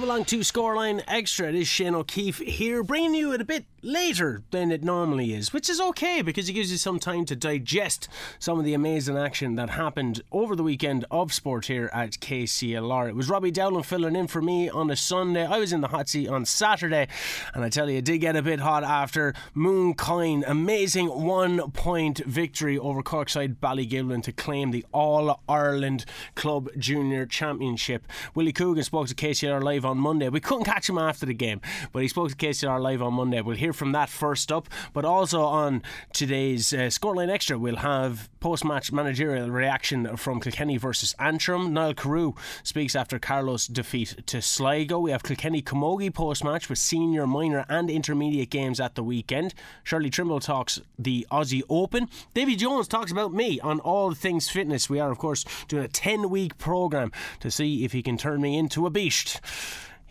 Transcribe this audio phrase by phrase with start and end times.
[0.00, 1.50] Welcome along to Scoreline Extra.
[1.50, 5.70] It is Shane O'Keefe here, bringing you a bit later than it normally is, which
[5.70, 8.08] is okay because it gives you some time to digest
[8.38, 13.08] some of the amazing action that happened over the weekend of sport here at KCLR.
[13.08, 15.46] It was Robbie Dowling filling in for me on a Sunday.
[15.46, 17.08] I was in the hot seat on Saturday,
[17.54, 20.44] and I tell you, it did get a bit hot after Mooncoin.
[20.46, 28.06] Amazing one point victory over Corkside Ballygiblin to claim the All Ireland Club Junior Championship.
[28.34, 30.28] Willie Coogan spoke to KCLR Live on Monday.
[30.28, 31.60] We couldn't catch him after the game,
[31.92, 33.40] but he spoke to KCLR Live on Monday.
[33.40, 38.28] We'll hear from that first up, but also on today's uh, Scoreline Extra, we'll have
[38.40, 41.72] post match managerial reaction from Kilkenny versus Antrim.
[41.72, 44.98] Niall Carew speaks after Carlow's defeat to Sligo.
[44.98, 49.54] We have Kilkenny Camogie post match with senior, minor, and intermediate games at the weekend.
[49.84, 52.08] Shirley Trimble talks the Aussie Open.
[52.34, 54.88] Davy Jones talks about me on all things fitness.
[54.88, 58.40] We are, of course, doing a 10 week programme to see if he can turn
[58.40, 59.40] me into a beast.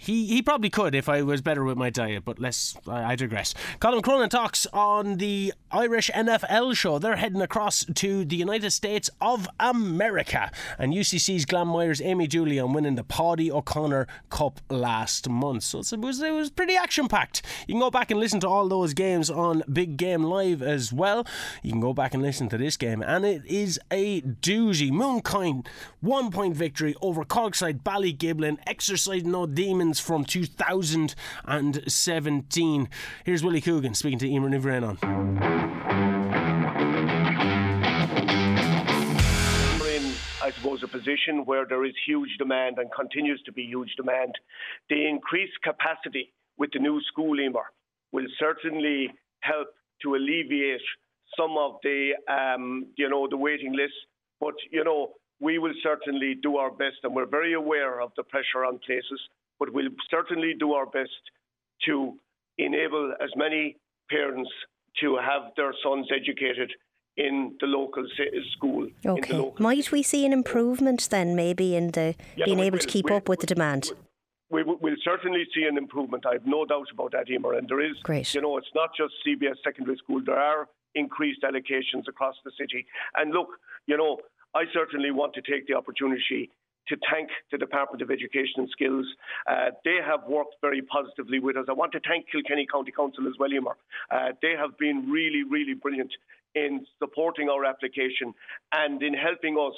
[0.01, 2.77] He, he probably could if I was better with my diet, but less.
[2.87, 3.53] I, I digress.
[3.81, 6.99] Colin Cronin talks on the Irish NFL show.
[6.99, 10.51] They're heading across to the United States of America.
[10.77, 15.63] And UCC's Glam Myers Amy Julian winning the Paddy O'Connor Cup last month.
[15.63, 17.41] So it was, it was pretty action packed.
[17.67, 20.93] You can go back and listen to all those games on Big Game Live as
[20.93, 21.27] well.
[21.61, 24.91] You can go back and listen to this game, and it is a doozy.
[24.91, 25.67] Mooncoin,
[25.99, 29.45] one point victory over Corkside Ballygiblin, exercising no
[29.97, 32.89] from 2017.
[33.23, 34.97] Here's Willie Coogan speaking to Emer Ní Bhraonáin.
[40.41, 44.33] I suppose, a position where there is huge demand and continues to be huge demand.
[44.89, 47.71] The increased capacity with the new school, Emer,
[48.11, 49.67] will certainly help
[50.01, 50.81] to alleviate
[51.37, 53.93] some of the, um, you know, the waiting list.
[54.39, 58.23] But, you know, we will certainly do our best, and we're very aware of the
[58.23, 59.21] pressure on places
[59.59, 61.21] but we'll certainly do our best
[61.85, 62.15] to
[62.57, 63.77] enable as many
[64.09, 64.49] parents
[65.01, 66.71] to have their sons educated
[67.17, 68.05] in the local
[68.55, 68.87] school.
[69.05, 69.33] Okay.
[69.33, 72.87] Local Might we see an improvement then, maybe, in the yeah, being able will, to
[72.87, 73.91] keep up with the demand?
[74.49, 76.25] We will we'll certainly see an improvement.
[76.25, 77.53] I have no doubt about that, Emer.
[77.53, 78.33] And there is, Great.
[78.33, 80.21] you know, it's not just CBS Secondary School.
[80.25, 82.85] There are increased allocations across the city.
[83.15, 83.49] And look,
[83.85, 84.17] you know,
[84.55, 86.49] I certainly want to take the opportunity
[86.89, 89.05] to thank the Department of Education and Skills.
[89.47, 91.65] Uh, they have worked very positively with us.
[91.69, 93.77] I want to thank Kilkenny County Council as well, Emer.
[94.11, 96.11] Uh, they have been really, really brilliant
[96.55, 98.33] in supporting our application
[98.73, 99.75] and in helping us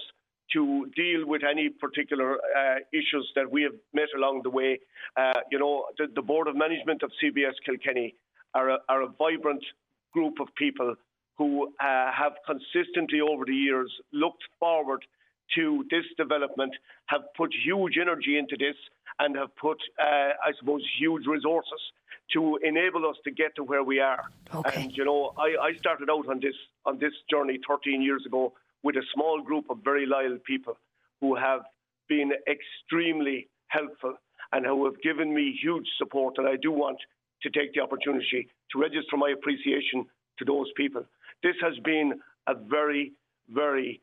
[0.53, 4.79] to deal with any particular uh, issues that we have met along the way.
[5.16, 8.16] Uh, you know, the, the, Board of Management of CBS Kilkenny
[8.53, 9.63] are a, are a vibrant
[10.13, 10.95] group of people
[11.38, 15.03] who uh, have consistently over the years looked forward
[15.56, 16.73] to this development
[17.07, 18.75] have put huge energy into this
[19.19, 21.79] and have put, uh, I suppose, huge resources
[22.34, 24.23] to enable us to get to where we are.
[24.53, 24.84] Okay.
[24.84, 28.53] And you know, I, I started out on this on this journey 13 years ago
[28.84, 30.78] with a small group of very loyal people
[31.19, 31.61] who have
[32.07, 34.16] been extremely helpful
[34.51, 36.35] and who have given me huge support.
[36.38, 36.97] And I do want
[37.44, 40.06] to take the opportunity to register my appreciation
[40.40, 41.03] to those people.
[41.44, 43.13] This has been a very,
[43.50, 44.01] very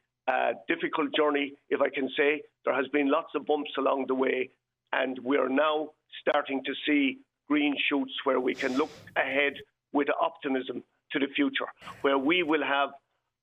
[0.68, 2.42] difficult journey, if I can say.
[2.64, 4.50] There has been lots of bumps along the way,
[4.92, 5.90] and we are now
[6.20, 7.18] starting to see
[7.48, 9.54] green shoots where we can look ahead
[9.92, 11.66] with optimism to the future,
[12.02, 12.90] where we will have,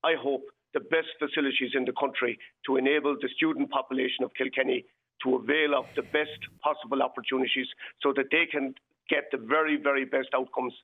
[0.04, 0.44] I hope,
[0.74, 4.84] the best facilities in the country to enable the student population of Kilkenny
[5.22, 7.66] to avail of the best possible opportunities
[8.02, 8.74] so that they can
[9.08, 10.74] get the very, very best outcomes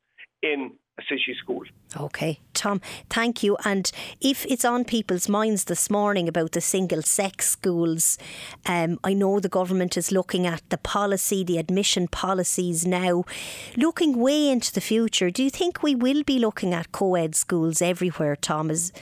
[0.43, 1.63] in a city school.
[1.97, 3.57] Okay, Tom, thank you.
[3.65, 3.91] And
[4.21, 8.19] if it's on people's minds this morning about the single sex schools,
[8.67, 13.25] um, I know the government is looking at the policy, the admission policies now.
[13.77, 17.35] Looking way into the future, do you think we will be looking at co ed
[17.35, 18.71] schools everywhere, Tom?
[18.71, 18.93] Is,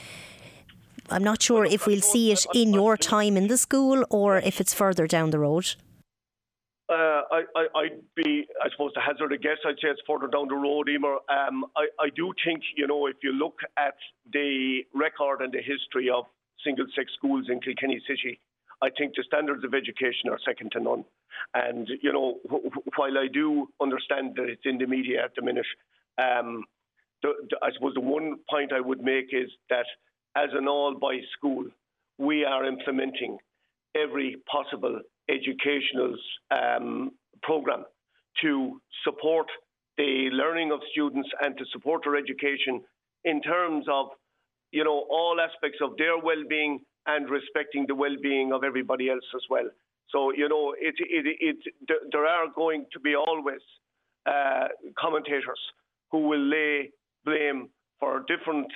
[1.09, 4.61] I'm not sure if we'll see it in your time in the school or if
[4.61, 5.75] it's further down the road.
[6.91, 10.27] Uh, I, I, would be, I suppose, to hazard a guess, I'd say it's further
[10.27, 11.19] down the road, Emer.
[11.29, 13.95] Um, I, do think, you know, if you look at
[14.33, 16.25] the record and the history of
[16.65, 18.41] single sex schools in Kilkenny City,
[18.81, 21.05] I think the standards of education are second to none.
[21.53, 22.39] And, you know,
[22.97, 25.65] while I do understand that it's in the media at the minute,
[26.17, 26.65] um,
[27.23, 29.85] the, the, I suppose the one point I would make is that
[30.35, 31.67] as an all boys school,
[32.17, 33.37] we are implementing
[33.95, 34.99] every possible
[35.29, 36.15] educational
[36.51, 37.11] um,
[37.43, 37.83] program
[38.41, 39.47] to support
[39.97, 42.81] the learning of students and to support their education
[43.25, 44.07] in terms of,
[44.71, 49.41] you know, all aspects of their well-being and respecting the well-being of everybody else as
[49.49, 49.69] well.
[50.11, 53.61] So you know, it it it, there are going to be always
[54.25, 54.67] uh,
[54.99, 55.59] commentators
[56.11, 56.91] who will lay
[57.23, 57.69] blame
[57.99, 58.67] for different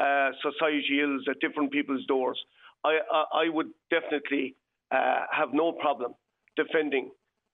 [0.00, 2.38] uh, society ills at different people's doors.
[2.84, 4.54] I I, I would definitely
[4.92, 6.14] uh, have no problem
[6.56, 7.10] defending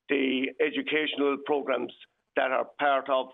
[0.09, 1.93] the educational programs
[2.37, 3.27] that are part of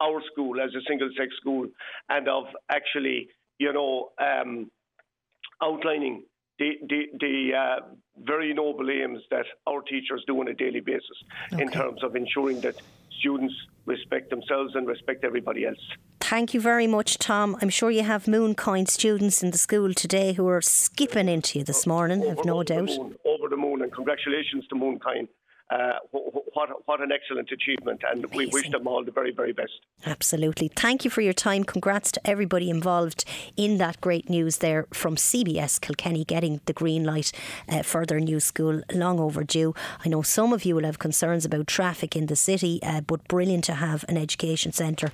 [0.00, 1.66] our school as a single sex school
[2.08, 3.28] and of actually,
[3.58, 4.70] you know, um,
[5.62, 6.22] outlining
[6.58, 7.86] the, the, the uh,
[8.24, 11.04] very noble aims that our teachers do on a daily basis
[11.52, 11.62] okay.
[11.62, 12.74] in terms of ensuring that
[13.18, 13.54] students
[13.86, 15.78] respect themselves and respect everybody else.
[16.28, 17.56] Thank you very much, Tom.
[17.62, 21.64] I'm sure you have Mooncoin students in the school today who are skipping into you
[21.64, 22.88] this morning, have no doubt.
[22.88, 25.26] Moon, over the moon, and congratulations to Mooncoin
[25.70, 28.38] uh, what, what an excellent achievement, and Amazing.
[28.38, 29.72] we wish them all the very, very best.
[30.06, 30.68] Absolutely.
[30.68, 31.64] Thank you for your time.
[31.64, 33.24] Congrats to everybody involved
[33.56, 37.32] in that great news there from CBS Kilkenny getting the green light
[37.68, 38.82] uh, for their new school.
[38.92, 39.74] Long overdue.
[40.04, 43.26] I know some of you will have concerns about traffic in the city, uh, but
[43.28, 45.10] brilliant to have an education centre,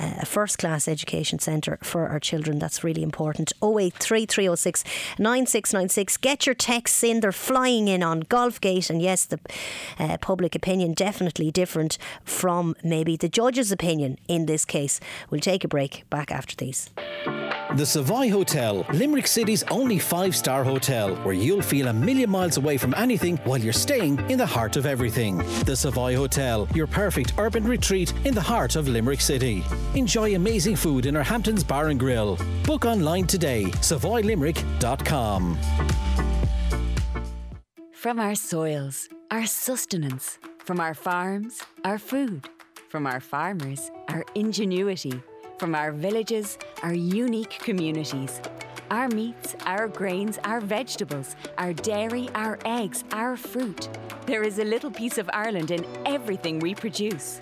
[0.00, 2.58] uh, a first class education centre for our children.
[2.58, 3.52] That's really important.
[3.62, 4.84] 083 306
[5.18, 6.16] 9696.
[6.16, 7.20] Get your texts in.
[7.20, 9.38] They're flying in on Golfgate, and yes, the
[9.98, 15.00] uh, public opinion definitely different from maybe the judge's opinion in this case.
[15.30, 16.90] We'll take a break back after these.
[17.76, 22.58] The Savoy Hotel, Limerick City's only five star hotel, where you'll feel a million miles
[22.58, 25.38] away from anything while you're staying in the heart of everything.
[25.64, 29.64] The Savoy Hotel, your perfect urban retreat in the heart of Limerick City.
[29.94, 32.38] Enjoy amazing food in our Hamptons Bar and Grill.
[32.64, 35.58] Book online today, savoylimerick.com.
[37.94, 42.50] From our soils our sustenance, from our farms, our food,
[42.90, 45.22] from our farmers, our ingenuity,
[45.58, 48.42] from our villages, our unique communities.
[48.90, 53.88] Our meats, our grains, our vegetables, our dairy, our eggs, our fruit.
[54.26, 57.40] There is a little piece of Ireland in everything we produce.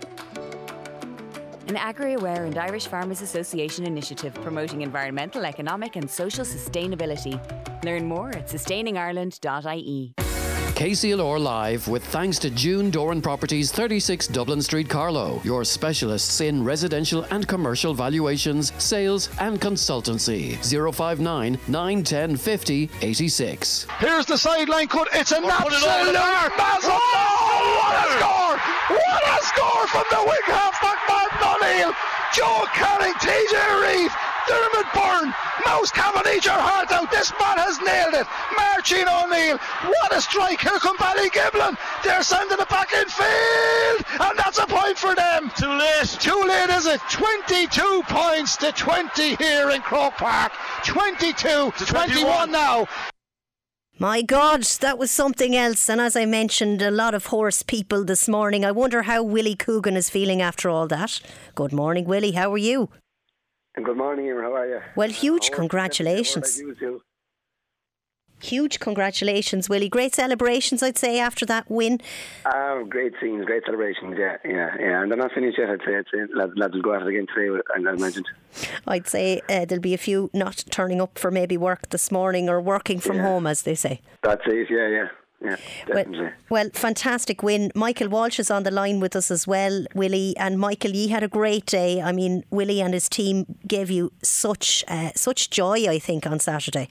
[1.66, 7.34] An AgriAware and Irish Farmers Association initiative promoting environmental, economic, and social sustainability.
[7.84, 10.14] Learn more at sustainingireland.ie.
[10.80, 16.64] KCLR Live with thanks to June Doran Properties 36 Dublin Street Carlow, your specialists in
[16.64, 20.56] residential and commercial valuations, sales and consultancy.
[20.64, 23.86] 059 910 50 86.
[23.98, 25.06] Here's the sideline cut.
[25.12, 26.14] It's an absolute
[26.56, 26.90] massive.
[26.94, 28.96] Oh, what a score!
[28.96, 31.92] What a score from the wing halfback Martin O'Neill.
[32.32, 33.52] Joe Canning, TJ
[33.84, 34.10] Reid,
[34.48, 35.34] Dermot Byrne,
[35.66, 37.10] Mouse Cavendish are heart out.
[37.10, 38.26] This man has nailed it.
[38.56, 40.60] Martin O'Neill, what a strike.
[40.60, 41.76] Here come Ballygiblin.
[42.04, 45.50] They're sending it back in field, and that's a point for them.
[45.56, 46.08] Too late.
[46.20, 47.00] Too late, is it?
[47.10, 50.52] 22 points to 20 here in Croke Park.
[50.84, 52.86] 22 to 21 now.
[53.98, 55.90] My God, that was something else.
[55.90, 58.64] And as I mentioned, a lot of horse people this morning.
[58.64, 61.20] I wonder how Willie Coogan is feeling after all that.
[61.54, 62.32] Good morning, Willie.
[62.32, 62.88] How are you?
[63.80, 64.42] And good morning, Emer.
[64.42, 64.80] How are you?
[64.94, 66.62] Well, huge congratulations.
[68.42, 69.88] Huge congratulations, Willie.
[69.88, 71.98] Great celebrations, I'd say, after that win.
[72.44, 75.00] Oh, great scenes, great celebrations, yeah, yeah, yeah.
[75.00, 75.96] And they're not finished yet, I'd say.
[75.96, 78.26] I'd say lads, lads will go at it again today, as mentioned.
[78.86, 82.50] I'd say uh, there'll be a few not turning up for maybe work this morning
[82.50, 83.22] or working from yeah.
[83.22, 84.02] home, as they say.
[84.22, 85.08] That's it, yeah, yeah.
[85.42, 85.56] Yeah,
[85.88, 87.72] well, well, fantastic win.
[87.74, 90.36] Michael Walsh is on the line with us as well, Willie.
[90.36, 92.02] And Michael, you had a great day.
[92.02, 96.40] I mean, Willie and his team gave you such uh, such joy, I think, on
[96.40, 96.90] Saturday.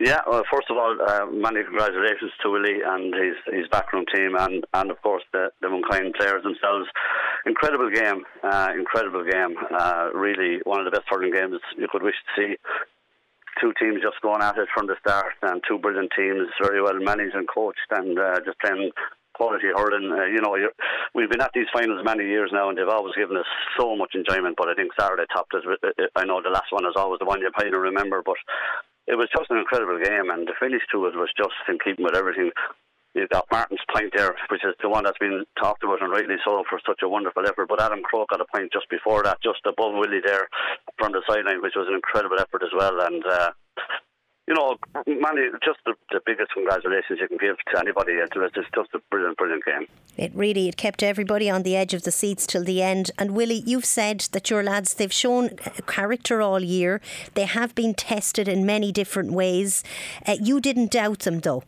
[0.00, 4.36] Yeah, well, first of all, uh, many congratulations to Willie and his his background team,
[4.38, 6.88] and, and of course the the Mooncoin players themselves.
[7.46, 9.56] Incredible game, uh, incredible game.
[9.76, 12.56] Uh, really, one of the best hurling games you could wish to see
[13.60, 16.98] two teams just going at it from the start, and two brilliant teams, very well
[16.98, 18.90] managed and coached, and uh, just playing
[19.34, 20.10] quality hurling.
[20.10, 20.56] Uh, you know,
[21.14, 23.46] we've been at these finals many years now, and they've always given us
[23.78, 24.56] so much enjoyment.
[24.56, 25.62] But I think Saturday topped us.
[25.66, 27.90] Uh, uh, I know the last one is always the one you probably going to
[27.90, 28.36] remember, but
[29.06, 32.04] it was just an incredible game, and the finish to it was just in keeping
[32.04, 32.50] with everything
[33.18, 36.36] You've got Martin's point there, which is the one that's been talked about and rightly
[36.44, 37.68] so for such a wonderful effort.
[37.68, 40.48] But Adam Crowe got a point just before that, just above Willie there
[40.98, 43.00] from the sideline, which was an incredible effort as well.
[43.00, 43.50] And uh,
[44.48, 48.14] you know, Manny, just the, the, biggest congratulations you can give to anybody.
[48.14, 48.32] It's
[48.74, 49.86] just a brilliant, brilliant game.
[50.16, 53.10] It really it kept everybody on the edge of the seats till the end.
[53.18, 55.50] And Willie, you've said that your lads they've shown
[55.86, 57.02] character all year.
[57.34, 59.84] They have been tested in many different ways.
[60.26, 61.62] Uh, you didn't doubt them though.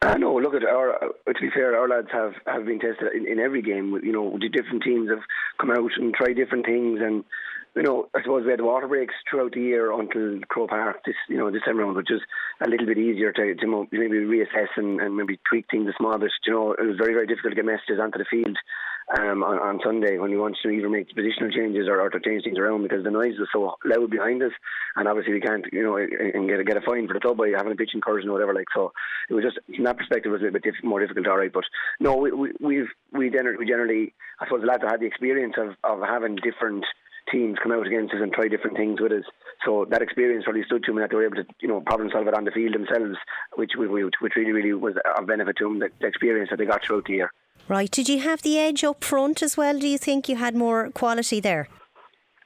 [0.00, 0.94] Uh, no, look at our.
[0.94, 3.98] Uh, to be fair, our lads have, have been tested in, in every game.
[4.02, 5.22] You know, the different teams have
[5.60, 7.24] come out and tried different things, and
[7.74, 11.14] you know, I suppose we had water breaks throughout the year until Croke Park this,
[11.28, 12.20] you know, this time which is
[12.64, 16.18] a little bit easier to, to maybe reassess and, and maybe tweak things a small
[16.18, 16.32] bit.
[16.46, 18.56] You know, it was very, very difficult to get messages onto the field
[19.16, 22.20] um, on, on Sunday when you want to either make positional changes or, or to
[22.20, 24.52] change things around because the noise was so loud behind us,
[24.96, 27.38] and obviously we can't, you know, and get a, get a fine for the club
[27.38, 28.54] by having a pitch incursion or whatever.
[28.54, 28.92] Like so,
[29.30, 31.26] it was just from that perspective it was a bit diff- more difficult.
[31.26, 31.64] All right, but
[32.00, 35.06] no, we, we we've we generally, we generally I suppose the lads have had the
[35.06, 36.84] experience of of having different
[37.30, 39.24] teams come out against us and try different things with us.
[39.64, 42.10] So that experience really stood to them that they were able to, you know, problem
[42.10, 43.16] solve it on the field themselves,
[43.56, 46.64] which which, which really, really was a benefit to them, the, the experience that they
[46.64, 47.32] got throughout the year.
[47.68, 47.90] Right.
[47.90, 49.78] Did you have the edge up front as well?
[49.78, 51.68] Do you think you had more quality there?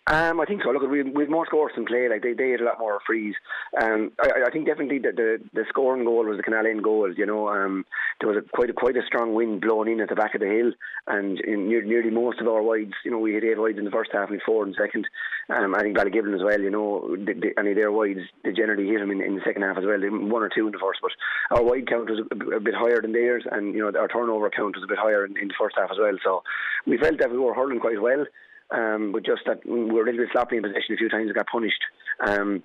[0.08, 0.70] Um, I think so.
[0.70, 2.08] Look, we we more scores than play.
[2.08, 3.36] Like they, they had a lot more frees.
[3.80, 7.12] Um, I, I think definitely the, the the scoring goal was the Canal End goal.
[7.16, 7.86] You know, um,
[8.18, 10.40] there was a, quite a, quite a strong wind blowing in at the back of
[10.40, 10.72] the hill,
[11.06, 13.84] and in near, nearly most of our wides, you know, we had eight wides in
[13.84, 15.06] the first half, and four in second.
[15.48, 16.60] Um, I think Ballygiblin as well.
[16.60, 19.42] You know, the, the, any of their wides they generally hit them in, in the
[19.46, 20.00] second half as well.
[20.00, 21.12] One or two in the first, but
[21.56, 24.50] our wide count was a, a bit higher than theirs, and you know our turnover
[24.50, 26.18] count was a bit higher in, in the first half as well.
[26.24, 26.42] So
[26.88, 28.26] we felt that we were hurling quite well.
[28.72, 31.26] Um, but just that we were a little bit sloppy in possession a few times
[31.26, 31.82] and got punished.
[32.26, 32.62] Um,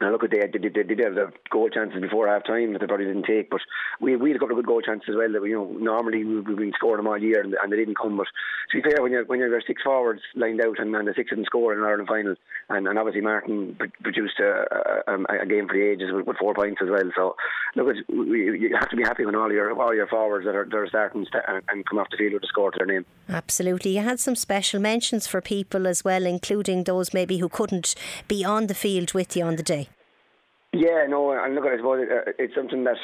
[0.00, 2.86] now look at they, they, did have the goal chances before half time that they
[2.86, 3.60] probably didn't take, but
[3.98, 5.32] we we had a couple of good goal chances as well.
[5.32, 7.96] That we, you know normally we've been scoring them all year and, and they didn't
[7.96, 8.18] come.
[8.18, 8.26] But
[8.72, 11.30] to be fair, when you're when you're six forwards lined out and, and the six
[11.30, 12.34] didn't score in an Ireland final,
[12.68, 16.52] and, and obviously Martin produced a, a, a game for the ages with, with, four
[16.52, 17.10] points as well.
[17.16, 17.36] So
[17.74, 20.66] look, we, you have to be happy when all your all your forwards that are,
[20.66, 23.06] that are starting st- and come off the field with a score to their name.
[23.30, 27.94] Absolutely, you had some special mentions for people as well, including those maybe who couldn't
[28.28, 29.85] be on the field with you on the day.
[30.76, 33.00] Yeah, no, and look, I suppose uh, it's something that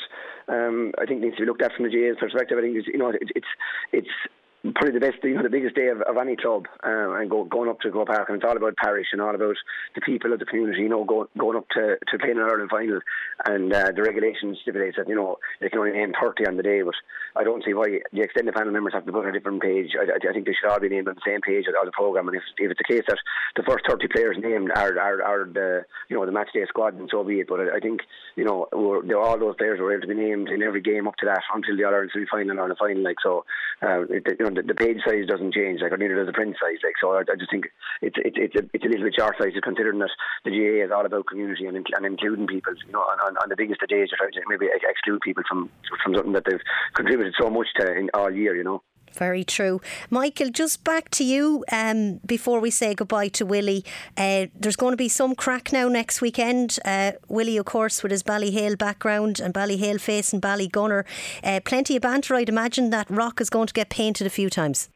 [0.49, 2.59] um, I think needs to be looked at from the GAA's perspective.
[2.59, 3.47] I think it's, you know it's it's
[3.93, 4.15] it's
[4.63, 7.43] probably the best, you know, the biggest day of, of any club, um, and go,
[7.45, 9.57] going up to Go Park, and it's all about parish and all about
[9.97, 12.45] the people of the community, you know, go, going up to, to play in an
[12.45, 13.01] Ireland final,
[13.45, 16.63] and uh, the regulations stipulate that, you know, they can only name 30 on the
[16.63, 16.95] day, but
[17.35, 19.91] I don't see why the extended panel members have to put on a different page.
[19.99, 22.29] I, I think they should all be named on the same page of the programme,
[22.29, 23.19] and if, if it's the case that
[23.57, 26.99] the first 30 players named are, are, are the, you know, the match day squad,
[26.99, 28.03] then so be it, but I, I think,
[28.37, 31.27] you know, all those players were able to be named in every game up to
[31.27, 33.45] that until the All-Ireland semi-final or the final, like, so,
[33.83, 36.33] uh, it, you know, the, the, page size doesn't change, like, or neither does the
[36.33, 36.79] print size.
[36.83, 37.67] Like, so I, I just think
[38.01, 40.11] it's it's it's a, it's a little bit short sighted considering that
[40.45, 42.75] the GAA is all about community and, and including people.
[42.87, 45.71] You know, on, on the biggest of days, you're trying to maybe exclude people from
[46.03, 46.63] from something that they've
[46.95, 48.57] contributed so much to in all year.
[48.57, 48.83] You know.
[49.15, 49.81] Very true.
[50.11, 53.85] Michael, just back to you um, before we say goodbye to Willie.
[54.17, 56.79] Uh, there's going to be some crack now next weekend.
[56.85, 61.05] Uh, Willie, of course, with his Ballyhale background and Ballyhale face and Ballygunner.
[61.45, 62.35] Uh, plenty of banter.
[62.35, 64.89] I'd imagine that rock is going to get painted a few times.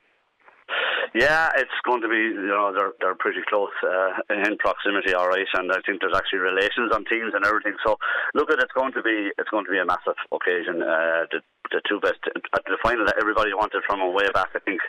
[1.14, 5.28] Yeah, it's going to be, you know, they're they're pretty close uh, in proximity, all
[5.28, 7.76] right, and I think there's actually relations on teams and everything.
[7.84, 7.96] So,
[8.34, 10.82] look at it's going to be it's going to be a massive occasion.
[10.82, 14.50] Uh, the the two best at the final that everybody wanted from a way back,
[14.54, 14.80] I think,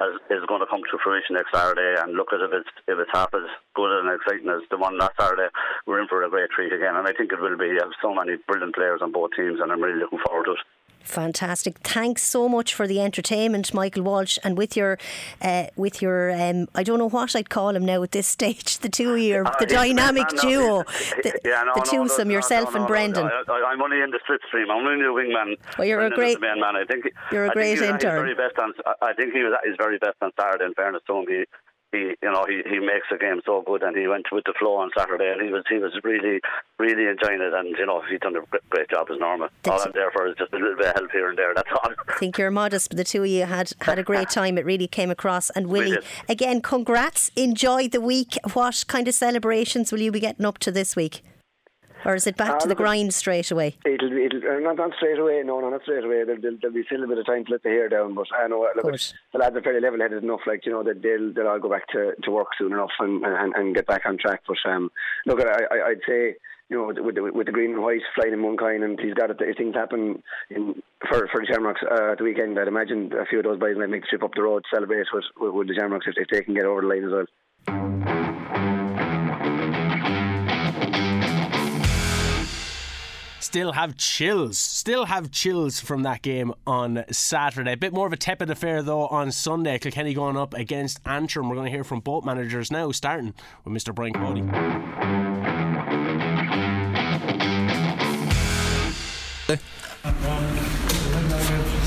[0.00, 2.00] has, is going to come to fruition next Saturday.
[2.02, 4.98] And look at if it's if it's half as good and exciting as the one
[4.98, 5.48] last Saturday,
[5.86, 6.96] we're in for a great treat again.
[6.96, 7.74] And I think it will be.
[7.76, 10.58] You have so many brilliant players on both teams, and I'm really looking forward to
[10.58, 10.75] it.
[11.06, 11.78] Fantastic!
[11.78, 14.98] Thanks so much for the entertainment, Michael Walsh, and with your,
[15.40, 18.78] uh, with your, um, I don't know what I'd call him now at this stage.
[18.78, 20.84] The two of you, uh, the dynamic no, duo,
[21.22, 23.26] the, yeah, no, the twosome, no, yourself and Brendan.
[23.26, 24.70] I, am only in the slipstream.
[24.70, 25.56] I'm only the wingman.
[25.78, 26.62] Well, you're Brendan a great man.
[26.62, 27.98] I think you're a I great intern.
[28.00, 30.64] Very best on, I think he was at his very best on Saturday.
[30.64, 31.44] In fairness to him, he
[31.92, 34.54] he you know he, he makes the game so good and he went with the
[34.58, 36.40] flow on Saturday and he was he was really
[36.78, 38.40] really enjoying it and you know he's done a
[38.70, 39.48] great job as normal.
[39.68, 41.68] All I'm there for is just a little bit of help here and there that's
[41.70, 41.92] all.
[42.08, 44.58] I think you're modest but the two of you had had a great time.
[44.58, 45.50] It really came across.
[45.50, 47.30] And Willie again congrats.
[47.36, 48.38] Enjoy the week.
[48.52, 51.22] What kind of celebrations will you be getting up to this week
[52.04, 53.76] or is it back uh, to the grind straight away?
[53.84, 55.42] It'll, it'll uh, not, not straight away.
[55.44, 56.24] No, no, not straight away.
[56.24, 58.14] There'll, there'll, therell, be still a bit of time to let the hair down.
[58.14, 60.40] But I know look, the lads are fairly level-headed enough.
[60.46, 63.24] Like you know that they'll they'll all go back to, to work soon enough and,
[63.24, 64.42] and, and get back on track.
[64.46, 64.90] But um,
[65.26, 66.36] look, I, I, I'd say
[66.68, 69.14] you know, with the, with the green and white flying in one kind, and he's
[69.14, 69.36] got it.
[69.40, 73.24] If things happen in for for the Shamrocks uh, at the weekend, I'd imagine a
[73.24, 75.54] few of those boys might make the trip up the road to celebrate with, with,
[75.54, 78.25] with the Shamrocks if, if they can get over the line as well.
[83.56, 84.58] Still have chills.
[84.58, 87.72] Still have chills from that game on Saturday.
[87.72, 89.78] A bit more of a tepid affair though on Sunday.
[89.78, 91.48] Kilkenny going up against Antrim.
[91.48, 93.32] We're going to hear from both managers now, starting
[93.64, 93.94] with Mr.
[93.94, 94.42] Brian Cody.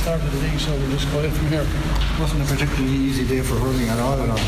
[0.02, 1.68] start of the league, so we'll just go ahead from here.
[2.20, 4.40] Wasn't a particularly easy day for hurling at all, at all.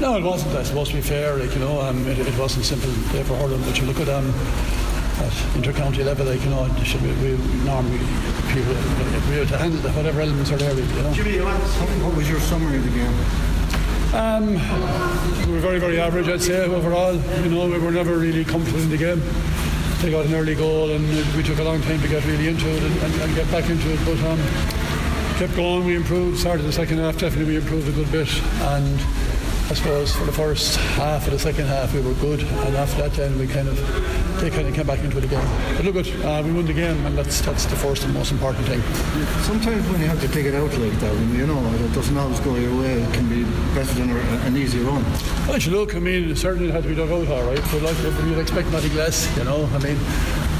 [0.00, 0.56] No, it wasn't.
[0.56, 3.36] I suppose to be fair, like you know, um, it, it wasn't simple day for
[3.36, 3.62] hurling.
[3.62, 4.34] But you look at um,
[5.18, 7.98] at inter-county level, like you know, should we, we normally
[8.52, 8.74] people
[9.28, 10.74] we have to handle the, whatever elements are there.
[10.74, 11.12] You know.
[11.12, 13.46] Jimmy, what was your summary of the game?
[14.14, 14.54] Um,
[15.46, 17.14] we were very, very average, I'd say, overall.
[17.14, 19.20] You know, we were never really comfortable in the game.
[20.00, 22.68] They got an early goal, and we took a long time to get really into
[22.68, 23.98] it and, and, and get back into it.
[24.04, 24.38] But um,
[25.36, 26.38] kept going, we improved.
[26.38, 28.28] Started the second half, definitely we improved a good bit,
[28.72, 29.00] and
[29.68, 33.02] I suppose for the first half of the second half we were good, and after
[33.02, 33.76] that then we kind of
[34.40, 35.44] they kind of came back into it again.
[35.76, 38.32] But look at uh, we won the game, and that's that's the first and most
[38.32, 38.80] important thing.
[39.42, 42.16] Sometimes when you have to take it out like that, and you know it doesn't
[42.16, 45.04] always go your way, it can be better than an easy run.
[45.46, 47.98] Well, look, I mean, certainly it had to be dug out all right, but like
[48.24, 49.68] you'd expect nothing less, you know.
[49.72, 49.98] I mean,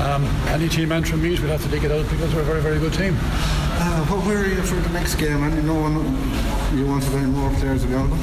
[0.01, 2.61] um, any team entering meet, we'd have to dig it out because we're a very,
[2.61, 3.17] very good team.
[3.79, 5.43] Uh, what were you for the next game?
[5.43, 5.95] And no one,
[6.79, 8.17] you wanted any more players available?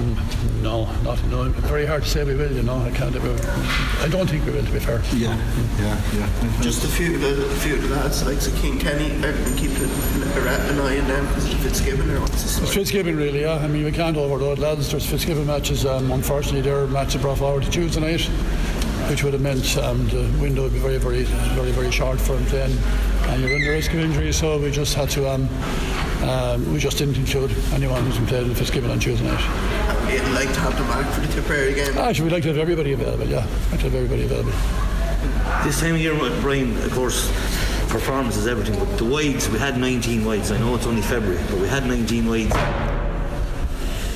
[0.00, 1.44] Um, no, not no.
[1.68, 2.50] Very hard to say we will.
[2.50, 3.14] You know, I can't.
[3.16, 4.64] I don't think we will.
[4.64, 5.00] To be fair.
[5.14, 5.36] Yeah,
[5.78, 6.60] yeah, yeah.
[6.60, 9.84] Just a few of the few of the lads like the King Kenny are keeping
[9.84, 13.42] an eye on them because Fitzgibbon or what's It's Fitzgibbon really.
[13.42, 14.90] Yeah, I mean we can't overload lads.
[14.90, 15.84] There's Fitzgibbon matches.
[15.84, 18.28] Um, unfortunately, their match brought forward to Tuesday night
[19.08, 22.36] which would have meant um, the window would be very, very, very, very short for
[22.36, 22.70] him then,
[23.28, 24.32] and you're under risk of injury.
[24.32, 25.48] So we just had to, um,
[26.22, 30.04] um, we just didn't include anyone who's been played in Fitzgibbon on Tuesday night.
[30.04, 31.96] Would you like to have them back for the Tipperary game?
[31.96, 33.26] Actually, we'd like to have everybody available.
[33.26, 34.52] Yeah, I'd like to have everybody available.
[35.64, 37.28] This time of year, Brian, of course,
[37.88, 38.78] performance is everything.
[38.78, 40.50] But the wides, we had 19 wides.
[40.50, 42.89] I know it's only February, but we had 19 wides.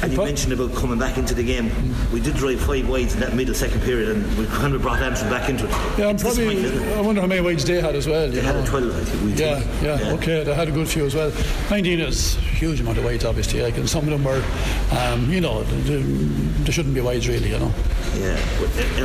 [0.04, 1.70] And you mentioned about coming back into the game.
[2.12, 5.00] We did drive five wides in that middle second period, and we kind of brought
[5.00, 5.70] Antrim back into it.
[5.98, 6.66] Yeah, I'm probably.
[6.92, 8.30] I wonder how many wides they had as well.
[8.30, 8.62] They had know.
[8.62, 9.24] a 12, I think.
[9.24, 10.44] We yeah, yeah, yeah, okay.
[10.44, 11.32] They had a good few as well.
[11.70, 13.62] 19 is a huge amount of wides, obviously.
[13.62, 14.44] Like, and some of them were,
[14.92, 17.72] um, you know, there shouldn't be wides really, you know.
[18.18, 18.38] Yeah,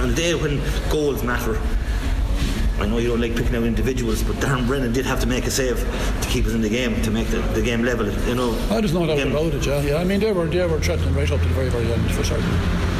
[0.02, 1.60] on a day when goals matter,
[2.80, 5.46] I know you don't like picking out individuals, but Darren Brennan did have to make
[5.46, 5.80] a save
[6.22, 8.10] to keep us in the game, to make the, the game level.
[8.28, 9.66] You know, I there's no doubt about it.
[9.66, 9.96] Yeah, yeah.
[9.98, 12.24] I mean, they were they were threatening right up to the very very end for
[12.24, 12.46] certain.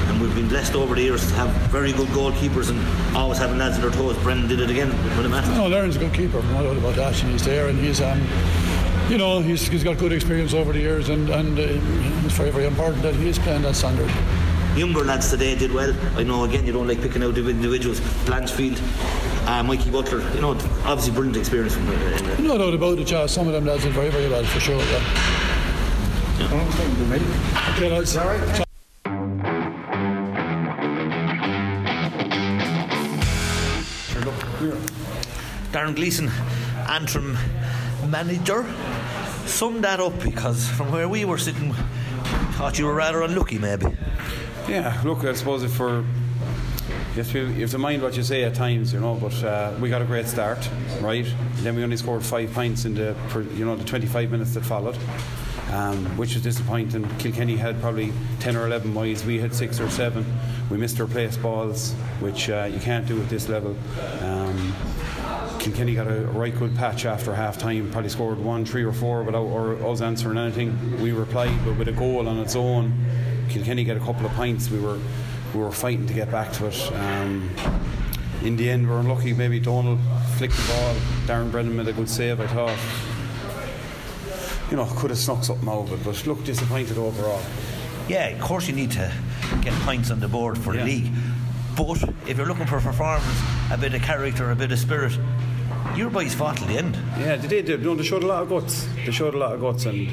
[0.10, 3.58] And we've been blessed over the years to have very good goalkeepers and always having
[3.58, 4.18] lads on their toes.
[4.18, 5.56] Brennan did it again when it mattered.
[5.56, 6.42] No, Darren's a good keeper.
[6.44, 7.22] No doubt about that.
[7.24, 8.22] And he's there, and he's um,
[9.10, 12.52] you know, he's, he's got good experience over the years, and and uh, it's very
[12.52, 14.12] very important that he is playing that standard
[14.80, 15.94] younger lads today did well.
[16.16, 18.00] I know again you don't like picking out individuals.
[18.26, 18.78] Blanchfield,
[19.48, 20.52] uh, Mikey Butler, you know,
[20.86, 21.90] obviously brilliant experience from.
[21.90, 23.10] Uh, no doubt about it.
[23.10, 24.78] Yeah, some of them lads did very very well for sure.
[24.78, 25.04] Yeah.
[26.40, 27.74] yeah.
[27.76, 28.18] Okay, lads.
[28.18, 28.66] All right.
[35.72, 36.30] Darren Gleeson,
[36.90, 37.38] Antrim
[38.08, 38.66] manager,
[39.46, 41.74] sum that up because from where we were sitting,
[42.54, 43.86] thought you were rather unlucky, maybe.
[44.68, 46.04] Yeah, look, I suppose if we're
[47.20, 49.16] you have, to, you have to mind what you say at times, you know.
[49.16, 50.58] But uh, we got a great start,
[51.02, 51.26] right?
[51.26, 53.14] And then we only scored five points in the,
[53.56, 54.98] you know, the 25 minutes that followed,
[55.74, 57.06] um, which was disappointing.
[57.18, 59.26] Kilkenny had probably 10 or 11 wides.
[59.26, 60.26] We had six or seven.
[60.70, 63.76] We missed our place balls, which uh, you can't do at this level.
[64.22, 64.74] Um,
[65.60, 69.24] Kilkenny got a right good patch after half time, probably scored one, three, or four
[69.24, 71.02] without us answering anything.
[71.02, 72.94] We replied, but with a goal on its own.
[73.50, 74.70] Kilkenny get a couple of points.
[74.70, 75.00] We were
[75.54, 76.92] we were fighting to get back to it.
[76.94, 77.50] Um,
[78.44, 79.34] in the end, we were unlucky.
[79.34, 80.00] Maybe Donald
[80.38, 80.96] flicked the ball.
[81.26, 82.78] Darren Brennan made a good save, I thought.
[84.72, 87.42] You know, could have snuck something out of it, but look disappointed overall.
[88.08, 89.12] Yeah, of course you need to
[89.62, 90.84] get points on the board for yeah.
[90.84, 91.12] the league.
[91.76, 93.26] But if you're looking for performance,
[93.72, 95.18] a bit of character, a bit of spirit,
[95.96, 96.96] your boys fought till the end.
[97.18, 97.66] Yeah, they did.
[97.66, 98.88] They, they showed a lot of guts.
[99.06, 100.10] They showed a lot of guts, and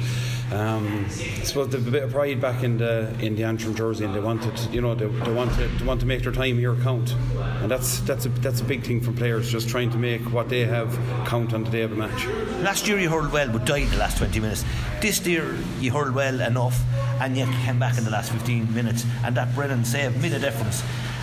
[0.51, 4.05] um, I suppose they've a bit of pride back in the in the Antrim jersey,
[4.05, 6.57] and they wanted, you know, they, they want to they want to make their time
[6.57, 7.13] here count,
[7.61, 10.47] and that's that's a that's a big thing from players, just trying to make what
[10.47, 12.25] they have count on the day of a match.
[12.61, 14.63] Last year you hurled well, but died in the last 20 minutes.
[15.01, 16.81] This year you hurled well enough,
[17.19, 20.39] and yet came back in the last 15 minutes, and that Brennan save made a
[20.39, 20.81] difference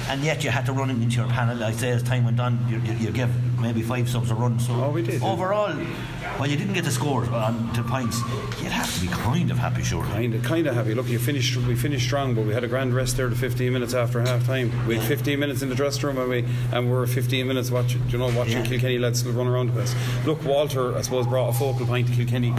[0.09, 1.63] and yet you had to run him into your panel.
[1.63, 4.59] I say as time went on, you, you, you give maybe five subs a run.
[4.59, 5.23] So oh, we did.
[5.23, 8.19] Overall, while you didn't get the score on to points,
[8.63, 10.05] you'd have to be kind of happy, sure.
[10.05, 10.95] Kind of, kind of happy.
[10.95, 11.57] Look, you finished.
[11.57, 13.29] We finished strong, but we had a grand rest there.
[13.29, 16.29] to 15 minutes after half time, we had 15 minutes in the dressing room, and
[16.29, 18.03] we and we were 15 minutes watching.
[18.09, 18.67] You know, watching yeah.
[18.67, 20.27] Kilkenny lads run around with us.
[20.27, 22.55] Look, Walter, I suppose, brought a focal point to Kilkenny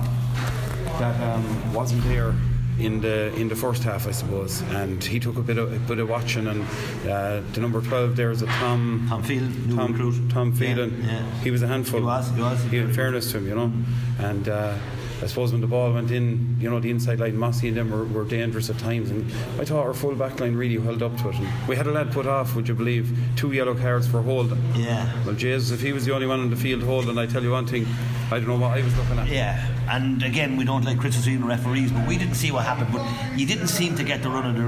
[1.00, 2.34] that um, wasn't there
[2.80, 4.62] in the in the first half, I suppose.
[4.74, 6.48] And he took a bit of a bit of watching.
[6.48, 6.64] And
[7.08, 10.30] uh, the number twelve there is a Tom Tom Field, Tom, recruit.
[10.30, 11.02] Tom Phelan.
[11.02, 11.40] Yeah, yeah.
[11.42, 12.00] He was a handful.
[12.00, 12.30] He was.
[12.32, 12.64] He was.
[12.64, 13.72] He, in fairness to him, you know.
[14.20, 14.78] And uh,
[15.22, 17.90] I suppose when the ball went in, you know, the inside line, Mossy and them
[17.90, 19.10] were, were dangerous at times.
[19.12, 19.26] And
[19.60, 21.36] I thought our full back line really held up to it.
[21.36, 24.62] And we had a lad put off, would you believe, two yellow cards for holding.
[24.76, 25.10] Yeah.
[25.26, 27.52] Well, Jesus, if he was the only one on the field holding, I tell you
[27.52, 27.88] one thing,
[28.30, 29.28] I don't know what I was looking at.
[29.28, 32.92] Yeah, and again, we don't like criticising referees, but we didn't see what happened.
[32.92, 33.06] But
[33.38, 34.64] you didn't seem to get the run of the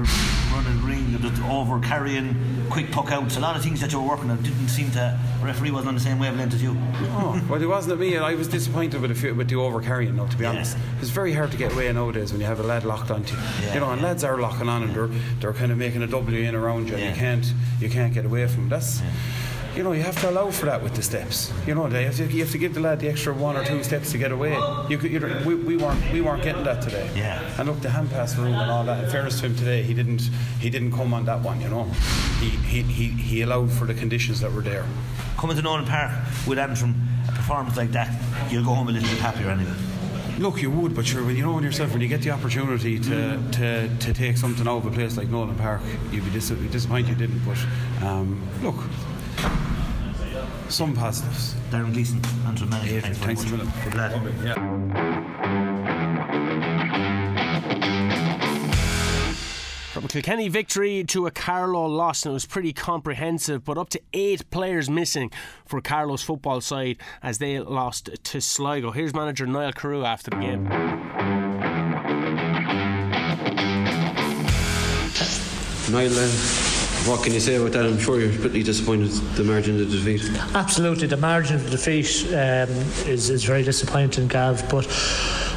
[0.52, 2.36] run of the ring, the over carrying,
[2.70, 3.36] quick puck outs.
[3.36, 5.18] A lot of things that you were working on didn't seem to.
[5.42, 6.76] referee wasn't on the same wavelength as you.
[7.10, 9.80] Oh, well, it wasn't at me, and I was disappointed with the, with the over
[9.80, 10.16] carrying.
[10.16, 10.50] Now, to be yeah.
[10.50, 13.34] honest, it's very hard to get away nowadays when you have a lad locked onto
[13.34, 13.42] you.
[13.62, 14.08] Yeah, you know, and yeah.
[14.08, 16.96] lads are locking on, and they're they're kind of making a W in around you,
[16.96, 18.68] and you can't you can't get away from them.
[18.68, 19.02] That's
[19.78, 21.52] you know, you have to allow for that with the steps.
[21.64, 23.64] You know, you have to, you have to give the lad the extra one or
[23.64, 24.58] two steps to get away.
[24.88, 27.08] You, could, you know, we, we weren't we weren't getting that today.
[27.14, 27.40] Yeah.
[27.58, 29.04] And look, the hand pass rule and all that.
[29.04, 30.22] In fairness to him today, he didn't
[30.58, 31.60] he didn't come on that one.
[31.60, 31.84] You know,
[32.40, 34.84] he he, he, he allowed for the conditions that were there.
[35.36, 36.10] Coming to Nowlan Park
[36.44, 36.96] with Antrim,
[37.28, 38.10] a performance like that,
[38.50, 39.76] you'll go home a little bit happier anyway.
[40.40, 43.10] Look, you would, but sure, you know when yourself when you get the opportunity to,
[43.10, 43.52] mm.
[43.52, 47.08] to, to take something out of a place like Nowlan Park, you'd be dis- disappointed
[47.08, 47.42] you didn't.
[47.44, 47.58] But
[48.06, 48.76] um, look,
[50.68, 51.54] some positives.
[51.70, 52.94] Darren Gleeson, Antrim manager.
[52.94, 53.68] Yeah, thanks, thanks a minute.
[53.84, 54.12] Good lad.
[54.44, 54.54] Yeah.
[59.92, 63.88] From a Kilkenny victory to a Carlow loss, and it was pretty comprehensive, but up
[63.90, 65.32] to eight players missing
[65.66, 68.92] for Carlow's football side as they lost to Sligo.
[68.92, 70.68] Here's manager Niall Carew after the game.
[75.90, 76.67] Niall, uh,
[77.08, 77.86] what can you say about that?
[77.86, 80.22] I'm sure you're pretty disappointed the margin of defeat.
[80.54, 82.68] Absolutely, the margin of defeat um,
[83.08, 84.68] is, is very disappointing, Gav.
[84.68, 84.86] But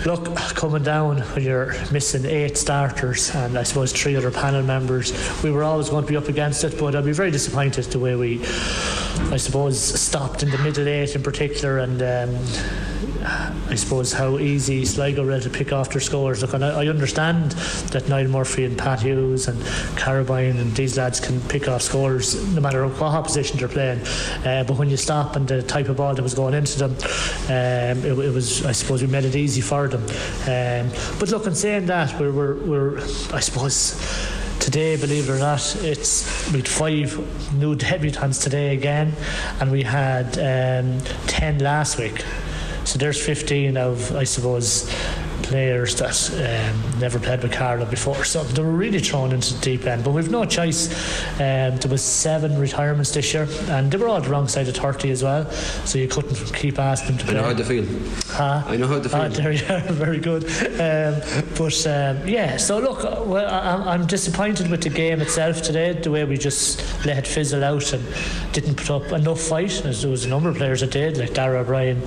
[0.06, 5.12] look, coming down when you're missing eight starters and I suppose three other panel members,
[5.44, 6.80] we were always going to be up against it.
[6.80, 8.40] But I'd be very disappointed the way we,
[9.32, 12.02] I suppose, stopped in the middle eight in particular and.
[12.02, 12.40] Um,
[13.24, 16.42] I suppose how easy Sligo were to pick off their scores.
[16.42, 17.52] Look, I, I, understand
[17.92, 19.62] that Niall Murphy and Pat Hughes and
[19.96, 24.00] Carrabine and these lads can pick off scores no matter what opposition they're playing.
[24.46, 26.92] Uh, but when you stop and the type of ball that was going into them,
[27.48, 30.04] um, it, it, was I suppose we made it easy for them.
[30.04, 32.98] Um, but look, in saying that, we're, we're, we're
[33.34, 34.00] I suppose
[34.60, 39.14] today, believe it or not, it's we had five new debutants today again,
[39.60, 42.24] and we had um, ten last week.
[42.84, 44.92] So there's 15 of, I suppose,
[45.52, 48.24] players that um, never played with Carlow before.
[48.24, 50.04] So they were really thrown into the deep end.
[50.06, 50.90] But we've no choice.
[51.34, 54.78] Um, there was seven retirements this year, and they were all the wrong side of
[54.78, 55.52] 30 as well.
[55.86, 57.34] So you couldn't keep asking them to play.
[57.36, 57.86] I know how they feel.
[58.32, 58.64] Huh?
[58.66, 59.20] I know how to feel.
[59.20, 60.46] Ah, there you are, very good.
[60.80, 61.22] Um,
[61.58, 66.12] but um, yeah, so look, well, I, I'm disappointed with the game itself today, the
[66.12, 68.04] way we just let it fizzle out and
[68.54, 69.86] didn't put up enough fight.
[69.86, 72.02] As there was a number of players that did, like Dara O'Brien,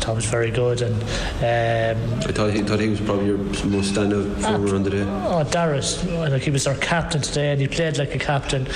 [0.00, 3.94] Tom was very good, and um, I thought he thought he was probably your most
[3.94, 5.04] standout performer on the day.
[5.06, 8.68] Oh, Darius, like he was our captain today, and he played like a captain.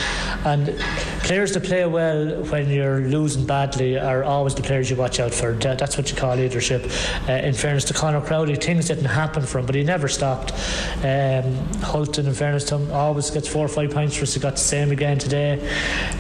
[0.46, 0.74] And
[1.22, 5.34] players that play well when you're losing badly are always the players you watch out
[5.34, 5.52] for.
[5.52, 6.90] That's what you call leadership.
[7.28, 10.52] Uh, in fairness to Conor Crowley, things didn't happen for him, but he never stopped.
[11.02, 14.34] Um, Hulton, in fairness to him, always gets four or five points for us.
[14.34, 15.58] He got the same again today.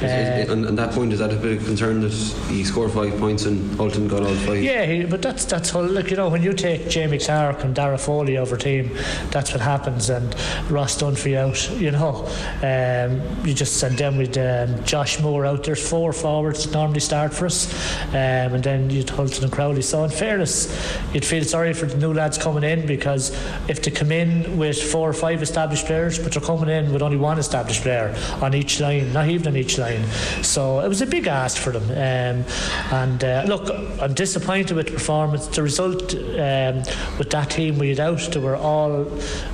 [0.02, 2.12] Uh, and, and that point is that a bit of concern that
[2.48, 4.62] he scored five points and Hulton got all five.
[4.62, 7.74] Yeah, he, but that's that's how, like you know when you take Jamie Clark and
[7.74, 8.90] Dara Foley over team,
[9.30, 10.10] that's what happens.
[10.10, 10.34] And
[10.70, 12.26] Ross Dunphy out, you know,
[12.62, 15.64] um, you just send them with um, Josh Moore out.
[15.64, 17.72] There's four forwards that normally start for us,
[18.10, 19.82] um, and then you'd Hulton and Crowley.
[19.82, 20.63] So in fairness,
[21.12, 23.30] you'd feel sorry for the new lads coming in because
[23.68, 27.02] if they come in with four or five established players, but they're coming in with
[27.02, 30.04] only one established player on each line, not even on each line.
[30.42, 31.84] So it was a big ask for them.
[31.90, 32.44] Um,
[32.92, 35.46] and uh, look, I'm disappointed with the performance.
[35.48, 36.82] The result um,
[37.18, 39.06] with that team we had out, they were all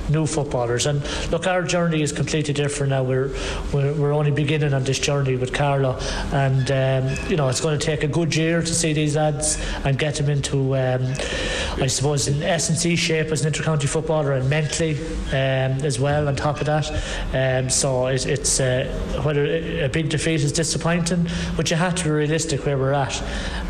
[0.09, 0.85] new footballers.
[0.85, 3.03] And look, our journey is completely different now.
[3.03, 3.29] We're
[3.73, 5.97] we're, we're only beginning on this journey with Carlow,
[6.31, 9.57] and um, you know it's going to take a good year to see these lads
[9.85, 14.49] and get them into, um, I suppose, in S&C shape as an intercounty footballer and
[14.49, 14.97] mentally
[15.29, 16.27] um, as well.
[16.27, 16.89] On top of that,
[17.33, 18.85] um, so it, it's uh,
[19.23, 23.21] whether a big defeat is disappointing, but you have to be realistic where we're at.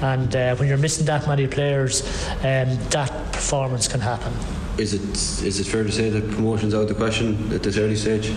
[0.02, 2.02] And uh, when you're missing that many players,
[2.44, 4.34] um, that performance can happen
[4.82, 5.02] is it
[5.46, 8.32] is it fair to say that promotion's out of the question at this early stage?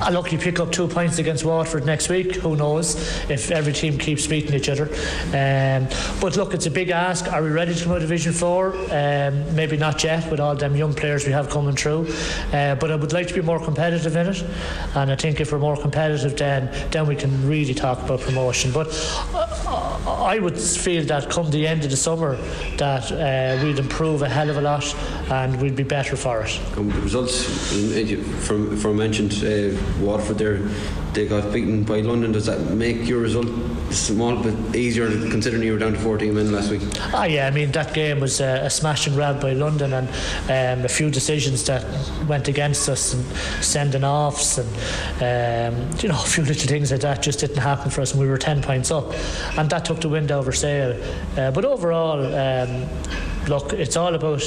[0.00, 2.36] Uh, look, you pick up two points against Waterford next week.
[2.36, 2.94] Who knows
[3.30, 4.88] if every team keeps beating each other?
[5.32, 5.88] Um,
[6.20, 7.32] but look, it's a big ask.
[7.32, 8.74] Are we ready to go Division Four?
[8.90, 12.08] Um, maybe not yet, with all them young players we have coming through.
[12.52, 14.44] Uh, but I would like to be more competitive in it,
[14.94, 18.70] and I think if we're more competitive, then then we can really talk about promotion.
[18.72, 18.86] But.
[19.66, 22.36] Uh, I would feel that come the end of the summer
[22.76, 24.94] that uh, we'd improve a hell of a lot
[25.30, 26.60] and we'd be better for it.
[26.76, 27.44] Um, the results
[28.46, 30.60] from from mentioned uh, Waterford there
[31.16, 32.30] they got beaten by London.
[32.30, 33.48] Does that make your result
[33.90, 36.82] small bit easier considering you were down to 14 men last week?
[37.14, 40.08] Ah, yeah, I mean, that game was uh, a smash and grab by London and
[40.78, 41.84] um, a few decisions that
[42.28, 43.24] went against us and
[43.64, 44.68] sending offs and,
[45.22, 48.20] um, you know, a few little things like that just didn't happen for us and
[48.20, 49.10] we were 10 points up.
[49.56, 51.02] And that took the wind over sail.
[51.38, 52.86] Uh, but overall, um,
[53.48, 54.42] look, it's all about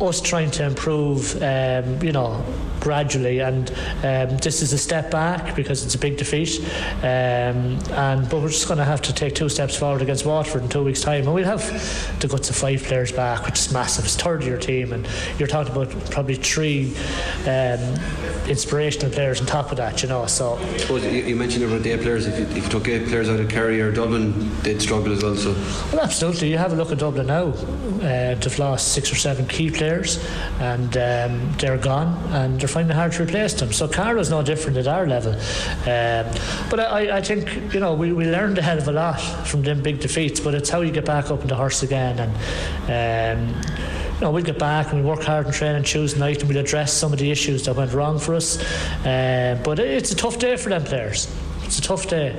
[0.00, 2.44] us trying to improve, um, you know,
[2.80, 3.40] gradually.
[3.40, 3.70] And
[4.02, 6.60] um, this is a step back because it's a big defeat.
[7.02, 10.62] Um, and but we're just going to have to take two steps forward against Waterford
[10.62, 11.60] in two weeks' time, and we'll have
[12.20, 14.04] the guts of five players back, which is massive.
[14.04, 15.06] It's third year team, and
[15.38, 16.94] you're talking about probably three
[17.46, 17.80] um,
[18.48, 20.02] inspirational players on top of that.
[20.02, 20.54] You know, so.
[20.56, 22.26] I suppose you, mentioned about eight players.
[22.26, 25.22] If you, if you took eight players out of Kerry or Dublin, they'd struggle as
[25.22, 25.36] well.
[25.36, 25.52] So.
[25.92, 26.50] Well, absolutely.
[26.50, 27.48] You have a look at Dublin now.
[27.48, 30.24] Uh, they've lost six or seven key players,
[30.58, 33.72] and um, they're gone, and they're finding it hard to replace them.
[33.72, 35.32] So Carlow's no different at our level.
[35.32, 36.26] Um,
[36.70, 39.62] but I, I think, you know, we, we learned a hell of a lot from
[39.62, 42.18] them big defeats, but it's how you get back up in the horse again.
[42.88, 43.62] And, um,
[44.14, 46.58] you know, we'll get back and we work hard in training Tuesday night and we'll
[46.58, 48.62] address some of the issues that went wrong for us.
[49.04, 51.28] Uh, but it's a tough day for them players
[51.70, 52.34] it's a tough day,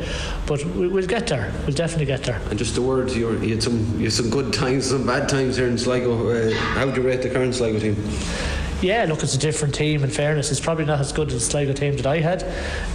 [0.46, 1.54] but we, will get there.
[1.65, 2.41] We'll definitely get there.
[2.50, 5.56] And just the words, you had some you had some good times, some bad times
[5.56, 6.30] here in Sligo.
[6.30, 7.96] Uh, how do you rate the current Sligo team?
[8.82, 10.04] Yeah, look, it's a different team.
[10.04, 12.44] In fairness, it's probably not as good as the Sligo team that I had.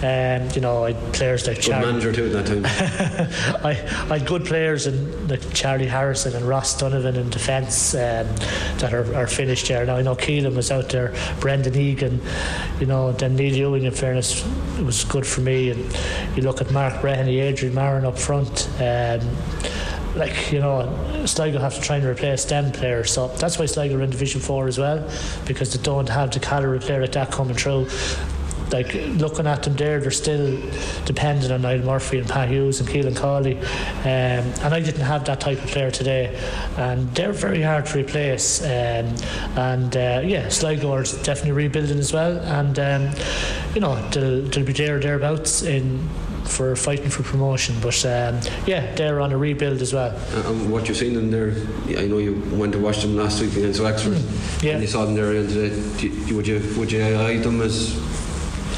[0.02, 2.64] Um, you know, I had players like good Char- manager too at that time.
[3.64, 3.70] I,
[4.12, 8.26] I had good players in like Charlie Harrison and Ross Donovan in defence um,
[8.78, 9.86] that are, are finished there.
[9.86, 12.20] Now I know Keelan was out there, Brendan Egan,
[12.80, 13.84] you know, then Neil Ewing.
[13.84, 14.44] In fairness,
[14.78, 15.70] it was good for me.
[15.70, 15.98] And
[16.36, 18.68] you look at Mark Breheny, Adrian Marren up front.
[18.80, 19.20] Um,
[20.16, 23.12] like you know, Sligo have to try and replace them players.
[23.12, 25.08] So that's why Sligo are in Division Four as well,
[25.46, 27.86] because they don't have the calibre player like that coming through
[28.72, 30.60] like looking at them there, they're still
[31.04, 33.58] dependent on Niall Murphy and Pat Hughes and Keelan Cawley.
[33.58, 33.64] Um,
[34.04, 36.36] and I didn't have that type of player today.
[36.76, 38.62] And they're very hard to replace.
[38.62, 39.14] Um,
[39.56, 42.38] and uh, yeah, Sligo are definitely rebuilding as well.
[42.38, 43.10] And um,
[43.74, 46.08] you know, they'll, they'll be there thereabouts in
[46.48, 47.76] for fighting for promotion.
[47.80, 50.16] But um, yeah, they're on a rebuild as well.
[50.32, 51.50] Uh, and what you've seen them there,
[51.98, 54.14] I know you went to watch them last week against Wexford.
[54.14, 54.72] Mm, yeah.
[54.72, 56.32] And you saw them there today.
[56.32, 57.94] Would you would you eye them as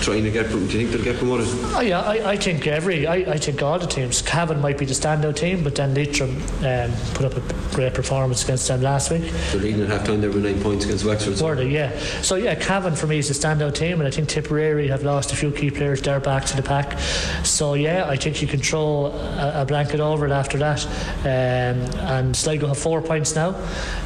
[0.09, 0.49] trying to get.
[0.49, 1.47] Do you think they'll get promoted?
[1.77, 3.07] Oh yeah, I, I think every.
[3.07, 4.23] I, I think all the teams.
[4.23, 6.31] Cavan might be the standout team, but then Leitrim
[6.65, 9.31] um, put up a great performance against them last week.
[9.53, 10.21] They're leading at half time.
[10.23, 11.39] They were nine points against Wexford.
[11.41, 11.69] Were they?
[11.69, 11.99] Yeah.
[12.23, 15.33] So yeah, Cavan for me is the standout team, and I think Tipperary have lost
[15.33, 16.01] a few key players.
[16.01, 16.99] They're back to the pack.
[17.45, 20.87] So yeah, I think you can throw a, a blanket over it after that.
[21.21, 23.51] Um, and Sligo have four points now,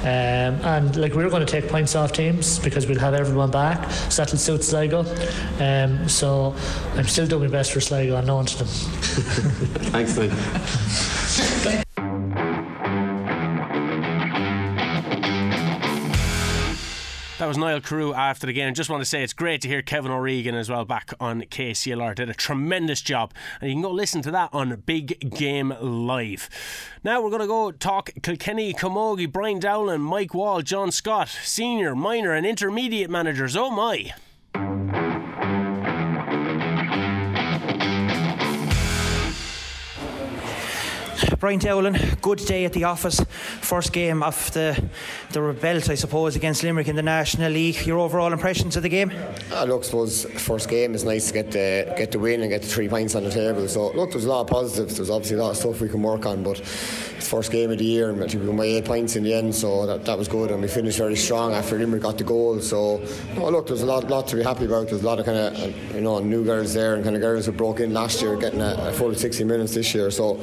[0.03, 3.89] um, and like we're going to take points off teams because we'll have everyone back.
[4.11, 5.05] So that'll suit Sligo.
[5.61, 6.55] Um, um, so
[6.95, 8.67] I'm still doing my best for Sligo, unknown to them.
[9.93, 10.31] Thanks, mate.
[17.43, 18.73] That was Niall Carew after the game.
[18.73, 22.15] Just want to say it's great to hear Kevin O'Regan as well back on KCLR.
[22.15, 23.35] Did a tremendous job.
[23.61, 26.49] And you can go listen to that on Big Game Live.
[27.03, 31.97] Now we're going to go talk Kilkenny, Camogie, Brian Dowling, Mike Wall, John Scott, senior,
[31.97, 33.57] minor, and intermediate managers.
[33.57, 34.13] Oh my.
[41.43, 43.19] Brian Dowling, good day at the office.
[43.61, 44.81] First game of the
[45.33, 47.85] the belt, I suppose, against Limerick in the National League.
[47.85, 49.11] Your overall impressions of the game?
[49.51, 52.51] Uh, look, I suppose first game is nice to get the get the win and
[52.51, 53.67] get the three points on the table.
[53.67, 54.99] So look, there's a lot of positives.
[54.99, 57.79] There's obviously a lot of stuff we can work on, but it's first game of
[57.79, 60.29] the year and we got my eight points in the end, so that, that was
[60.29, 60.53] good.
[60.53, 62.61] And we finished very strong after Limerick got the goal.
[62.61, 63.05] So
[63.39, 64.91] oh, look, there's a lot lot to be happy about.
[64.91, 67.47] There's a lot of kind of you know new girls there and kind of girls
[67.47, 70.09] who broke in last year getting a, a full 60 minutes this year.
[70.13, 70.41] So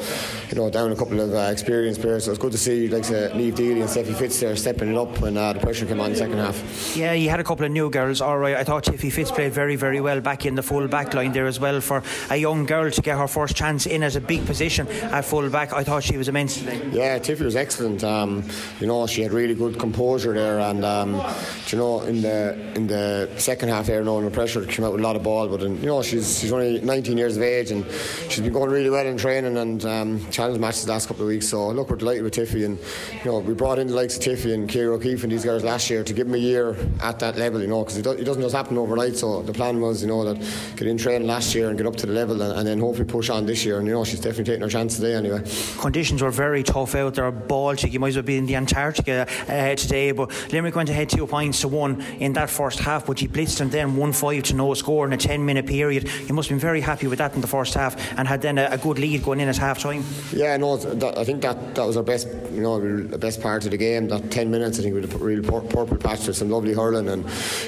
[0.50, 2.26] you know down a couple of uh, experienced players.
[2.26, 4.98] So it's good to see like say, Neve Dealey and Steffi Fitz there stepping it
[4.98, 6.96] up when uh, the pressure came on in the second half.
[6.96, 8.22] Yeah, you had a couple of new girls.
[8.22, 11.14] All right, I thought Tiffy Fitz played very very well back in the full back
[11.14, 14.16] line there as well for a young girl to get her first chance in as
[14.16, 15.74] a big position at full back.
[15.74, 18.04] I thought she was immense Yeah, Tiffy was excellent.
[18.04, 18.44] Um,
[18.80, 21.22] you know, she had really good composure there, and um,
[21.68, 25.02] you know, in the in the second half there, knowing the pressure, came out with
[25.02, 25.48] a lot of ball.
[25.48, 27.86] But and, you know, she's she's only 19 years of age, and
[28.30, 31.30] she's been going really well in training and um, challenge matches the last couple of
[31.30, 31.48] weeks.
[31.48, 32.78] So look, we're delighted with Tiffy, and
[33.24, 35.64] you know we brought in the likes of Tiffy and Kira O'Keefe and these guys
[35.64, 37.62] last year to give them a year at that level.
[37.62, 39.16] You know, because it, do, it, doesn't just happen overnight.
[39.16, 40.38] So the plan was, you know, that
[40.76, 43.08] get in train last year and get up to the level, and, and, then hopefully
[43.08, 43.80] push on this year.
[43.80, 45.44] And you know, she's definitely taking her chance today anyway.
[45.80, 47.32] Conditions were very tough out there.
[47.32, 51.10] Baltic, you might as well be in the Antarctica uh, today, but Limerick went ahead
[51.10, 54.44] two points to one in that first half, but he blitzed and then one five
[54.44, 56.10] to no score in a 10 minute period.
[56.28, 58.58] You must have been very happy with that in the first half and had then
[58.58, 60.04] a, a good lead going in at half time.
[60.34, 62.80] Yeah, no, that, I think that that was our best, you know,
[63.18, 64.08] best part of the game.
[64.08, 67.10] That 10 minutes, I think, we had a real purple patch with some lovely hurling,
[67.10, 67.26] and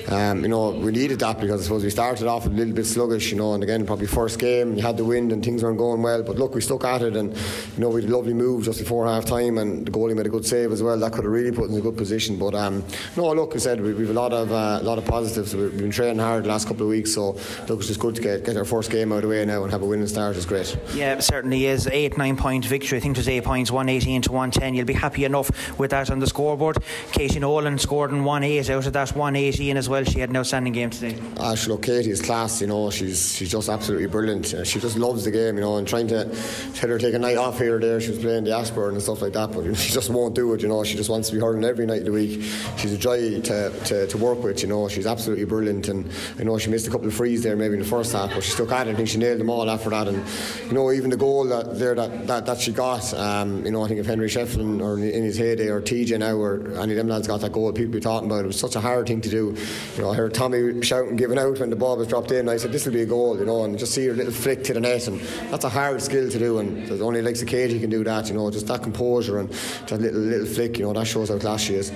[0.10, 2.86] um, you know, we needed that because I suppose we started off a little bit
[2.86, 5.78] sluggish, you know, and again, probably first game, you had the wind and things weren't
[5.78, 8.34] going well, but look, we stuck at it, and you know, we had a lovely
[8.34, 10.98] move just before half time, and the goalie made a good save as well.
[10.98, 12.84] That could have really put us in a good position, but um,
[13.16, 15.56] no, look, I said we, have a lot of uh, a lot of positives.
[15.56, 17.38] We've been training hard the last couple of weeks, so
[17.68, 19.64] look, it's just good to get, get our first game out of the way now
[19.64, 20.78] and have a winning start is great.
[20.94, 21.88] Yeah, it certainly is.
[21.88, 22.81] Eight, nine point victory.
[22.82, 24.74] I think there's eight points, 118 to 110.
[24.74, 26.78] You'll be happy enough with that on the scoreboard.
[27.12, 30.04] Katie Nolan scored in 1 8 out of that 118 as well.
[30.04, 31.18] She had an outstanding game today.
[31.40, 34.54] Ah, look, Katie is class, you know, she's she's just absolutely brilliant.
[34.54, 36.26] Uh, she just loves the game, you know, and trying to
[36.74, 38.02] tell her take a night off here or there.
[38.02, 40.62] She was playing the Ashbourne and stuff like that, but she just won't do it,
[40.62, 40.84] you know.
[40.84, 42.42] She just wants to be hurling every night of the week.
[42.78, 44.88] She's a joy to, to, to work with, you know.
[44.88, 47.80] She's absolutely brilliant, and you know, she missed a couple of frees there maybe in
[47.80, 48.92] the first half, but she stuck at it.
[48.92, 50.24] I think she nailed them all after that, and
[50.68, 53.84] you know, even the goal that there that, that, that she got, um, you know,
[53.84, 56.98] I think if Henry Shefflin or in his heyday or TJ now or any of
[56.98, 58.44] them lads got that goal, people be talking about it.
[58.44, 59.56] It was such a hard thing to do.
[59.96, 62.48] You know, I heard Tommy shouting, giving out when the ball was dropped in.
[62.50, 64.64] I said, this will be a goal, you know, and just see her little flick
[64.66, 65.20] to the net, and
[65.52, 68.36] that's a hard skill to do, and there's only like Katie can do that, you
[68.36, 71.62] know, just that composure and that little little flick, you know, that shows how class
[71.62, 71.92] she is.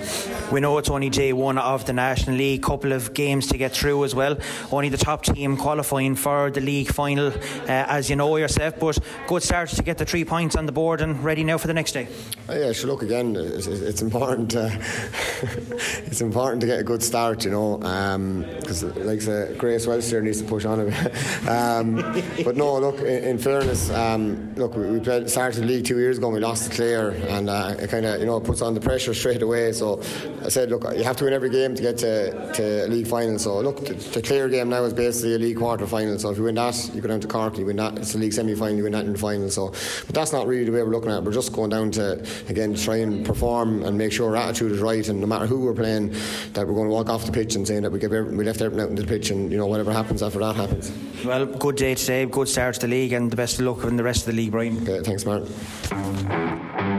[0.52, 3.72] We know it's only day one of the National League, couple of games to get
[3.72, 4.36] through as well.
[4.70, 8.78] Only the top team qualifying for the league final, uh, as you know yourself.
[8.78, 11.66] But good start to get the three points on the board and ready now for
[11.66, 12.08] the next day.
[12.48, 12.90] Uh, yeah, sure.
[12.90, 13.34] Look again.
[13.36, 14.54] It's, it's important.
[14.54, 14.70] Uh,
[16.06, 20.22] it's important to get a good start, you know, because um, like say, Grace Welster
[20.22, 21.48] needs to push on a bit.
[21.48, 21.96] um,
[22.44, 22.98] but no, look.
[23.00, 26.28] In, in fairness, um, look, we, we played, started the league two years ago.
[26.28, 28.80] and We lost to Clare, and uh, it kind of you know puts on the
[28.80, 29.72] pressure straight away.
[29.72, 30.00] So
[30.44, 33.38] I said, look, you have to win every game to get to, to league final.
[33.38, 36.18] So look, the, the Clare game now is basically a league quarter final.
[36.18, 37.58] So if you win that, you go down to Cork.
[37.58, 38.76] You win that, it's a league semi final.
[38.76, 39.50] You win that in the final.
[39.50, 39.68] So,
[40.06, 41.18] but that's not really the way we're looking at.
[41.18, 41.24] it.
[41.24, 44.80] We're just going down to again try and perform and make sure our attitude is
[44.80, 45.06] right.
[45.08, 46.10] And no matter who we're playing,
[46.52, 48.60] that we're going to walk off the pitch and saying that we give we left
[48.60, 50.92] everything out in the pitch, and you know whatever happens after that happens.
[51.24, 53.96] Well, good day today, good start to the league, and the best of luck in
[53.96, 54.76] the rest of the league, Brian.
[54.82, 56.95] Okay, thanks, Martin.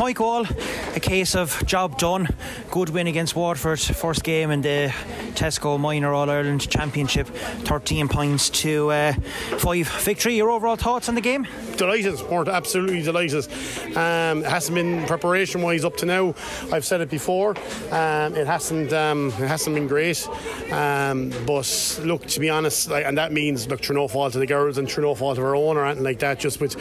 [0.00, 0.46] Mike Wall,
[0.94, 2.26] a case of job done.
[2.70, 4.90] Good win against Waterford, first game in the
[5.34, 7.26] Tesco Minor All Ireland Championship.
[7.26, 10.36] 13 points to uh, 5 victory.
[10.36, 11.46] Your overall thoughts on the game?
[11.76, 13.46] Delighted, Mort, absolutely delighted.
[13.94, 16.34] Um, it hasn't been preparation wise up to now.
[16.72, 17.50] I've said it before.
[17.90, 20.26] Um, it hasn't um, it hasn't been great.
[20.72, 24.40] Um, but look, to be honest, like, and that means look, through no fault of
[24.40, 26.38] the girls and through no fault of our own or anything like that.
[26.38, 26.76] Just with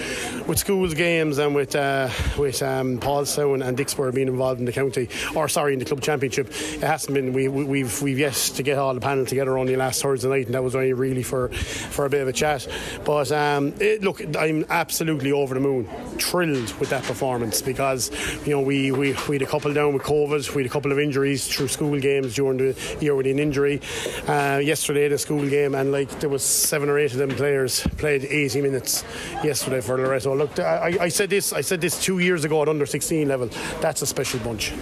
[0.47, 2.62] with schools games and with uh, with
[3.09, 6.47] um, Paulstown and, Dicksboro being involved in the county, or sorry, in the club championship.
[6.49, 7.33] It hasn't been.
[7.33, 10.45] We, we, we've we've yet to get all the panel together only last Thursday night,
[10.45, 12.67] and that was only really for for a bit of a chat.
[13.05, 15.85] But um, it, look, I'm absolutely over the moon,
[16.17, 18.11] thrilled with that performance because
[18.45, 20.91] you know we we we had a couple down with COVID, we had a couple
[20.91, 23.81] of injuries through school games during the year with an injury.
[24.27, 27.81] Uh, yesterday, the school game, and like there was seven or eight of them players
[27.97, 29.03] played 80 minutes
[29.43, 30.35] yesterday for Loreto.
[30.35, 33.49] Look, I, I said this, I said this two years ago at under 16 level.
[33.81, 34.73] That's a special bunch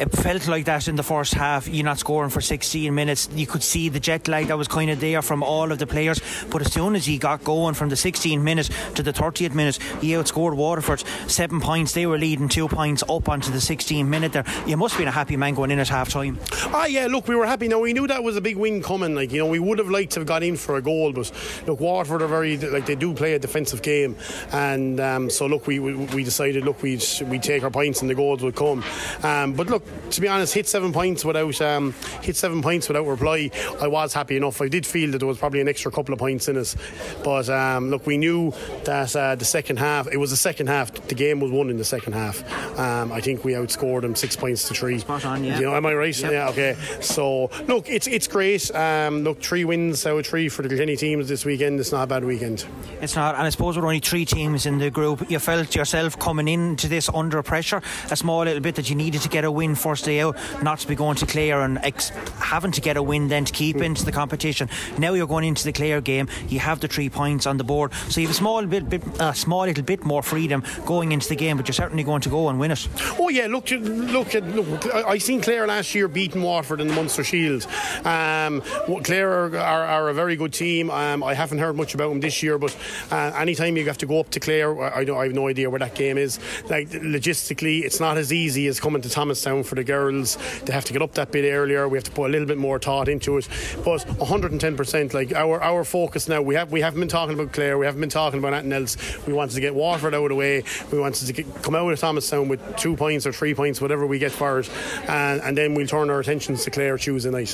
[0.00, 1.68] it felt like that in the first half.
[1.68, 3.28] You're not scoring for 16 minutes.
[3.34, 5.86] You could see the jet lag that was kind of there from all of the
[5.86, 6.20] players.
[6.50, 9.76] But as soon as he got going from the 16th minute to the 30th minute,
[10.00, 11.92] he outscored Waterford seven points.
[11.92, 14.44] They were leading two points up onto the 16th minute there.
[14.66, 16.38] You must have been a happy man going in at half time.
[16.72, 17.68] Ah, yeah, look, we were happy.
[17.68, 19.14] Now, we knew that was a big win coming.
[19.14, 21.30] Like, you know, we would have liked to have got in for a goal, but
[21.66, 24.16] look, Waterford are very, like, they do play a defensive game.
[24.50, 28.08] And um, so, look, we, we, we decided, look, we'd, we'd take our points and
[28.08, 28.82] the goals would come.
[29.22, 33.06] Um, but look, to be honest, hit seven points without um, hit seven points without
[33.06, 33.50] reply.
[33.80, 34.60] I was happy enough.
[34.60, 36.76] I did feel that there was probably an extra couple of points in us,
[37.24, 38.52] but um, look, we knew
[38.84, 40.08] that uh, the second half.
[40.08, 40.92] It was the second half.
[40.92, 42.42] The game was won in the second half.
[42.78, 44.98] Um, I think we outscored them six points to three.
[44.98, 45.58] Spot on, yeah.
[45.58, 46.18] You know, am I right?
[46.18, 46.32] Yep.
[46.32, 46.48] Yeah.
[46.48, 46.76] Okay.
[47.00, 48.74] So look, it's it's great.
[48.74, 51.80] Um, look, three wins out of three for the Kilkenny teams this weekend.
[51.80, 52.66] It's not a bad weekend.
[53.00, 55.30] It's not, and I suppose we're only three teams in the group.
[55.30, 59.22] You felt yourself coming into this under pressure, a small little bit that you needed
[59.22, 62.10] to get a win first day out not to be going to Clare and ex-
[62.38, 64.68] having to get a win then to keep into the competition.
[64.98, 67.92] Now you're going into the Clare game, you have the three points on the board,
[68.08, 71.28] so you have a small bit, bit a small little bit more freedom going into
[71.28, 72.88] the game, but you're certainly going to go and win it.
[73.18, 74.94] Oh yeah, look, look at look.
[74.94, 77.66] I, I seen Clare last year beating Waterford in the Munster Shield.
[78.04, 78.62] Um,
[79.02, 80.90] Clare are, are, are, a very good team.
[80.90, 82.76] Um, I haven't heard much about them this year, but
[83.10, 85.78] uh, anytime you have to go up to Clare, I, I, have no idea where
[85.78, 86.38] that game is.
[86.68, 90.36] Like logistically, it's not as easy as coming to Thomastown for the girls.
[90.64, 91.88] They have to get up that bit earlier.
[91.88, 93.48] We have to put a little bit more thought into it.
[93.84, 97.52] But 110 percent, like our our focus now, we have we haven't been talking about
[97.52, 97.78] Clare.
[97.78, 98.96] We haven't been talking about anything else.
[99.26, 100.64] We wanted to get Waterford out of the way.
[100.90, 104.06] We wanted to get, come out of Thomastown with two points or three points, whatever
[104.06, 104.70] we get for it,
[105.08, 107.48] and, and then we'll turn our attentions to Clare Tuesday night.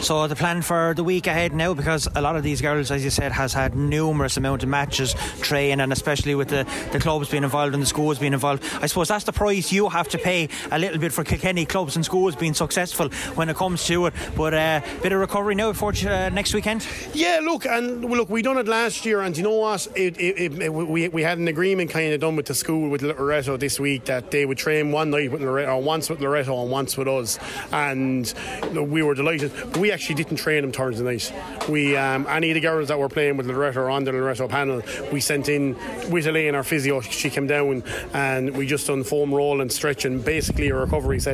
[0.00, 3.04] So the plan for the week ahead now, because a lot of these girls, as
[3.04, 7.28] you said, has had numerous amount of matches, training, and especially with the, the clubs
[7.28, 8.64] being involved and the schools being involved.
[8.80, 11.96] I suppose that's the price you have to pay a little bit for Kilkenny clubs
[11.96, 14.14] and schools being successful when it comes to it.
[14.36, 16.86] But a uh, bit of recovery now for uh, next weekend.
[17.14, 19.88] Yeah, look, and look, we done it last year, and you know what?
[19.96, 23.00] It, it, it, we we had an agreement kind of done with the school with
[23.00, 26.60] Loreto this week that they would train one night with Loreto, or once with Loreto
[26.60, 27.38] and once with us,
[27.72, 28.32] and
[28.74, 29.50] we were delighted.
[29.78, 31.32] We actually didn't train them Thursday night.
[31.70, 34.46] We um, any of the girls that were playing with Loreto or on the Loreto
[34.46, 35.74] panel, we sent in
[36.10, 37.00] with Elaine, our physio.
[37.00, 37.82] She came down
[38.12, 41.29] and we just done foam roll and stretch and basically a recovery session.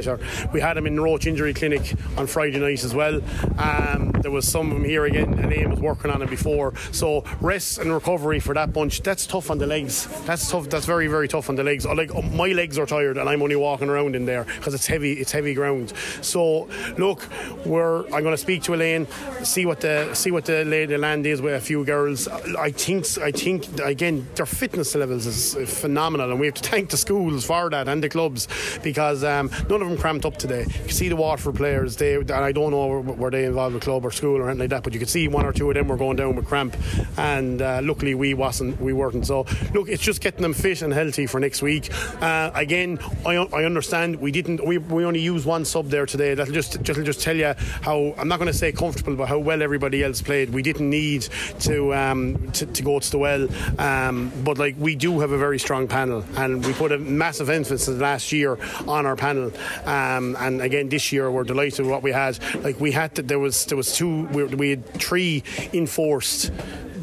[0.53, 3.21] We had them in the Roach Injury Clinic on Friday night as well.
[3.59, 5.33] Um, there was some of them here again.
[5.35, 6.75] and Elaine was working on it before.
[6.93, 9.03] So rest and recovery for that bunch.
[9.03, 10.07] That's tough on the legs.
[10.27, 10.69] That's tough.
[10.69, 11.87] That's very very tough on the legs.
[11.87, 15.15] Like my legs are tired and I'm only walking around in there because it's heavy.
[15.15, 15.93] It's heavy ground.
[16.23, 16.69] So
[16.99, 17.27] look,
[17.65, 18.05] we're.
[18.07, 19.07] I'm going to speak to Elaine,
[19.43, 22.29] see what the see what the lay the land is with a few girls.
[22.29, 26.91] I think I think again their fitness levels is phenomenal, and we have to thank
[26.91, 28.49] the schools for that and the clubs
[28.83, 30.63] because um, none of them cramped up today.
[30.63, 31.97] You can see the Waterford players.
[31.97, 34.71] They and I don't know were they involved with club or school or anything like
[34.71, 36.77] that, but you could see one or two of them were going down with cramp,
[37.17, 38.81] and uh, luckily we wasn't.
[38.81, 39.27] We weren't.
[39.27, 41.91] So look, it's just getting them fit and healthy for next week.
[42.21, 44.65] Uh, again, I, I understand we didn't.
[44.65, 46.35] We, we only used one sub there today.
[46.35, 49.39] That'll just that'll just tell you how I'm not going to say comfortable, but how
[49.39, 50.51] well everybody else played.
[50.51, 51.23] We didn't need
[51.61, 53.49] to um, to, to, go to the well,
[53.81, 57.51] um, but like we do have a very strong panel, and we put a massive
[57.51, 59.53] emphasis last year on our panel.
[59.85, 62.39] Um, and again, this year we're delighted with what we had.
[62.63, 66.51] Like we had to, there was there was two we, we had three enforced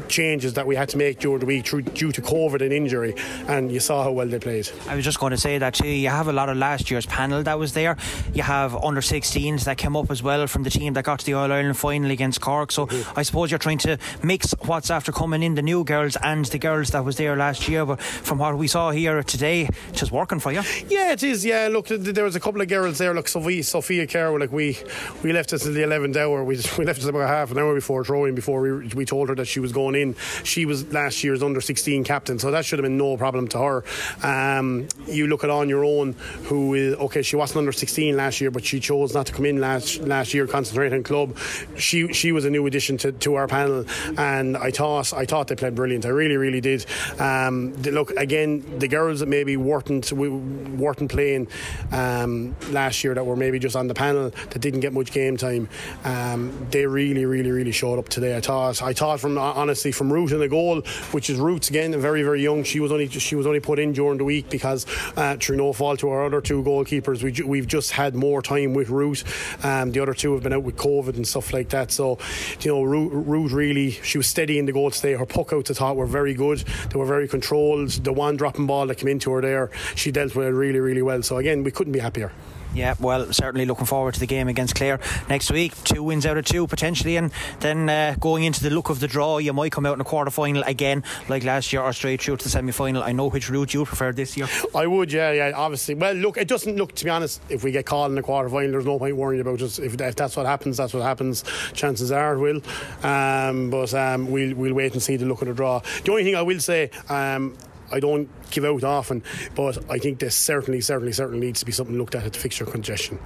[0.08, 3.14] changes that we had to make during the week due, due to COVID and injury,
[3.48, 4.68] and you saw how well they played.
[4.88, 5.88] I was just going to say that too.
[5.88, 7.96] You have a lot of last year's panel that was there.
[8.32, 11.26] You have under 16s that came up as well from the team that got to
[11.26, 12.72] the All Ireland final against Cork.
[12.72, 13.18] So mm-hmm.
[13.18, 16.58] I suppose you're trying to mix what's after coming in the new girls and the
[16.58, 17.84] girls that was there last year.
[17.86, 20.62] But from what we saw here today, it's just working for you.
[20.88, 21.44] Yeah, it is.
[21.44, 24.40] Yeah, look, there was a couple of girls there, Look, Sophia, Sophia Carroll.
[24.40, 24.78] Like we,
[25.22, 26.44] we left us at the 11th hour.
[26.44, 29.34] We, we left us about half an hour before throwing before we, we told her
[29.34, 30.14] that she was going in.
[30.42, 33.58] She was last year's under 16 captain, so that should have been no problem to
[33.58, 33.84] her.
[34.22, 36.12] Um, you look at on your own,
[36.44, 37.22] who is okay.
[37.22, 40.34] She wasn't under 16 last year, but she chose not to come in last last
[40.34, 41.38] year, concentrating on club.
[41.76, 43.84] She she was a new addition to, to our panel,
[44.18, 46.06] and I thought I thought they played brilliant.
[46.06, 46.86] I really really did.
[47.18, 51.48] Um, look again, the girls that maybe weren't weren't playing
[51.92, 55.36] um, last year that were maybe just on the panel that didn't get much game
[55.36, 55.68] time.
[56.04, 58.36] Um, they really really really showed up today.
[58.36, 59.38] I thought I thought from
[59.84, 60.80] honestly from Root in the goal,
[61.12, 62.64] which is Roots again, very very young.
[62.64, 65.72] She was only she was only put in during the week because uh, through no
[65.72, 69.24] fault to our other two goalkeepers, we ju- we've just had more time with Root.
[69.62, 71.90] Um, the other two have been out with COVID and stuff like that.
[71.90, 72.18] So
[72.60, 75.12] you know, Root, Root really she was steady in the goal today.
[75.12, 76.60] Her puck outs I thought were very good.
[76.90, 77.90] They were very controlled.
[77.90, 81.02] The one dropping ball that came into her there, she dealt with it really really
[81.02, 81.22] well.
[81.22, 82.32] So again, we couldn't be happier.
[82.74, 84.98] Yeah, well, certainly looking forward to the game against Clare
[85.28, 85.72] next week.
[85.84, 89.06] Two wins out of two potentially, and then uh, going into the look of the
[89.06, 92.20] draw, you might come out in a quarter final again, like last year, or straight
[92.20, 93.02] through to the semi final.
[93.02, 94.48] I know which route you prefer this year.
[94.74, 95.94] I would, yeah, yeah, obviously.
[95.94, 98.48] Well, look, it doesn't look, to be honest, if we get called in the quarter
[98.48, 99.78] final, there's no point worrying about it.
[99.78, 101.44] If, if that's what happens, that's what happens.
[101.74, 102.60] Chances are it will.
[103.08, 105.80] Um, but um, we'll, we'll wait and see the look of the draw.
[106.04, 107.56] The only thing I will say, um,
[107.92, 109.22] I don't give out often,
[109.54, 112.38] but I think there certainly, certainly, certainly needs to be something looked at at the
[112.38, 113.18] fixture congestion.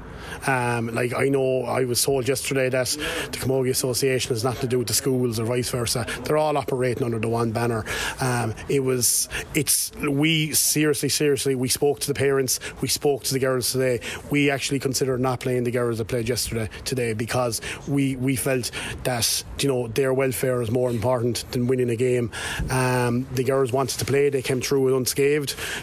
[0.46, 4.66] Um, like I know I was told yesterday that the Camogie Association has nothing to
[4.66, 6.06] do with the schools or vice versa.
[6.24, 7.84] They're all operating under the one banner.
[8.20, 13.32] Um, it was, it's, we seriously, seriously, we spoke to the parents, we spoke to
[13.32, 14.00] the girls today.
[14.30, 18.70] We actually considered not playing the girls that played yesterday today because we, we felt
[19.04, 22.30] that, you know, their welfare is more important than winning a game.
[22.70, 25.17] Um, the girls wanted to play, they came through unscathed,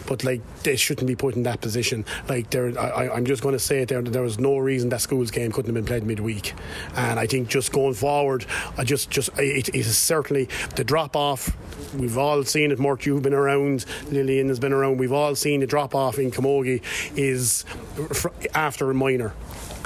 [0.06, 2.04] but like they shouldn't be put in that position.
[2.28, 4.02] Like there, I, I'm just going to say it there.
[4.02, 6.54] There was no reason that school's game couldn't have been played midweek,
[6.96, 11.16] and I think just going forward, I just just it, it is certainly the drop
[11.16, 11.56] off.
[11.94, 12.78] We've all seen it.
[12.78, 13.84] Mark, you've been around.
[14.10, 14.98] Lillian has been around.
[14.98, 16.82] We've all seen the drop off in Camogie
[17.16, 17.64] is
[18.54, 19.34] after a minor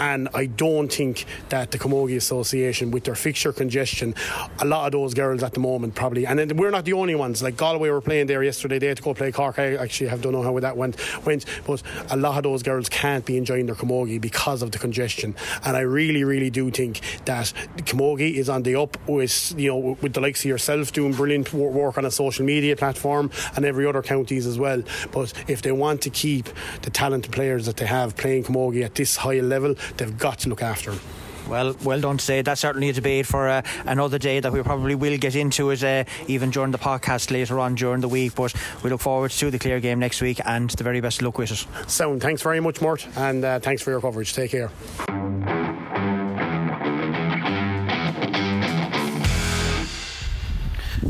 [0.00, 4.14] and I don't think that the Camogie Association, with their fixture congestion,
[4.58, 7.42] a lot of those girls at the moment probably, and we're not the only ones.
[7.42, 9.58] Like Galway were playing there yesterday, they had to go play Cork.
[9.58, 10.96] I actually have don't know how that went,
[11.26, 14.78] went, but a lot of those girls can't be enjoying their Camogie because of the
[14.78, 15.36] congestion.
[15.64, 19.98] And I really, really do think that Camogie is on the up with you know
[20.00, 23.84] with the likes of yourself doing brilliant work on a social media platform and every
[23.84, 24.82] other counties as well.
[25.12, 26.48] But if they want to keep
[26.82, 30.48] the talented players that they have playing Camogie at this high level, they've got to
[30.48, 31.00] look after him.
[31.48, 32.42] Well, well done today.
[32.42, 35.82] That's certainly a debate for uh, another day that we probably will get into it
[35.82, 38.36] uh, even during the podcast later on during the week.
[38.36, 41.38] But we look forward to the Clare game next week and the very best luck
[41.38, 41.90] with it.
[41.90, 42.20] Sound.
[42.22, 44.32] Thanks very much, Mort, and uh, thanks for your coverage.
[44.32, 44.70] Take care.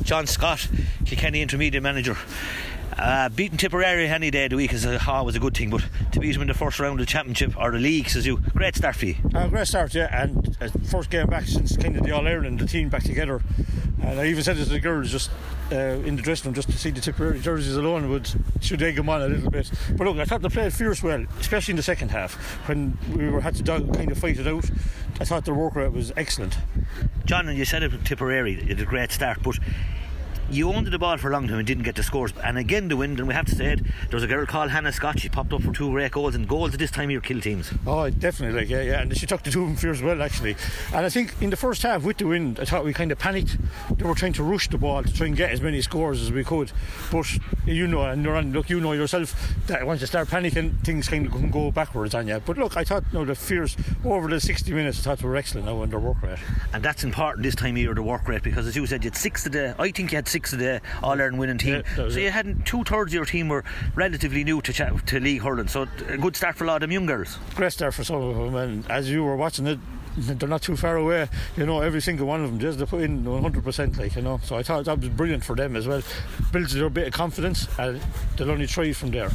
[0.03, 0.67] John Scott,
[1.05, 2.17] Kilkenny Intermediate Manager.
[3.01, 5.83] Uh, beating Tipperary any day of the week is a, was a good thing, but
[6.13, 8.37] to beat them in the first round of the championship or the league, says you,
[8.55, 9.15] great start for you.
[9.35, 12.61] Uh, great start, yeah, and uh, first game back since kind of the All Ireland,
[12.61, 13.41] the team back together.
[14.03, 15.31] And I even said it to the girls just
[15.73, 18.31] uh, in the dressing room, just to see the Tipperary jerseys alone would
[18.61, 19.71] should egg them on a little bit.
[19.97, 22.35] But look, I thought they played fierce well, especially in the second half
[22.69, 24.71] when we were had to dog, kind of fight it out.
[25.19, 26.59] I thought their work rate was excellent.
[27.25, 29.59] John, and you said it Tipperary, it a great start, but
[30.51, 32.33] you owned the ball for a long time and didn't get the scores.
[32.43, 34.71] And again, the wind, and we have to say it, there was a girl called
[34.71, 35.21] Hannah Scott.
[35.21, 37.41] She popped up for two great goals, and goals at this time of year kill
[37.41, 37.73] teams.
[37.87, 39.01] Oh, definitely, like, yeah, yeah.
[39.03, 40.57] And she took the two of them fierce well, actually.
[40.95, 43.19] And I think in the first half, with the wind, I thought we kind of
[43.19, 43.59] panicked.
[43.97, 46.33] They were trying to rush the ball to try and get as many scores as
[46.33, 46.73] we could.
[47.13, 47.27] But
[47.67, 51.33] you know, and look, you know yourself that once you start panicking, things kind of
[51.33, 52.41] can go backwards on you.
[52.45, 55.37] But look, I thought, no, the fears over the 60 minutes, I thought they were
[55.37, 56.39] excellent now their work rate.
[56.73, 59.11] And that's important this time of year, the work rate, because as you said, you
[59.11, 59.75] had six today.
[59.79, 60.81] I think you had six today.
[61.03, 61.83] All Ireland winning team.
[61.97, 63.65] Yeah, so you had two thirds of your team were
[63.95, 65.69] relatively new to to league hurling.
[65.69, 67.39] So a good start for a lot of them young girls.
[67.55, 69.79] Great start for some of them, and as you were watching it,
[70.17, 71.29] they're not too far away.
[71.57, 73.99] You know, every single one of them just they put in 100%.
[73.99, 76.03] Like you know, so I thought that was brilliant for them as well.
[76.53, 78.01] Builds their bit of confidence, and
[78.37, 79.31] they'll only try from there.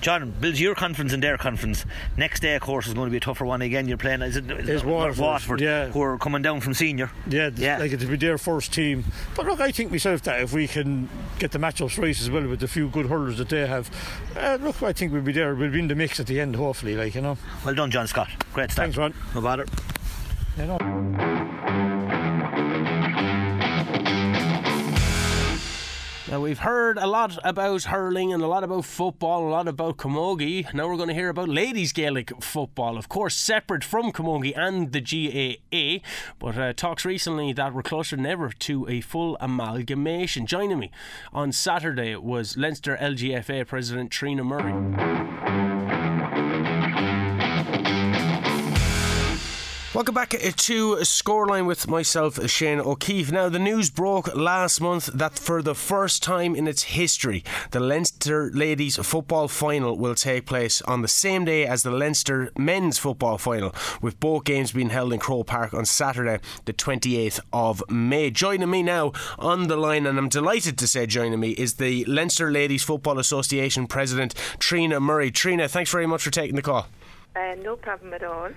[0.00, 1.84] John, builds your confidence and their confidence.
[2.16, 3.86] Next day, of course, is going to be a tougher one again.
[3.86, 5.88] You're playing is it, is Waterford, Waterford, yeah.
[5.88, 7.10] who are coming down from senior.
[7.28, 7.78] Yeah, yeah.
[7.78, 9.04] like it'll be their first team.
[9.36, 11.08] But look, I think myself that if we can
[11.38, 13.90] get the matchups right as well with the few good hurlers that they have,
[14.36, 15.54] uh, look, I think we'll be there.
[15.54, 16.96] We'll be in the mix at the end, hopefully.
[16.96, 17.36] Like you know.
[17.64, 18.28] Well done, John Scott.
[18.54, 18.86] Great start.
[18.86, 19.14] Thanks, Ron.
[19.34, 19.66] No bother.
[26.30, 29.96] Now, we've heard a lot about hurling and a lot about football, a lot about
[29.96, 30.72] camogie.
[30.72, 34.92] Now we're going to hear about ladies Gaelic football, of course, separate from camogie and
[34.92, 36.06] the GAA.
[36.38, 40.46] But uh, talks recently that we're closer than ever to a full amalgamation.
[40.46, 40.92] Joining me
[41.32, 45.99] on Saturday was Leinster LGFA President Trina Murray.
[49.92, 53.32] Welcome back to Scoreline with myself, Shane O'Keefe.
[53.32, 57.80] Now, the news broke last month that for the first time in its history, the
[57.80, 62.98] Leinster Ladies Football Final will take place on the same day as the Leinster Men's
[62.98, 67.82] Football Final, with both games being held in Croke Park on Saturday, the 28th of
[67.90, 68.30] May.
[68.30, 69.10] Joining me now
[69.40, 73.18] on the line, and I'm delighted to say joining me, is the Leinster Ladies Football
[73.18, 75.32] Association President, Trina Murray.
[75.32, 76.86] Trina, thanks very much for taking the call.
[77.34, 78.50] Uh, no problem at all.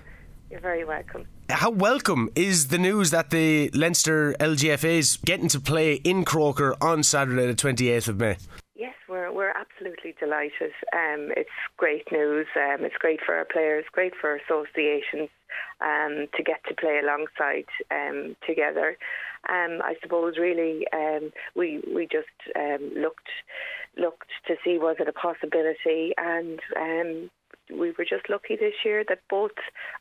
[0.53, 1.25] You're very welcome.
[1.49, 6.75] How welcome is the news that the Leinster LGFA is getting to play in Croker
[6.79, 8.37] on Saturday, the 28th of May?
[8.75, 10.71] Yes, we're we're absolutely delighted.
[10.93, 12.45] Um, it's great news.
[12.55, 15.29] Um, it's great for our players, great for our associations
[15.81, 18.95] um, to get to play alongside um, together.
[19.49, 22.27] Um, I suppose really um, we we just
[22.95, 23.29] looked
[23.97, 26.59] looked to see was it a possibility and
[27.69, 29.51] we were just lucky this year that both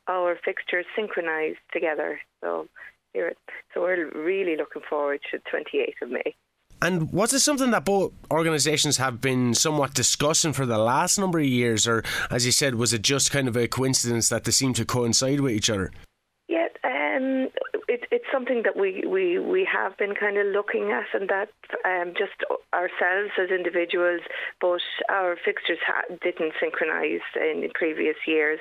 [0.09, 2.21] our fixtures synchronised together.
[2.41, 2.69] So,
[3.15, 6.35] so we're really looking forward to 28th of May.
[6.83, 11.39] And was it something that both organisations have been somewhat discussing for the last number
[11.39, 14.51] of years, or as you said, was it just kind of a coincidence that they
[14.51, 15.93] seem to coincide with each other?
[16.49, 17.49] Yeah, um,
[17.93, 21.51] it, it's something that we, we, we have been kind of looking at, and that
[21.85, 22.33] um, just
[22.73, 24.23] ourselves as individuals,
[24.63, 24.81] but
[25.11, 28.61] our fixtures ha- didn't synchronise in previous years.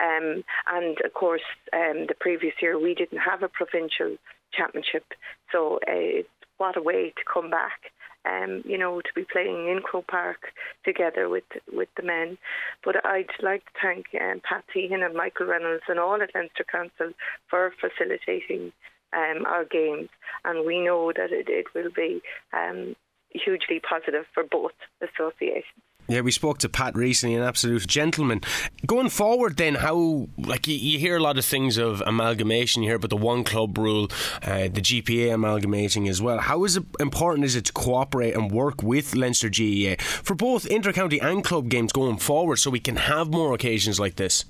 [0.00, 4.16] Um, and of course, um, the previous year we didn't have a provincial
[4.52, 5.04] championship,
[5.52, 6.22] so uh,
[6.56, 7.92] what a way to come back
[8.24, 10.52] um, you know, to be playing in Croke Park
[10.84, 12.38] together with with the men.
[12.84, 16.64] But I'd like to thank um, Pat Teehan and Michael Reynolds and all at Leinster
[16.70, 17.12] Council
[17.48, 18.72] for facilitating
[19.12, 20.08] um, our games,
[20.44, 22.20] and we know that it, it will be
[22.52, 22.94] um,
[23.30, 25.64] hugely positive for both associations.
[26.08, 28.40] Yeah, we spoke to Pat recently, an absolute gentleman.
[28.84, 32.82] Going forward, then, how like you, you hear a lot of things of amalgamation.
[32.82, 34.08] You hear about the one club rule,
[34.42, 36.38] uh, the GPA amalgamating as well.
[36.38, 40.64] How is it important is it to cooperate and work with Leinster GAA for both
[40.64, 44.44] intercounty and club games going forward, so we can have more occasions like this?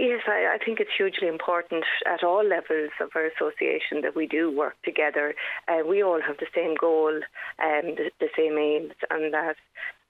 [0.00, 4.26] Yes, I, I, think it's hugely important at all levels of our association that we
[4.26, 5.34] do work together.
[5.68, 7.20] Uh, we all have the same goal,
[7.58, 9.56] and the, the, same aims, and that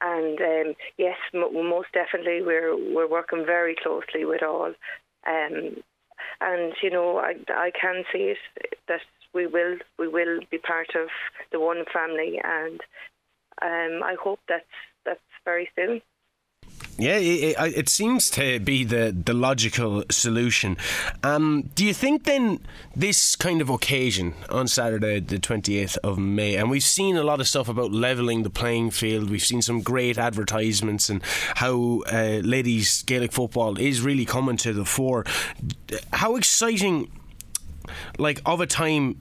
[0.01, 4.73] and um, yes, m- most definitely, we're we're working very closely with all.
[5.27, 5.83] Um,
[6.41, 8.39] and you know, I I can see it
[8.89, 9.01] that
[9.35, 11.09] we will we will be part of
[11.53, 12.81] the one family, and
[13.63, 14.65] um, I hope that's
[15.05, 16.03] that's very soon.
[16.99, 20.77] Yeah, it, it, seems to be the, the logical solution.
[21.23, 22.61] Um, do you think then
[22.95, 27.41] this kind of occasion on Saturday, the 28th of May, and we've seen a lot
[27.41, 31.23] of stuff about levelling the playing field, we've seen some great advertisements and
[31.55, 35.25] how uh, ladies Gaelic football is really coming to the fore.
[36.13, 37.11] How exciting,
[38.19, 39.19] like, of a time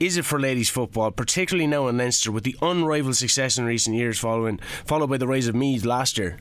[0.00, 3.96] is it for ladies football, particularly now in Leinster with the unrivaled success in recent
[3.96, 6.38] years following followed by the rise of Meath last year?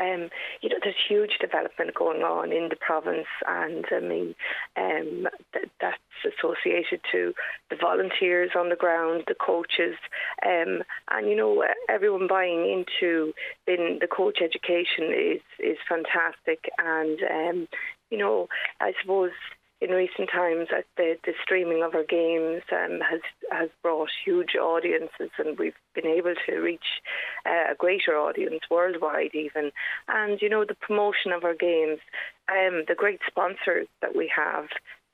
[0.00, 0.30] Um,
[0.60, 4.34] you know, there's huge development going on in the province, and I mean,
[4.76, 7.34] um, th- that's associated to
[7.70, 9.96] the volunteers on the ground, the coaches,
[10.44, 13.32] um, and you know, everyone buying into
[13.66, 17.68] in the coach education is is fantastic, and um,
[18.10, 18.48] you know,
[18.80, 19.32] I suppose
[19.80, 23.20] in recent times, uh, the, the streaming of our games um, has
[23.50, 27.02] has brought huge audiences, and we've been able to reach
[27.44, 29.70] uh, a greater audience worldwide, even.
[30.08, 31.98] And you know, the promotion of our games,
[32.48, 34.64] um, the great sponsors that we have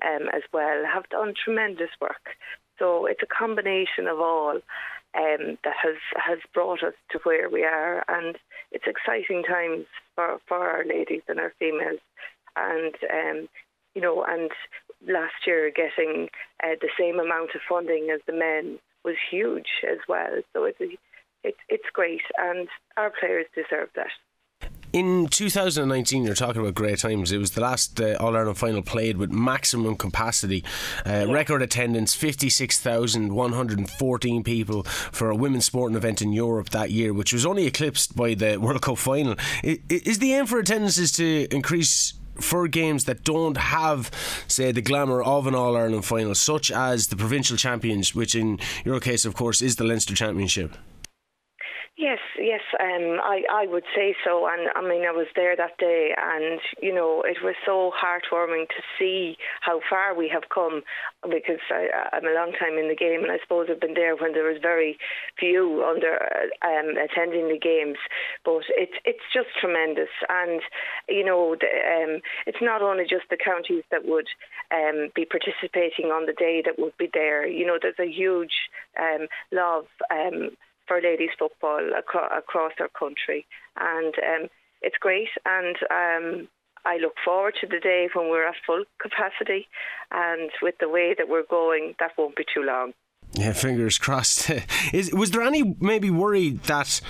[0.04, 2.36] um, as well, have done tremendous work.
[2.78, 4.60] So it's a combination of all
[5.14, 8.38] um, that has has brought us to where we are, and
[8.70, 11.98] it's exciting times for for our ladies and our females
[12.56, 13.48] and um,
[13.94, 14.50] you know, and
[15.06, 16.28] last year getting
[16.62, 20.40] uh, the same amount of funding as the men was huge as well.
[20.52, 20.78] So it's
[21.44, 24.10] it's it's great, and our players deserve that.
[24.92, 27.32] In 2019, you're talking about great times.
[27.32, 30.62] It was the last uh, All Ireland final played with maximum capacity,
[31.06, 31.32] uh, yeah.
[31.32, 37.46] record attendance 56,114 people for a women's sporting event in Europe that year, which was
[37.46, 39.34] only eclipsed by the World Cup final.
[39.62, 42.12] Is the aim for attendances to increase
[42.42, 44.10] for games that don't have,
[44.46, 48.58] say, the glamour of an All Ireland final, such as the provincial champions, which in
[48.84, 50.76] your case, of course, is the Leinster Championship?
[52.02, 54.48] Yes, yes, um, I, I would say so.
[54.50, 58.66] And I mean, I was there that day, and you know, it was so heartwarming
[58.74, 60.82] to see how far we have come.
[61.22, 64.16] Because I, I'm a long time in the game, and I suppose I've been there
[64.16, 64.98] when there was very
[65.38, 66.18] few under
[66.66, 67.98] um, attending the games.
[68.44, 70.60] But it's it's just tremendous, and
[71.08, 74.26] you know, the, um, it's not only just the counties that would
[74.74, 77.46] um, be participating on the day that would be there.
[77.46, 78.66] You know, there's a huge
[78.98, 79.86] um, love.
[80.10, 80.50] Um,
[80.92, 83.46] for ladies football across, our country,
[83.80, 84.48] and um,
[84.82, 85.28] it's great.
[85.46, 86.48] And um,
[86.84, 89.68] I look forward to the day when we're at full capacity,
[90.10, 92.92] and with the way that we're going, that won't be too long.
[93.34, 94.50] Yeah, fingers crossed.
[94.92, 97.00] Is was there any maybe worry that,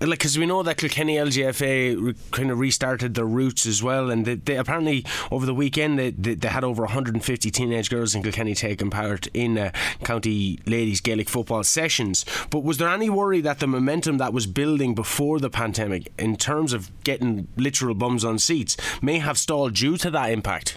[0.00, 4.10] like, because we know that Kilkenny LGFA re- kind of restarted their routes as well,
[4.10, 8.16] and they, they apparently over the weekend they, they, they, had over 150 teenage girls
[8.16, 9.70] in Kilkenny taking part in uh,
[10.02, 12.24] county ladies Gaelic football sessions.
[12.50, 16.36] But was there any worry that the momentum that was building before the pandemic, in
[16.36, 20.76] terms of getting literal bums on seats, may have stalled due to that impact?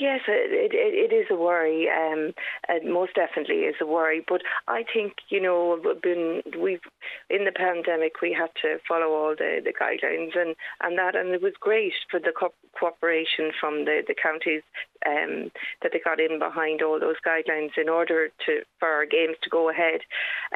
[0.00, 1.86] Yes, it, it, it is a worry.
[1.90, 2.32] Um,
[2.70, 4.24] it most definitely is a worry.
[4.26, 6.80] But I think you know, been we've
[7.28, 11.28] in the pandemic we had to follow all the, the guidelines and, and that, and
[11.34, 14.62] it was great for the co- cooperation from the the counties
[15.04, 19.36] um, that they got in behind all those guidelines in order to for our games
[19.42, 20.00] to go ahead.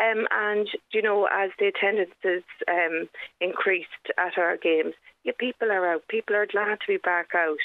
[0.00, 3.10] Um, and you know, as the attendances um,
[3.42, 6.08] increased at our games, yeah, people are out.
[6.08, 7.60] People are glad to be back out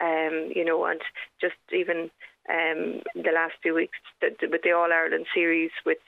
[0.00, 1.00] um, you know, and
[1.40, 2.10] just even
[2.48, 5.98] um, the last few weeks with the All Ireland series, with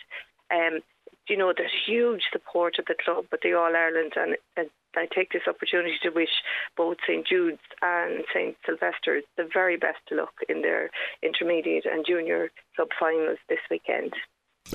[0.53, 0.81] um,
[1.29, 5.07] you know, there's huge support of the club with the All Ireland, and, and I
[5.15, 6.29] take this opportunity to wish
[6.77, 10.91] both St Jude's and St Sylvester's the very best luck in their
[11.23, 14.13] intermediate and junior sub finals this weekend.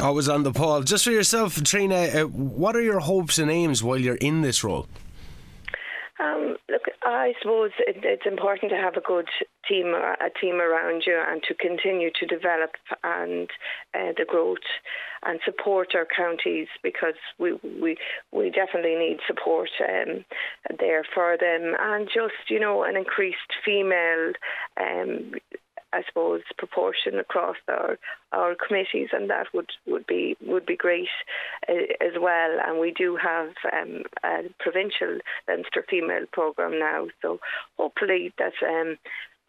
[0.01, 0.83] Always on the ball.
[0.83, 4.63] Just for yourself, Trina, uh, what are your hopes and aims while you're in this
[4.63, 4.87] role?
[6.19, 9.27] Um, look, I suppose it, it's important to have a good
[9.67, 12.71] team, a team around you, and to continue to develop
[13.03, 13.49] and
[13.93, 14.57] uh, the growth
[15.23, 17.97] and support our counties because we we
[18.31, 20.25] we definitely need support um,
[20.79, 24.33] there for them, and just you know an increased female.
[24.79, 25.33] Um,
[25.93, 27.97] I suppose proportion across our
[28.31, 31.07] our committees, and that would, would be would be great
[31.69, 32.57] uh, as well.
[32.65, 37.39] And we do have um, a provincial Leinster female program now, so
[37.77, 38.97] hopefully that um,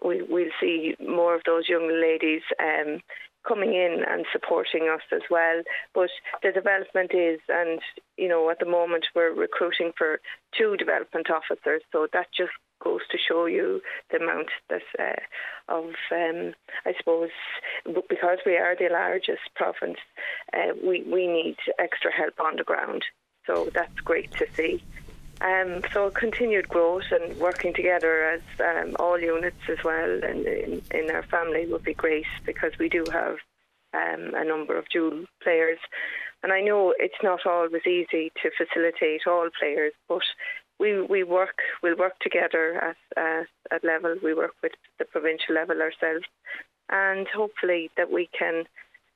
[0.05, 2.43] we we'll see more of those young ladies.
[2.61, 3.01] Um,
[3.47, 5.62] coming in and supporting us as well.
[5.95, 6.11] But
[6.43, 7.80] the development is, and
[8.16, 10.20] you know, at the moment we're recruiting for
[10.57, 12.53] two development officers, so that just
[12.83, 16.55] goes to show you the amount that uh, of, um,
[16.87, 17.31] I suppose,
[17.85, 19.99] because we are the largest province,
[20.53, 23.05] uh, we we need extra help on the ground.
[23.47, 24.83] So that's great to see.
[25.41, 30.83] Um, so continued growth and working together as um, all units as well and in,
[30.91, 33.37] in, our family would be great because we do have
[33.95, 35.79] um, a number of dual players.
[36.43, 40.22] And I know it's not always easy to facilitate all players, but
[40.79, 44.16] we we work we'll work together at uh, at level.
[44.22, 46.24] We work with the provincial level ourselves,
[46.89, 48.64] and hopefully that we can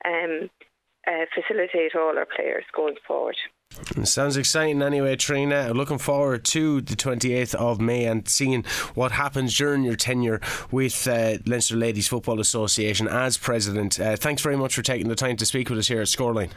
[0.04, 0.50] um,
[1.06, 3.36] uh, facilitate all our players going forward.
[4.04, 5.72] Sounds exciting anyway, Trina.
[5.72, 10.40] Looking forward to the 28th of May and seeing what happens during your tenure
[10.70, 13.98] with uh, Leinster Ladies Football Association as president.
[13.98, 16.50] Uh, thanks very much for taking the time to speak with us here at Scoreline.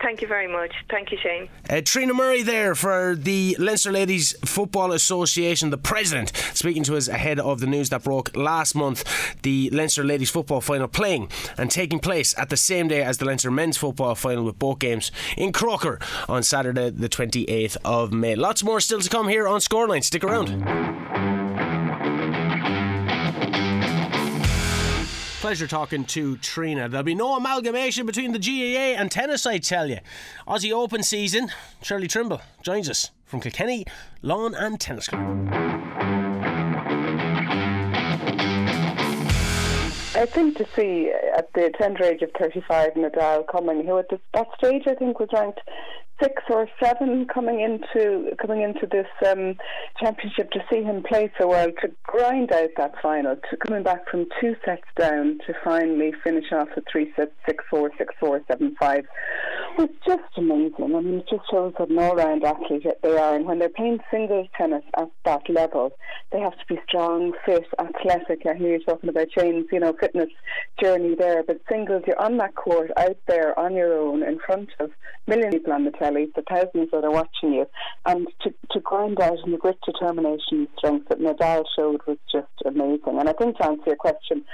[0.00, 0.72] Thank you very much.
[0.90, 1.48] Thank you, Shane.
[1.70, 7.08] Uh, Trina Murray there for the Leinster Ladies Football Association, the president, speaking to us
[7.08, 9.04] ahead of the news that broke last month.
[9.42, 13.24] The Leinster Ladies Football final playing and taking place at the same day as the
[13.24, 18.34] Leinster Men's Football final with both games in Croker on Saturday, the 28th of May.
[18.34, 20.04] Lots more still to come here on Scoreline.
[20.04, 21.65] Stick around.
[25.40, 26.88] Pleasure talking to Trina.
[26.88, 29.98] There'll be no amalgamation between the GAA and tennis, I tell you.
[30.48, 31.50] Aussie Open season,
[31.82, 33.84] Shirley Trimble joins us from Kilkenny
[34.22, 35.48] Lawn and Tennis Club.
[40.14, 44.08] I think to see uh, at the tender age of 35 Nadal coming, who at
[44.32, 45.60] that stage I think was ranked
[46.22, 49.54] six or seven coming into coming into this um,
[50.00, 54.08] championship to see him play so well, to grind out that final, to coming back
[54.08, 58.40] from two sets down to finally finish off with three sets, six four, six four,
[58.48, 59.04] seven five,
[59.76, 60.94] was just amazing.
[60.96, 64.00] I mean, it just shows what an all-round athlete they are, and when they're playing
[64.10, 65.92] singles tennis at that level,
[66.32, 68.46] they have to be strong, fit, athletic.
[68.46, 70.30] I hear you talking about Shane's, you know, fitness
[70.82, 74.70] journey there, but singles, you're on that court, out there on your own, in front
[74.80, 74.90] of
[75.26, 77.66] millions of people on the the thousands that are watching you,
[78.04, 82.18] and to, to grind out and the grit, determination, and strength that Nadal showed was
[82.30, 83.18] just amazing.
[83.18, 84.44] And I think to answer your question,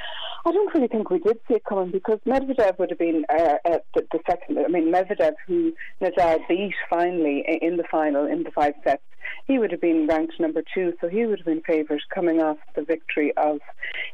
[0.44, 3.57] I don't really think we did see it coming because Medvedev would have been uh,
[3.64, 4.59] uh, the, the, second.
[4.59, 9.03] I mean, Medvedev, who Nadal beat finally in the final in the five sets,
[9.47, 12.59] he would have been ranked number two, so he would have been favoured coming off
[12.76, 13.59] the victory of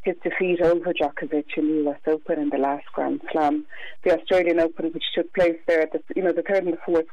[0.02, 3.66] his defeat over Djokovic in the US Open in the last Grand Slam,
[4.04, 6.78] the Australian Open, which took place there at the you know the third and the
[6.84, 7.06] fourth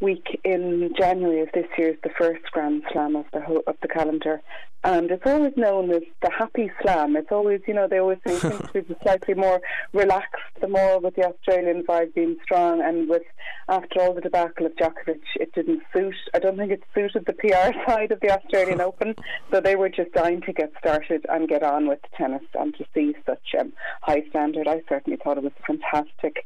[0.00, 3.76] week in January of this year is the first Grand Slam of the ho- of
[3.82, 4.40] the calendar,
[4.84, 7.16] and it's always known as the Happy Slam.
[7.16, 9.60] It's always, you know, they always say things to slightly more
[9.92, 13.22] relaxed, the more with the Australian vibe being strong, and with
[13.68, 16.16] after all the debacle of Djokovic, it didn't suit.
[16.34, 19.14] I don't think it suited the PR side of the Australian Open,
[19.52, 22.84] so they were just dying to get started and get on with tennis and to
[22.92, 24.66] see such um, high standard.
[24.66, 26.44] I certainly thought it was fantastic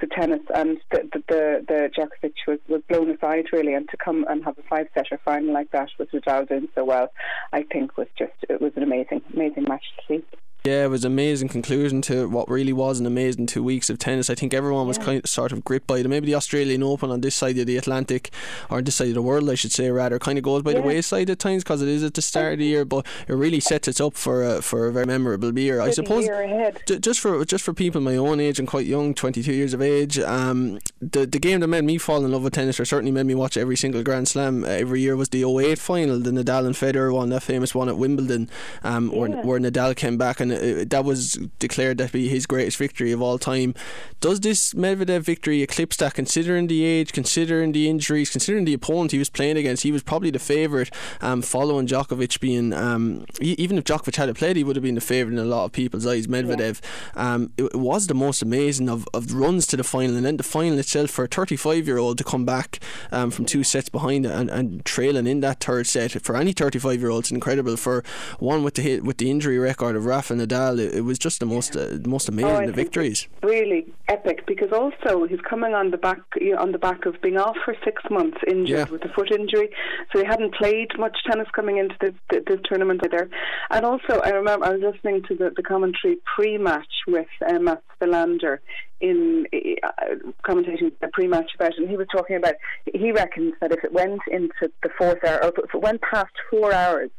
[0.00, 3.96] to tennis, and the the, the, the Djokovic was, was blown aside really, and to
[3.96, 7.12] come and have a five setter final like that with Nadal doing so well,
[7.52, 10.24] I think was just it was an amazing amazing match to see.
[10.64, 13.98] Yeah, it was an amazing conclusion to what really was an amazing two weeks of
[13.98, 14.28] tennis.
[14.28, 15.04] I think everyone was yeah.
[15.04, 16.08] kind of sort of gripped by it.
[16.08, 18.30] Maybe the Australian Open on this side of the Atlantic,
[18.68, 20.80] or this side of the world, I should say, rather, kind of goes by yeah.
[20.80, 22.84] the wayside at times because it is at the start of the year.
[22.84, 25.80] But it really sets it up for a, for a very memorable year.
[25.80, 26.24] I suppose.
[26.24, 29.74] Year just for just for people my own age and quite young, twenty two years
[29.74, 32.84] of age, um, the the game that made me fall in love with tennis, or
[32.84, 36.30] certainly made me watch every single Grand Slam every year, was the 08 final, the
[36.30, 38.50] Nadal and Federer one, that famous one at Wimbledon,
[38.82, 39.18] um, yeah.
[39.18, 42.76] where, where Nadal came back and and it, that was declared to be his greatest
[42.76, 43.74] victory of all time.
[44.20, 49.12] Does this Medvedev victory eclipse that, considering the age, considering the injuries, considering the opponent
[49.12, 49.82] he was playing against?
[49.82, 50.90] He was probably the favourite,
[51.20, 52.72] um, following Djokovic being.
[52.72, 55.64] Um, even if Djokovic had played, he would have been the favourite in a lot
[55.64, 56.26] of people's eyes.
[56.26, 56.80] Medvedev,
[57.16, 57.34] yeah.
[57.34, 60.36] um, it, it, was the most amazing of, of runs to the final, and then
[60.36, 62.80] the final itself for a 35 year old to come back
[63.12, 67.00] um, from two sets behind and, and trailing in that third set for any 35
[67.00, 67.76] year old, it's incredible.
[67.76, 68.02] For
[68.38, 71.40] one with the hit, with the injury record of Rafa Nadal, it, it was just
[71.40, 73.28] the most uh, most amazing oh, victories.
[73.42, 76.20] Really epic because also he's coming on the back
[76.58, 78.84] on the back of being off for six months injured yeah.
[78.90, 79.68] with a foot injury,
[80.12, 83.28] so he hadn't played much tennis coming into this, this tournament either.
[83.70, 87.82] And also, I remember I was listening to the, the commentary pre-match with uh, Mats
[88.00, 88.58] Wilander
[89.00, 90.14] in uh,
[90.44, 92.54] commentating a pre-match about it, and he was talking about
[92.92, 96.32] he reckons that if it went into the fourth hour, or if it went past
[96.50, 97.10] four hours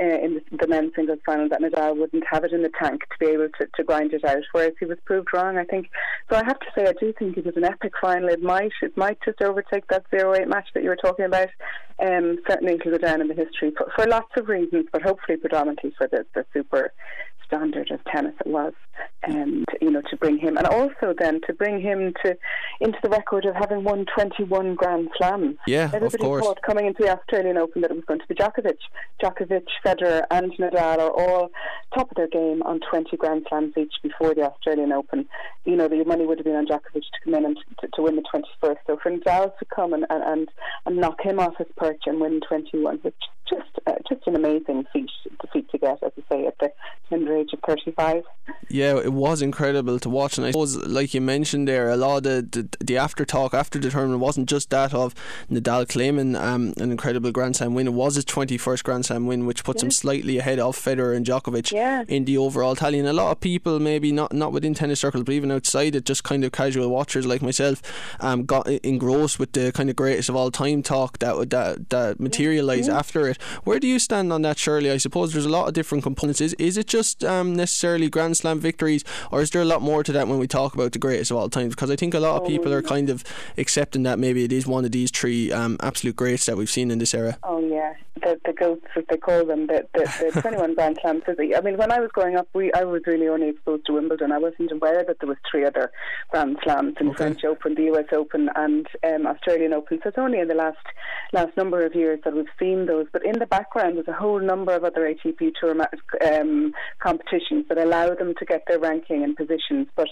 [0.00, 3.02] uh, in the, the men's singles final, that Nadal wouldn't have it in the tank
[3.02, 4.42] to be able to, to grind it out.
[4.52, 5.88] Whereas he was proved wrong, I think.
[6.30, 8.28] So I have to say, I do think it was an epic final.
[8.28, 11.48] It might it might just overtake that zero eight match that you were talking about.
[12.00, 15.36] Um, certainly, it'll go down in the history for, for lots of reasons, but hopefully
[15.36, 16.92] predominantly for the, the super
[17.48, 18.72] standard of tennis it was,
[19.24, 22.36] and you know to bring him, and also then to bring him to
[22.80, 25.56] into the record of having won 21 Grand Slams.
[25.66, 26.44] Yeah, Everybody of course.
[26.44, 28.78] thought coming into the Australian Open that it was going to be Djokovic.
[29.22, 31.50] Djokovic, Federer, and Nadal are all
[31.94, 35.26] top of their game on 20 Grand Slams each before the Australian Open.
[35.64, 38.02] You know, the money would have been on Djokovic to come in and to, to
[38.02, 38.76] win the 21st.
[38.86, 40.48] So for Nadal to come and, and,
[40.86, 43.14] and knock him off his perch and win 21, which
[43.48, 45.10] just uh, just an amazing feat,
[45.52, 46.72] feat to get, as I say, at the
[47.08, 48.22] tender age of 35.
[48.68, 52.18] Yeah, it was incredible to watch, and I suppose, like you mentioned there, a lot
[52.18, 55.14] of the, the, the after talk after the tournament wasn't just that of
[55.50, 57.86] Nadal claiming um, an incredible Grand Slam win.
[57.86, 59.86] It was his 21st Grand Slam win, which puts yeah.
[59.86, 62.04] him slightly ahead of Federer and Djokovic yeah.
[62.08, 62.98] in the overall tally.
[62.98, 66.04] And a lot of people, maybe not not within tennis circles, but even outside it,
[66.04, 67.82] just kind of casual watchers like myself,
[68.20, 72.20] um, got engrossed with the kind of greatest of all time talk that that that
[72.20, 72.98] materialised yeah.
[72.98, 73.37] after it.
[73.64, 74.90] Where do you stand on that, Shirley?
[74.90, 76.40] I suppose there's a lot of different components.
[76.40, 80.02] Is is it just um, necessarily Grand Slam victories, or is there a lot more
[80.02, 81.74] to that when we talk about the greatest of all times?
[81.74, 83.24] Because I think a lot of people are kind of
[83.56, 86.90] accepting that maybe it is one of these three um, absolute greats that we've seen
[86.90, 87.38] in this era.
[87.42, 91.22] Oh yeah, the the goats as they call them, the the, the 21 Grand Slams.
[91.28, 94.32] I mean, when I was growing up, we I was really only exposed to Wimbledon.
[94.32, 95.90] I wasn't aware that there was three other
[96.30, 97.16] Grand Slams in okay.
[97.16, 100.00] French Open, the US Open, and um, Australian Open.
[100.02, 100.78] So it's only in the last
[101.32, 103.06] last number of years that we've seen those.
[103.12, 105.76] But in the background, there's a whole number of other ATP Tour
[106.24, 109.88] um, competitions that allow them to get their ranking and positions.
[109.96, 110.08] But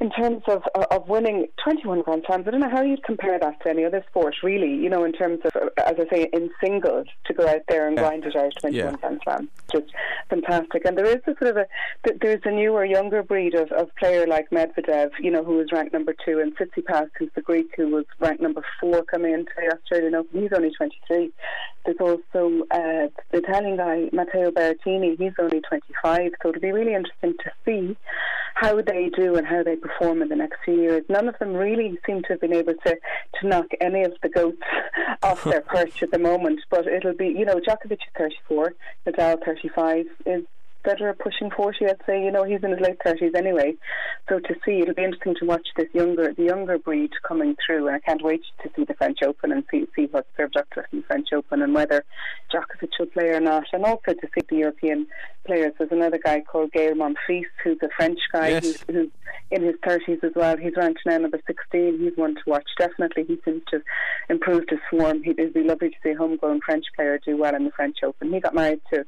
[0.00, 3.62] in terms of of winning 21 Grand Slams, I don't know how you'd compare that
[3.62, 4.74] to any other sport, really.
[4.74, 7.96] You know, in terms of, as I say, in singles to go out there and
[7.96, 8.02] yeah.
[8.02, 8.96] grind it out 21 yeah.
[8.98, 9.92] Grand Slams, just
[10.28, 10.84] fantastic.
[10.84, 11.66] And there is a sort of a
[12.20, 15.92] there's a newer, younger breed of, of player like Medvedev, you know, who was ranked
[15.92, 19.74] number two, and Tsitsipas, who's the Greek who was ranked number four coming into the
[19.74, 20.42] Australian Open.
[20.42, 21.30] He's only 23.
[21.84, 25.18] There's also uh, the Italian guy Matteo Berrettini.
[25.18, 26.32] He's only 25.
[26.42, 27.96] So it'll be really interesting to see
[28.54, 31.04] how they do and how they perform in the next few years.
[31.08, 32.96] None of them really seem to have been able to,
[33.40, 34.62] to knock any of the goats
[35.22, 36.60] off their perch at the moment.
[36.70, 38.74] But it'll be, you know, Djokovic is 34,
[39.06, 40.06] Nadal 35.
[40.26, 40.44] Is
[40.84, 43.74] Federer pushing 40, I'd say, you know, he's in his late 30s anyway.
[44.28, 47.86] So to see, it'll be interesting to watch this younger, the younger breed coming through.
[47.86, 50.68] And I can't wait to see the French Open and see, see what's served up
[50.70, 52.04] to us in the French Open and whether
[52.52, 53.64] Djokovic will play or not.
[53.72, 55.06] And also to see the European
[55.44, 55.72] players.
[55.78, 58.64] There's another guy called Gael Monfils, who's a French guy yes.
[58.64, 59.10] who's, who's
[59.50, 60.56] in his 30s as well.
[60.56, 61.98] He's ranked now number 16.
[62.00, 62.68] He's one to watch.
[62.78, 63.82] Definitely, he seems to have
[64.28, 65.22] improved his form.
[65.24, 68.32] It'd be lovely to see a homegrown French player do well in the French Open.
[68.32, 69.04] He got married to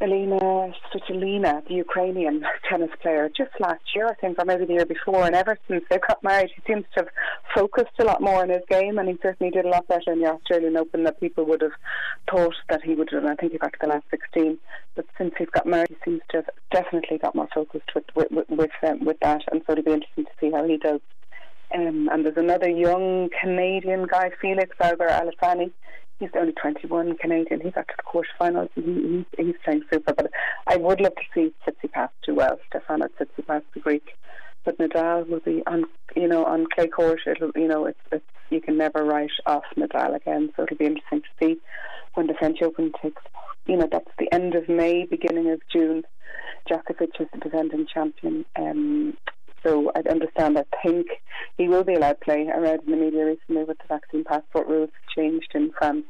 [0.00, 4.86] Elena Svitolina, the Ukrainian tennis player, just last year, I think, or maybe the year
[4.86, 5.26] before.
[5.26, 7.08] And ever since they got married, he seems to have
[7.54, 10.20] focused a lot more on his game, and he certainly did a lot better in
[10.20, 11.76] the Australian Open than people would have
[12.30, 13.26] thought that he would have.
[13.26, 14.56] I think he got to the last 16.
[14.96, 18.30] But since he's got married, he seems to have definitely got more focused with with
[18.30, 21.00] with, with, um, with that, and so it'll be interesting to see how he does.
[21.74, 25.70] Um, and there's another young Canadian guy, Felix Auger Aliassime
[26.20, 27.60] he's only 21 Canadian.
[27.60, 28.68] He got to the quarterfinals.
[28.76, 30.12] He, he, he's playing super.
[30.12, 30.30] But
[30.68, 32.60] I would love to see Tsitsipas do well.
[32.68, 34.14] Stefano Tsitsipas, the Greek.
[34.64, 37.20] But Nadal will be on, you know, on clay court.
[37.26, 40.52] It'll, you know, it's, it's you can never write off Nadal again.
[40.54, 41.56] So it'll be interesting to see
[42.14, 43.22] when the French Open takes.
[43.66, 46.02] You know, that's the end of May, beginning of June.
[46.68, 48.44] Djokovic is the defending champion.
[48.56, 49.16] Um,
[49.62, 51.06] so I understand, I think
[51.58, 52.50] he will be allowed to play.
[52.52, 56.04] I read in the media recently with the vaccine passport rules changed in France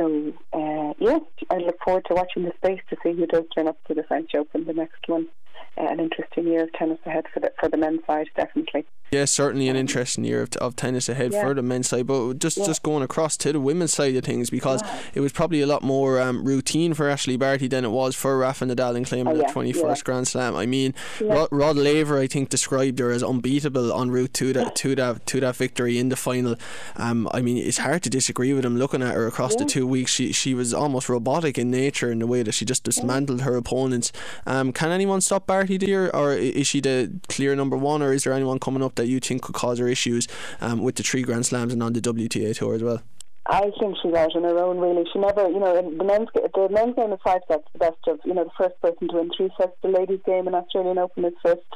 [0.00, 1.18] so uh, yeah,
[1.50, 4.02] I look forward to watching the space to see who does turn up to the
[4.04, 5.28] French Open the next one.
[5.76, 8.84] An interesting year of tennis ahead for the for the men's side, definitely.
[9.12, 11.42] Yeah, certainly an interesting year of, of tennis ahead yeah.
[11.42, 12.06] for the men's side.
[12.06, 12.66] But just yeah.
[12.66, 15.00] just going across to the women's side of things, because yeah.
[15.14, 18.38] it was probably a lot more um, routine for Ashleigh Barty than it was for
[18.38, 20.54] Rafa Nadal in claiming oh, the 21st Grand Slam.
[20.54, 24.76] I mean, Rod, Rod, Laver, I think, described her as unbeatable en route to that
[24.76, 26.54] to that to that victory in the final.
[26.94, 29.88] Um, I mean, it's hard to disagree with him looking at her across the two
[29.88, 30.12] weeks.
[30.12, 33.56] She she was almost robotic in nature in the way that she just dismantled her
[33.56, 34.12] opponents.
[34.46, 38.22] Um, can anyone stop Barty, dear, or is she the clear number one, or is
[38.22, 40.28] there anyone coming up that you think could cause her issues
[40.60, 43.02] um, with the three Grand Slams and on the WTA tour as well?
[43.46, 44.78] I think she's out on her own.
[44.78, 47.64] Really, she never, you know, the men's the men's game is five sets.
[47.72, 49.72] The best of, you know, the first person to win three sets.
[49.82, 51.66] The ladies' game in Australian Open is first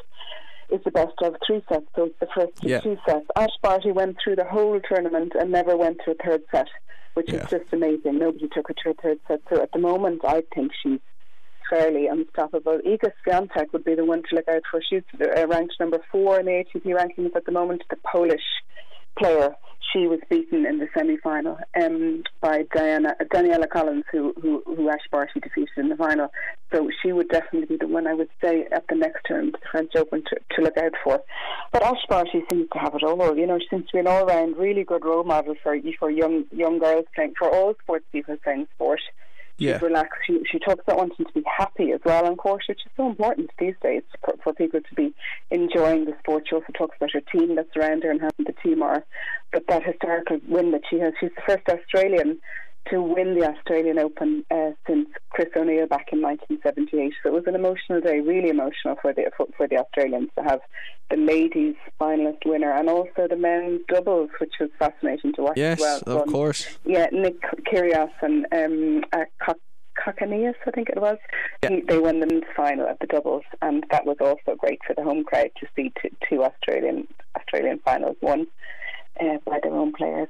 [0.70, 1.86] is the best of three sets.
[1.96, 2.78] So it's the first yeah.
[2.78, 3.26] two sets.
[3.34, 6.68] Ash Barty went through the whole tournament and never went to a third set,
[7.14, 7.42] which yeah.
[7.42, 8.20] is just amazing.
[8.20, 9.40] Nobody took her to a third set.
[9.52, 11.00] So at the moment, I think she's
[11.68, 12.78] fairly unstoppable.
[12.86, 14.80] Iga Swiatek would be the one to look out for.
[14.88, 17.82] She's uh, ranked number four in the ATP rankings at the moment.
[17.90, 18.42] The Polish
[19.18, 19.54] player,
[19.92, 25.06] she was beaten in the semi-final um, by Diana Danielle Collins, who who, who Ash
[25.10, 26.28] Barty defeated in the final.
[26.72, 29.58] So she would definitely be the one I would say at the next term, the
[29.70, 31.20] French Open, to, to look out for.
[31.72, 33.36] But Ash Barty seems to have it all.
[33.36, 36.44] You know, she seems to be an all-round really good role model for for young
[36.50, 39.00] young girls playing for all sports people playing sport
[39.58, 39.78] yeah.
[39.78, 40.20] relaxed.
[40.26, 43.08] She, she talks about wanting to be happy as well on course, which is so
[43.08, 45.14] important these days for, for people to be
[45.50, 46.44] enjoying the sport.
[46.48, 49.04] She also talks about her team that's around her and how the team are.
[49.52, 52.38] But that historical win that she has, she's the first Australian
[52.90, 57.14] to win the Australian Open uh, since Chris O'Neil back in 1978.
[57.22, 60.44] So it was an emotional day, really emotional for the for, for, the Australians to
[60.44, 60.60] have
[61.10, 65.82] the ladies finalist winner and also the men's doubles, which was fascinating to watch yes,
[65.82, 66.22] as well.
[66.22, 66.66] of course.
[66.84, 69.54] Yeah, Nick Kyrgios and um, uh,
[69.96, 71.18] Kokkinakis, I think it was.
[71.62, 71.70] Yeah.
[71.70, 74.94] He, they won the men's final at the doubles, and that was also great for
[74.94, 77.06] the home crowd to see two, two Australian
[77.36, 78.46] Australian finals won
[79.20, 80.28] uh, by their own players.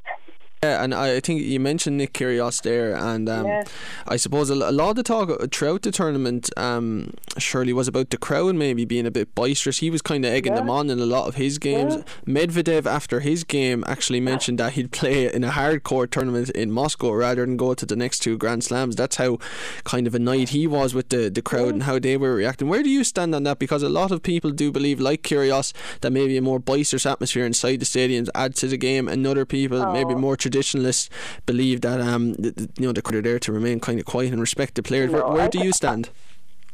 [0.64, 3.64] Yeah, and I think you mentioned Nick Kyrgios there, and um, yeah.
[4.08, 8.16] I suppose a, lot of the talk throughout the tournament, um, surely was about the
[8.16, 9.80] crowd maybe being a bit boisterous.
[9.80, 10.60] He was kind of egging yeah.
[10.60, 11.96] them on in a lot of his games.
[11.96, 12.02] Yeah.
[12.26, 17.12] Medvedev, after his game, actually mentioned that he'd play in a hardcore tournament in Moscow
[17.12, 18.96] rather than go to the next two Grand Slams.
[18.96, 19.38] That's how
[19.84, 22.70] kind of annoyed he was with the, the crowd and how they were reacting.
[22.70, 23.58] Where do you stand on that?
[23.58, 27.44] Because a lot of people do believe, like Kyrgios, that maybe a more boisterous atmosphere
[27.44, 29.92] inside the stadiums adds to the game, and other people oh.
[29.92, 31.10] maybe more traditional traditionalists
[31.46, 34.40] believe that um, the, you know the are there to remain kind of quiet and
[34.40, 35.10] respect the players.
[35.10, 36.10] No, where, where do you stand?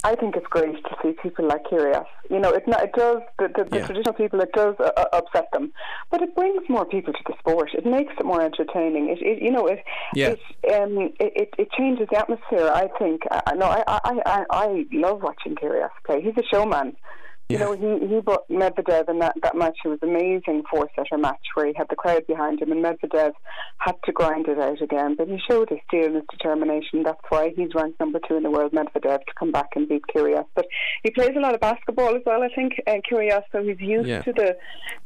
[0.03, 2.07] I think it's great to see people like Kyrgios.
[2.31, 3.87] You know, it, it does the, the, the yeah.
[3.87, 4.41] traditional people.
[4.41, 5.72] It does uh, uh, upset them,
[6.11, 7.70] but it brings more people to the sport.
[7.74, 9.11] It makes it more entertaining.
[9.11, 10.35] It, it you know, it yeah.
[10.35, 10.41] it,
[10.74, 12.70] um, it, it, it changes the atmosphere.
[12.72, 13.22] I think.
[13.31, 16.22] Uh, no, I, I I I love watching Kyrgios play.
[16.22, 16.97] He's a showman.
[17.51, 19.78] You know, he, he brought Medvedev in that, that match.
[19.84, 23.32] It was amazing four setter match where he had the crowd behind him and Medvedev
[23.78, 25.16] had to grind it out again.
[25.16, 27.03] But he showed his steel and his determination.
[27.03, 30.03] That's why he's ranked number two in the world, Medvedev, to come back and beat
[30.14, 30.46] Kyrgios.
[30.55, 30.66] But
[31.03, 34.09] he plays a lot of basketball as well, I think, uh, Kyrgios, so he's used
[34.09, 34.22] yeah.
[34.22, 34.57] to the,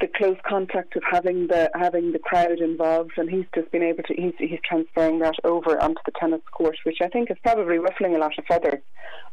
[0.01, 4.03] the close contact of having the having the crowd involved and he's just been able
[4.05, 7.79] to, he's, he's transferring that over onto the tennis court, which I think is probably
[7.79, 8.83] ruffling a lot of feathers.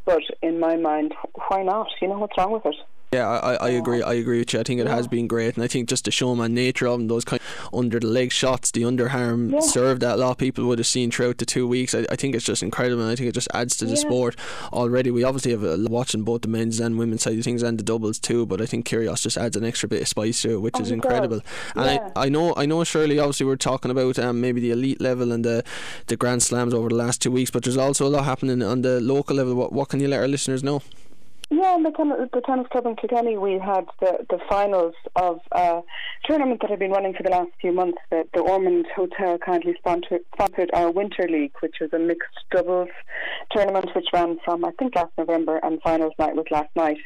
[0.06, 1.14] But in my mind,
[1.48, 1.88] why not?
[2.02, 2.76] You know, what's wrong with it?
[3.14, 4.02] Yeah, I, I agree.
[4.02, 4.62] I agree with you.
[4.62, 4.96] I think it yeah.
[4.96, 7.74] has been great, and I think just the showman nature of them, those kind of
[7.74, 9.60] under the leg shots, the underarm yeah.
[9.60, 11.94] serve that a lot of people would have seen throughout the two weeks.
[11.94, 13.98] I, I think it's just incredible, and I think it just adds to the yeah.
[13.98, 14.38] sport.
[14.72, 17.64] Already, we obviously have a, lot watching both the men's and women's side of things
[17.64, 20.42] and the doubles too, but I think Kyrgios just adds an extra bit of spice
[20.44, 21.42] to it, which oh, is incredible.
[21.76, 23.20] And I, I know, I know, Shirley.
[23.20, 25.66] Obviously, we're talking about um, maybe the elite level and the
[26.08, 28.84] the Grand Slams over the last two weeks, but there's also a lot happening on
[28.84, 29.54] the local level.
[29.56, 30.82] What what can you let our listeners know?
[31.54, 31.92] Yeah, in the,
[32.32, 35.82] the tennis club in Kilkenny, we had the, the finals of a
[36.24, 37.98] tournament that had been running for the last few months.
[38.10, 42.88] The, the Ormond Hotel kindly sponsored, sponsored our Winter League, which was a mixed doubles
[43.52, 47.00] tournament which ran from, I think, last November, and finals night was last night.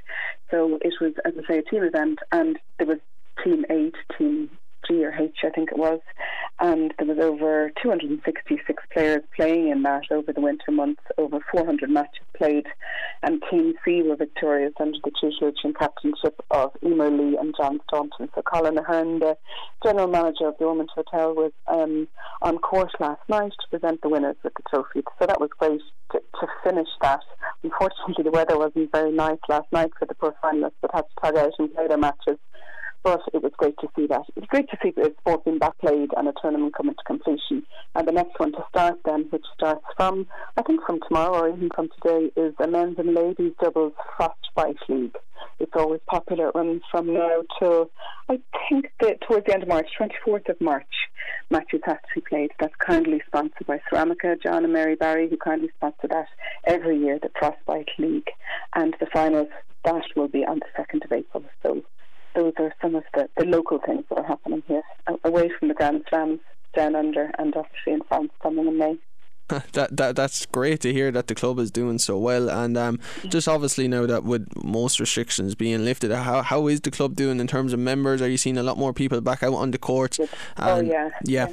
[0.52, 3.00] So it was, as I say, a team event, and there was
[3.44, 4.52] Team 8, Team
[4.88, 6.00] G or H, I think it was,
[6.60, 11.90] and there was over 266 players playing in that over the winter months, over 400
[11.90, 12.66] matches played,
[13.24, 17.80] and Team C were victorious under the tutelage and captainship of Emer Lee and John
[17.88, 18.30] Staunton.
[18.36, 19.38] So Colin Ahern, the
[19.84, 22.08] general manager of the Ormond Hotel, was um,
[22.42, 25.04] on course last night to present the winners with the trophy.
[25.20, 25.82] So that was great
[26.12, 27.22] to, to finish that.
[27.64, 31.22] Unfortunately, the weather wasn't very nice last night for the poor finalists that had to
[31.22, 32.38] tug out and play their matches
[33.06, 34.24] But it was great to see that.
[34.36, 37.64] It's great to see the sport being back played and a tournament coming to completion.
[37.94, 40.26] And the next one to start then, which starts from,
[40.58, 44.80] I think from tomorrow or even from today, is a men's and ladies doubles frostbite
[44.90, 45.16] league.
[45.60, 46.52] It's always popular.
[46.56, 47.88] Runs from now to,
[48.28, 50.96] I think, the, towards the end of March, 24th of March.
[51.52, 52.54] matches have to be played.
[52.60, 56.28] That's kindly sponsored by Ceramica, John and Mary Barry, who kindly sponsor that
[56.64, 58.32] every year, the Frostbite League.
[58.74, 59.50] And the finals,
[59.84, 61.44] that will be on the 2nd of April.
[61.62, 61.84] So
[62.36, 64.84] those are some of the, the local things that are happening here,
[65.24, 66.40] away from the Grand Slams
[66.74, 68.98] down under and obviously in France coming in May.
[69.74, 73.00] that that that's great to hear that the club is doing so well and um,
[73.28, 77.40] just obviously now that with most restrictions being lifted how how is the club doing
[77.40, 78.24] in terms of members?
[78.24, 80.18] Are you seeing a lot more people back out on the court?
[80.58, 81.10] Oh yeah.
[81.24, 81.48] Yeah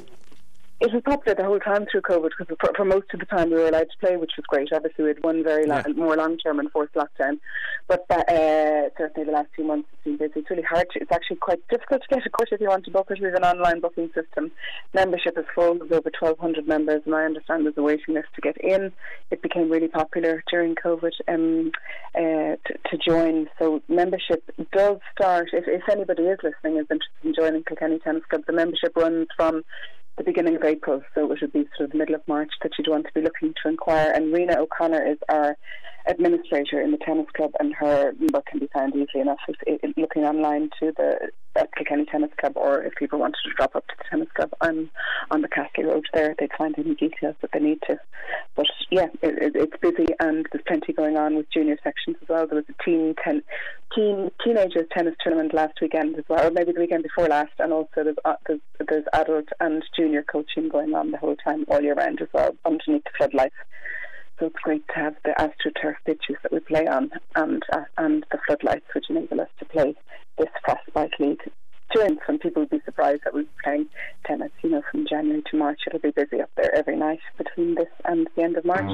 [0.83, 3.49] it was popular the whole time through COVID because for, for, most of the time
[3.49, 4.67] we were allowed to play, which was great.
[4.73, 5.93] Obviously, we had one very long, yeah.
[5.93, 7.39] more long term enforced lockdown,
[7.87, 10.41] but that, uh, certainly the last few months it's been busy.
[10.41, 10.87] It's really hard.
[10.91, 13.19] To, it's actually quite difficult to get a course if you want to book it.
[13.21, 14.51] We have an online booking system.
[14.93, 15.75] Membership is full.
[15.75, 18.91] There's over 1,200 members, and I understand there's a waiting list to get in.
[19.31, 21.71] It became really popular during COVID um,
[22.13, 23.47] uh, to, to join.
[23.57, 25.47] So membership does start.
[25.53, 29.27] If, if anybody is listening is interested in joining Kilkenny Tennis Club, the membership runs
[29.37, 29.63] from
[30.17, 32.71] the beginning of April, so it would be sort of the middle of March that
[32.77, 34.11] you'd want to be looking to inquire.
[34.11, 35.57] And Rena O'Connor is our
[36.05, 40.23] administrator in the tennis club, and her number can be found easily enough if, looking
[40.23, 43.93] online to the at Kilkenny Tennis Club, or if people wanted to drop up to
[43.97, 44.89] the tennis club on
[45.31, 47.99] on the Castle Road there, they'd find any details that they need to.
[48.55, 52.29] But yeah, it, it, it's busy, and there's plenty going on with junior sections as
[52.29, 52.47] well.
[52.47, 53.43] There was a teen ten,
[53.95, 57.71] teen teenagers tennis tournament last weekend as well, or maybe the weekend before last, and
[57.71, 61.81] also there's uh, there's, there's adult and junior coaching going on the whole time, all
[61.81, 63.55] year round as well, underneath the floodlights.
[64.43, 68.25] So it's great to have the AstroTurf pitches that we play on and uh, and
[68.29, 69.95] the floodlights which enable us to play
[70.37, 71.39] this Frostbite League.
[71.95, 73.87] During some people would be surprised that we'll be playing
[74.25, 75.79] tennis, you know, from January to March.
[75.87, 78.91] It'll be busy up there every night between this and the end of March.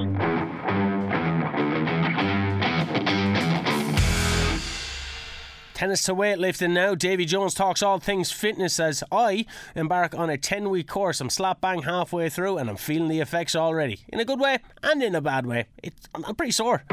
[5.80, 6.94] Tennis to weightlifting now.
[6.94, 9.46] Davy Jones talks all things fitness as I
[9.78, 11.22] embark on a 10 week course.
[11.22, 14.02] I'm slap bang halfway through and I'm feeling the effects already.
[14.10, 15.68] In a good way and in a bad way.
[15.82, 16.84] It's, I'm pretty sore.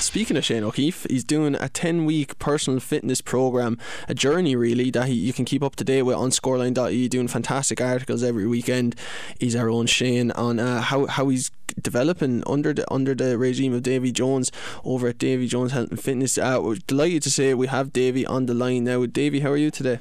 [0.00, 3.78] Speaking of Shane O'Keefe, he's doing a 10 week personal fitness program,
[4.08, 7.28] a journey really that he, you can keep up to date with on scoreline.ie, doing
[7.28, 8.96] fantastic articles every weekend.
[9.38, 13.74] He's our own Shane on uh, how, how he's developing under the under the regime
[13.74, 14.50] of Davy Jones
[14.84, 16.38] over at Davy Jones Health and Fitness.
[16.38, 19.04] Uh, we're delighted to say we have Davy on the line now.
[19.06, 20.00] Davy, how are you today?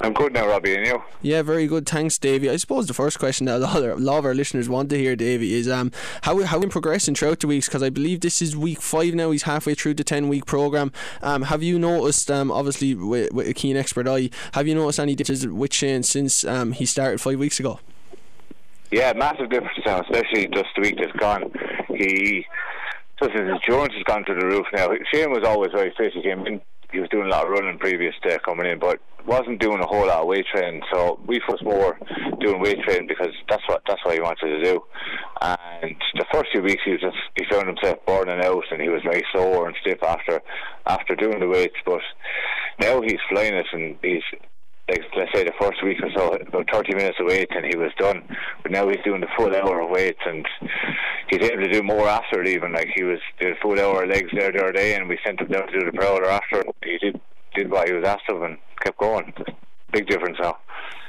[0.00, 1.02] I'm good now, Robbie, and you?
[1.22, 1.88] Yeah, very good.
[1.88, 2.48] Thanks, Davy.
[2.48, 4.90] I suppose the first question that a lot of, a lot of our listeners want
[4.90, 5.90] to hear, Davy, is um,
[6.22, 7.66] how how been progressing throughout the weeks?
[7.66, 9.32] Because I believe this is week five now.
[9.32, 10.92] He's halfway through the ten week program.
[11.20, 15.00] Um, have you noticed, um, obviously with, with, a keen expert eye, have you noticed
[15.00, 17.80] any differences with Shane since um, he started five weeks ago?
[18.90, 21.52] Yeah, massive difference now, especially just the week that's gone.
[21.88, 22.46] He
[23.20, 24.88] just his endurance has gone to the roof now.
[25.12, 26.12] Shane was always very fit.
[26.14, 26.60] He came in
[26.92, 29.86] he was doing a lot of running previous to coming in, but wasn't doing a
[29.86, 30.80] whole lot of weight training.
[30.92, 31.98] So we was more
[32.40, 34.82] doing weight training because that's what that's what he wanted to do.
[35.42, 38.88] And the first few weeks he was just he found himself burning out and he
[38.88, 40.40] was very sore and stiff after
[40.86, 41.76] after doing the weights.
[41.84, 42.00] But
[42.80, 44.22] now he's flying it and he's
[44.88, 47.76] like let's say the first week or so, about 30 minutes of weights and he
[47.76, 48.22] was done.
[48.62, 50.46] But now he's doing the full hour of weights and
[51.28, 52.72] he's able to do more after it even.
[52.72, 55.48] Like he was doing full hour legs there the other day and we sent him
[55.48, 56.64] down to do the prowler after.
[56.82, 57.20] He did
[57.54, 59.32] did what he was asked of and kept going.
[59.92, 60.58] Big difference now.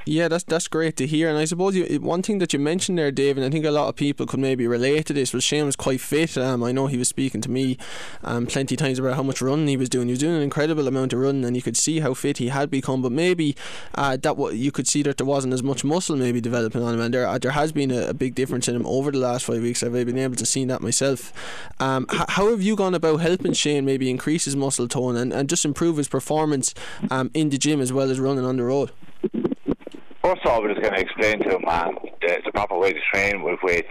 [0.09, 1.29] Yeah, that's that's great to hear.
[1.29, 3.69] And I suppose you, one thing that you mentioned there, Dave, and I think a
[3.69, 6.35] lot of people could maybe relate to this, was Shane was quite fit.
[6.35, 7.77] Um, I know he was speaking to me
[8.23, 10.07] um, plenty of times about how much running he was doing.
[10.07, 12.47] He was doing an incredible amount of running, and you could see how fit he
[12.47, 13.03] had become.
[13.03, 13.55] But maybe
[13.93, 16.95] uh, that what you could see that there wasn't as much muscle maybe developing on
[16.95, 19.19] him, and there uh, there has been a, a, big difference in him over the
[19.19, 19.83] last five weeks.
[19.83, 21.31] I've been able to see that myself.
[21.79, 25.31] Um, h- how have you gone about helping Shane maybe increase his muscle tone and,
[25.31, 26.73] and just improve his performance
[27.11, 28.89] um, in the gym as well as running on the road?
[30.23, 32.93] First of all, we're just going to explain to him um, the, the, proper way
[32.93, 33.89] to train with weights.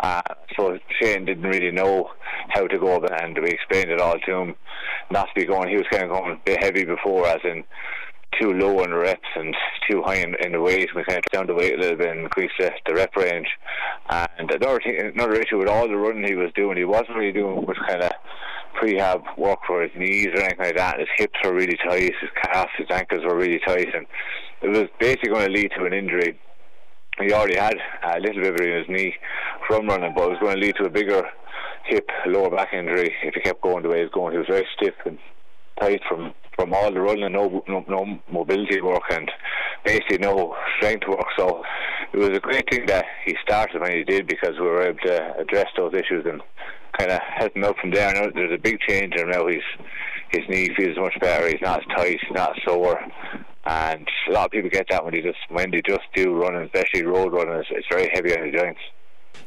[0.00, 0.22] Uh,
[0.56, 2.10] so Shane didn't really know
[2.48, 4.54] how to go about and we explained it all to him.
[5.10, 7.64] Not to be going, he was kind of going a bit heavy before, as in
[8.40, 9.54] too low in the reps and
[9.88, 10.94] too high in, in the weight.
[10.94, 13.48] We kind of down the weight a little bit and increased the, the rep range.
[14.10, 17.32] And another thing, another issue with all the running he was doing, he wasn't really
[17.32, 18.12] doing was kind of
[18.80, 20.98] prehab work for his knees or anything like that.
[20.98, 24.06] His hips were really tight, his calves, his ankles were really tight, and
[24.64, 26.38] it was basically going to lead to an injury.
[27.20, 29.14] He already had a little bit in his knee
[29.68, 31.22] from running, but it was going to lead to a bigger
[31.84, 33.14] hip, lower back injury.
[33.22, 35.18] If he kept going the way he was going, he was very stiff and
[35.80, 39.30] tight from from all the running, no, no no mobility work, and
[39.84, 41.26] basically no strength work.
[41.36, 41.62] So
[42.12, 44.98] it was a great thing that he started when he did because we were able
[45.04, 46.40] to address those issues and
[46.96, 48.14] kind of help him out from there.
[48.14, 49.62] Now there's a big change, and now he's
[50.30, 51.48] his knee feels much better.
[51.48, 53.00] He's not as tight, he's not sore,
[53.66, 56.62] and a lot of people get that when they just when they just do running,
[56.62, 57.54] especially road running.
[57.54, 58.80] It's, it's very heavy on the joints.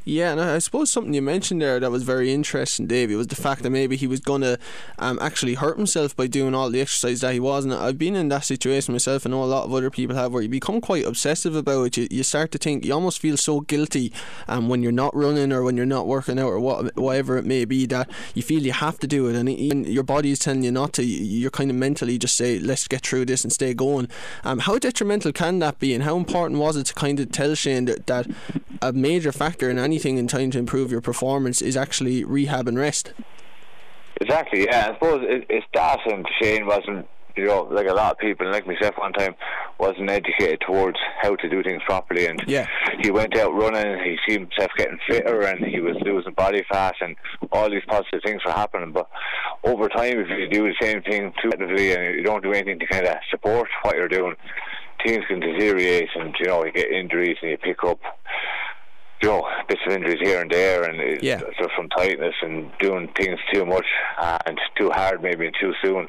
[0.06, 3.36] Yeah, and I suppose something you mentioned there that was very interesting, Davey, was the
[3.36, 4.58] fact that maybe he was going to
[5.00, 7.66] um, actually hurt himself by doing all the exercise that he was.
[7.66, 9.26] And I've been in that situation myself.
[9.26, 11.98] and know a lot of other people have where you become quite obsessive about it.
[11.98, 14.14] You, you start to think, you almost feel so guilty
[14.48, 17.46] um, when you're not running or when you're not working out or what, whatever it
[17.46, 19.36] may be that you feel you have to do it.
[19.36, 22.60] And even your body is telling you not to, you're kind of mentally just say,
[22.60, 24.08] let's get through this and stay going.
[24.46, 25.94] Um, how detrimental can that be?
[25.94, 28.28] And how important was it to kind of tell Shane that, that
[28.82, 32.78] a major factor in anything in trying to improve your performance is actually rehab and
[32.78, 33.14] rest.
[34.20, 34.90] Exactly, yeah.
[34.90, 38.50] I suppose it, it's that, and Shane wasn't, you know, like a lot of people,
[38.50, 39.36] like myself one time,
[39.80, 42.26] wasn't educated towards how to do things properly.
[42.26, 42.66] And yeah.
[43.02, 46.96] he went out running, he seen himself getting fitter, and he was losing body fat,
[47.02, 47.16] and
[47.52, 48.92] all these positive things were happening.
[48.92, 49.08] But
[49.64, 52.80] over time, if you do the same thing too actively and you don't do anything
[52.80, 54.36] to kind of support what you're doing,
[55.06, 58.00] things can deteriorate, and you know, you get injuries and you pick up
[59.22, 61.40] you know, bits of injuries here and there, and it, yeah.
[61.40, 63.86] so from tightness and doing things too much
[64.46, 66.08] and too hard, maybe and too soon.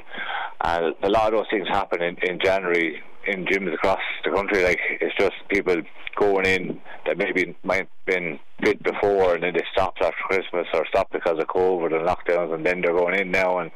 [0.62, 4.62] And a lot of those things happen in, in January in gyms across the country.
[4.62, 5.76] Like it's just people
[6.16, 10.66] going in that maybe might have been fit before, and then they stopped after Christmas
[10.74, 13.70] or stopped because of COVID and lockdowns, and then they're going in now and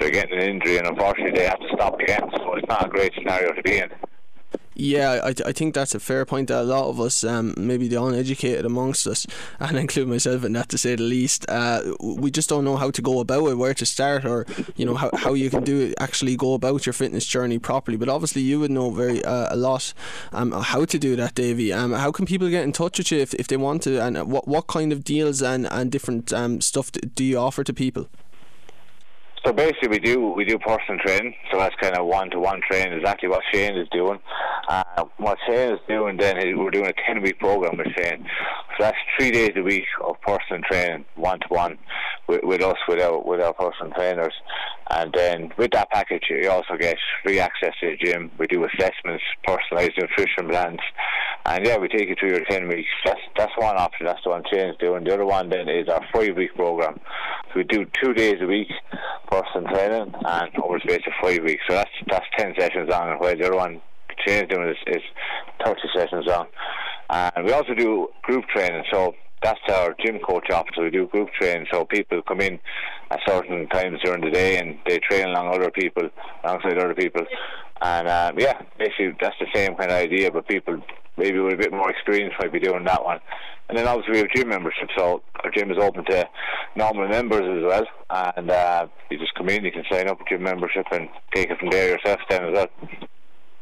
[0.00, 2.22] they're getting an injury, and unfortunately they have to stop again.
[2.36, 3.90] So it's not a great scenario to be in.
[4.78, 7.88] Yeah, I, I think that's a fair point that a lot of us, um, maybe
[7.88, 9.26] the uneducated amongst us,
[9.60, 12.76] and I include myself in that to say the least, uh, we just don't know
[12.76, 14.44] how to go about it, where to start, or
[14.76, 17.96] you know how, how you can do it, actually go about your fitness journey properly.
[17.96, 19.94] But obviously, you would know very uh, a lot
[20.32, 21.72] um, how to do that, Davey.
[21.72, 24.30] Um, how can people get in touch with you if, if they want to, and
[24.30, 28.10] what what kind of deals and and different um, stuff do you offer to people?
[29.46, 31.32] So basically, we do we do personal training.
[31.52, 32.98] So that's kind of one to one training.
[32.98, 34.18] Exactly what Shane is doing.
[34.66, 38.26] Uh, what Shane is doing then is we're doing a ten week program with Shane.
[38.76, 41.78] So that's three days a week of personal training, one to one,
[42.26, 44.34] with us with our with our personal trainers.
[44.90, 48.32] And then with that package, you also get free access to the gym.
[48.38, 50.80] We do assessments, personalised nutrition plans,
[51.44, 52.90] and yeah, we take you through your ten weeks.
[53.04, 54.06] That's that's one option.
[54.06, 55.04] That's the one Shane's doing.
[55.04, 56.98] The other one then is our five week program.
[57.48, 58.72] So we do two days a week
[59.42, 61.62] personal training and over the space of five weeks.
[61.68, 63.80] So that's that's ten sessions on, and while the other one
[64.26, 65.02] Shane's doing is, is
[65.64, 66.46] thirty sessions on.
[67.10, 68.84] And we also do group training.
[68.92, 70.76] So that's our gym coach office.
[70.78, 72.58] We do group training, so people come in
[73.10, 76.08] at certain times during the day and they train along other people,
[76.44, 77.22] alongside other people.
[77.82, 80.82] And uh, yeah, basically that's the same kind of idea, but people
[81.16, 83.20] maybe with a bit more experience might be doing that one.
[83.68, 86.28] And then obviously we have gym membership, so our gym is open to
[86.76, 88.32] normal members as well.
[88.36, 91.50] And uh, you just come in, you can sign up with gym membership and take
[91.50, 92.68] it from there yourself then as well.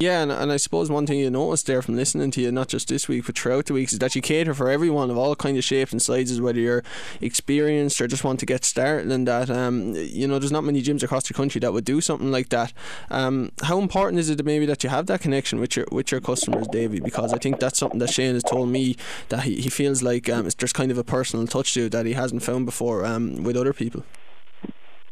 [0.05, 2.69] Yeah, and, and I suppose one thing you noticed there from listening to you, not
[2.69, 5.35] just this week but throughout the weeks, is that you cater for everyone of all
[5.35, 6.85] kind of shapes and sizes, whether you're
[7.23, 9.11] experienced or just want to get started.
[9.11, 12.03] And that, um, you know, there's not many gyms across the country that would do
[12.03, 12.75] something like that.
[13.09, 16.21] Um, how important is it maybe that you have that connection with your with your
[16.21, 17.01] customers, Davey?
[17.01, 18.99] Because I think that's something that Shane has told me
[19.31, 22.13] that he, he feels like um, there's kind of a personal touch to that he
[22.13, 24.05] hasn't found before um, with other people.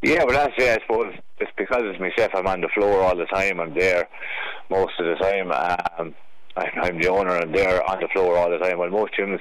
[0.03, 0.77] Yeah, well, that's yeah.
[0.79, 2.33] I suppose it's because it's myself.
[2.35, 3.61] I'm on the floor all the time.
[3.61, 4.09] I'm there
[4.69, 5.53] most of the time.
[5.53, 6.15] Um,
[6.57, 8.79] I'm the owner and they're on the floor all the time.
[8.79, 9.41] Well, most gyms,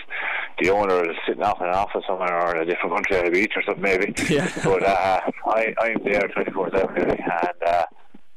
[0.59, 3.27] the owner is sitting off in an office somewhere or in a different country at
[3.27, 4.13] a beach or something maybe.
[4.29, 4.49] Yeah.
[4.63, 7.19] But uh, I, I'm there 24 7 and
[7.65, 7.83] uh,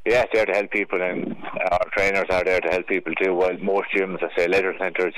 [0.07, 1.35] yeah, there to help people, and
[1.71, 3.35] our trainers are there to help people too.
[3.35, 5.15] While most gyms, I say leisure centres,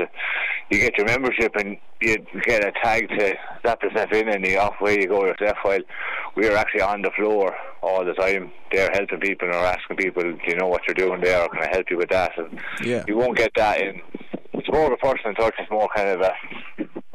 [0.70, 3.34] you get your membership and you get a tag to
[3.66, 5.56] zap yourself in, and the off way you go yourself.
[5.62, 5.80] While
[6.36, 10.22] we are actually on the floor all the time, they're helping people or asking people,
[10.22, 11.42] "Do you know what you're doing there?
[11.42, 13.02] Or can I help you with that?" And yeah.
[13.08, 14.00] you won't get that in.
[14.52, 15.54] It's more of a personal touch.
[15.58, 16.32] It's more kind of a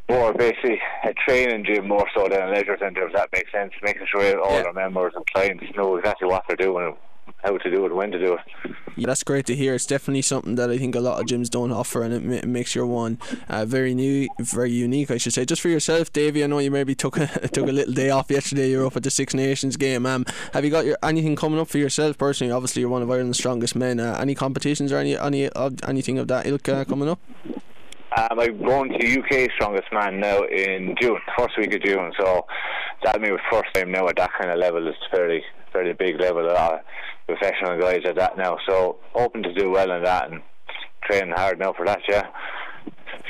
[0.09, 3.71] more basically a training gym more so than a leisure centre, if that makes sense.
[3.81, 4.65] Making sure all yeah.
[4.65, 6.97] our members and clients know exactly what they're doing
[7.43, 8.75] how to do it, when to do it.
[8.95, 9.73] Yeah, that's great to hear.
[9.73, 12.75] It's definitely something that I think a lot of gyms don't offer, and it, makes
[12.75, 13.19] your one
[13.49, 15.45] uh, very new, very unique, I should say.
[15.45, 18.29] Just for yourself, Davey, I know you maybe took a, took a little day off
[18.29, 18.69] yesterday.
[18.69, 20.05] You're up at the Six Nations game.
[20.05, 22.51] Um, have you got your anything coming up for yourself personally?
[22.51, 23.99] Obviously, you're one of Ireland's strongest men.
[23.99, 27.19] Uh, any competitions or any any uh, anything of that ilk uh, coming up?
[28.17, 32.11] Um, I'm going to UK Strongest Man now in June, first week of June.
[32.19, 32.45] So
[33.03, 36.49] that means first time now at that kind of level It's fairly fairly big level.
[36.49, 36.81] Of
[37.35, 38.57] professional guys at that now.
[38.67, 40.41] So hoping to do well in that and
[41.03, 42.01] training hard now for that.
[42.07, 42.27] Yeah.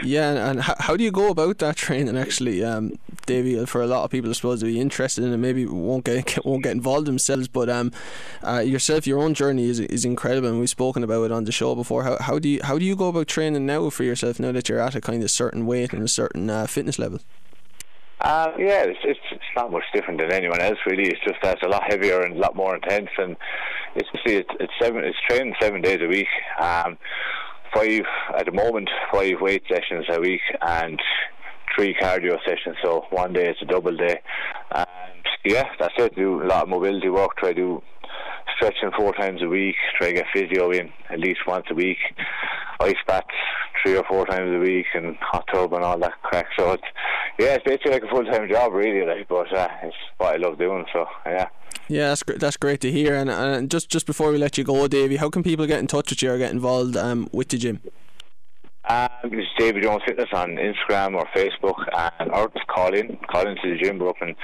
[0.03, 2.93] Yeah, and how, how do you go about that training actually, um,
[3.25, 3.63] Davy?
[3.65, 6.37] For a lot of people, I suppose to be interested in it, maybe won't get
[6.45, 7.47] won't get involved themselves.
[7.47, 7.91] But um,
[8.45, 11.51] uh, yourself, your own journey is is incredible, and we've spoken about it on the
[11.51, 12.03] show before.
[12.03, 14.69] How how do you how do you go about training now for yourself now that
[14.69, 17.19] you're at a kind of certain weight and a certain uh, fitness level?
[18.21, 21.07] Uh, yeah, it's, it's it's not much different than anyone else really.
[21.07, 23.35] It's just that it's a lot heavier and a lot more intense, and
[23.95, 26.27] it's it's, it's seven it's training seven days a week.
[26.59, 26.99] Um,
[27.73, 28.01] five
[28.37, 31.01] at the moment, five weight sessions a week and
[31.75, 32.75] three cardio sessions.
[32.83, 34.21] So one day it's a double day.
[34.71, 36.15] And yeah, that's it.
[36.15, 37.37] Do a lot of mobility work.
[37.37, 37.81] Try to
[38.55, 39.75] stretching four times a week.
[39.97, 41.97] Try to get physio in at least once a week.
[42.79, 43.27] Ice baths
[43.83, 46.47] three or four times a week, and hot tub and all that crack.
[46.57, 46.83] So it's
[47.39, 49.05] yeah, it's basically like a full time job, really.
[49.05, 50.85] Like, but uh, it's what I love doing.
[50.93, 51.47] So yeah.
[51.87, 52.39] Yeah, that's great.
[52.39, 53.15] That's great to hear.
[53.15, 55.87] And, and just just before we let you go, Davy, how can people get in
[55.87, 57.81] touch with you or get involved um, with the gym?
[58.89, 61.75] Um, it's David Jones Fitness on Instagram or Facebook,
[62.19, 63.99] and or just call in, call into the gym.
[63.99, 64.35] We're up in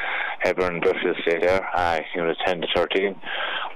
[0.42, 3.16] Hebron, Duffield State there, uh, you know, ten to thirteen,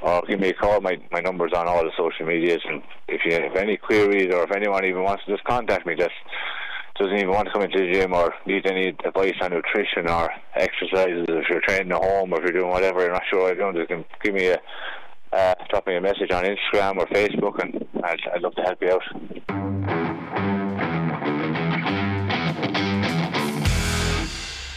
[0.04, 0.80] or give me a call.
[0.80, 4.44] My my number's on all the social medias, and if you have any queries or
[4.44, 6.12] if anyone even wants to just contact me, just
[7.00, 10.30] doesn't even want to come into the gym or need any advice on nutrition or
[10.56, 13.58] exercises, if you're training at home or if you're doing whatever, you're not sure what
[13.58, 14.58] you're doing, just give me a
[15.34, 18.82] uh, drop me a message on Instagram or Facebook, and I'd, I'd love to help
[18.82, 20.11] you out.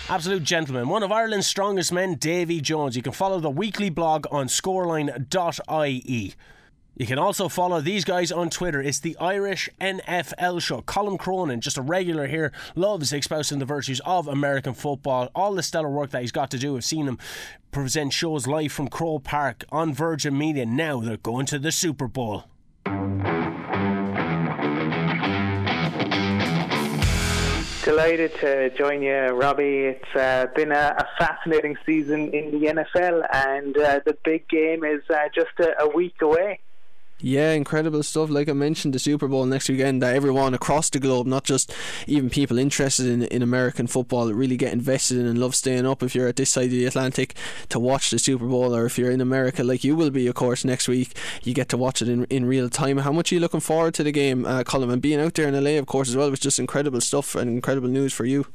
[0.06, 2.94] Absolute gentleman, one of Ireland's strongest men, Davy Jones.
[2.94, 6.34] You can follow the weekly blog on scoreline.ie.
[6.96, 8.82] You can also follow these guys on Twitter.
[8.82, 10.82] It's the Irish NFL Show.
[10.82, 15.30] Colm Cronin, just a regular here, loves espousing the virtues of American football.
[15.34, 16.76] All the stellar work that he's got to do.
[16.76, 17.18] I've seen him
[17.72, 20.66] present shows live from Croke Park on Virgin Media.
[20.66, 22.44] Now they're going to the Super Bowl.
[27.84, 29.84] Delighted to join you, Robbie.
[29.84, 34.84] It's uh, been a, a, fascinating season in the NFL, and uh, the big game
[34.84, 36.60] is uh, just a, a week away.
[37.20, 38.28] Yeah, incredible stuff.
[38.28, 41.72] Like I mentioned, the Super Bowl next weekend, that everyone across the globe, not just
[42.06, 46.02] even people interested in, in American football, really get invested in and love staying up
[46.02, 47.34] if you're at this side of the Atlantic
[47.70, 50.34] to watch the Super Bowl, or if you're in America, like you will be, of
[50.34, 52.98] course, next week, you get to watch it in, in real time.
[52.98, 54.92] How much are you looking forward to the game, uh, Colm?
[54.92, 57.48] And being out there in LA, of course, as well, was just incredible stuff and
[57.48, 58.46] incredible news for you.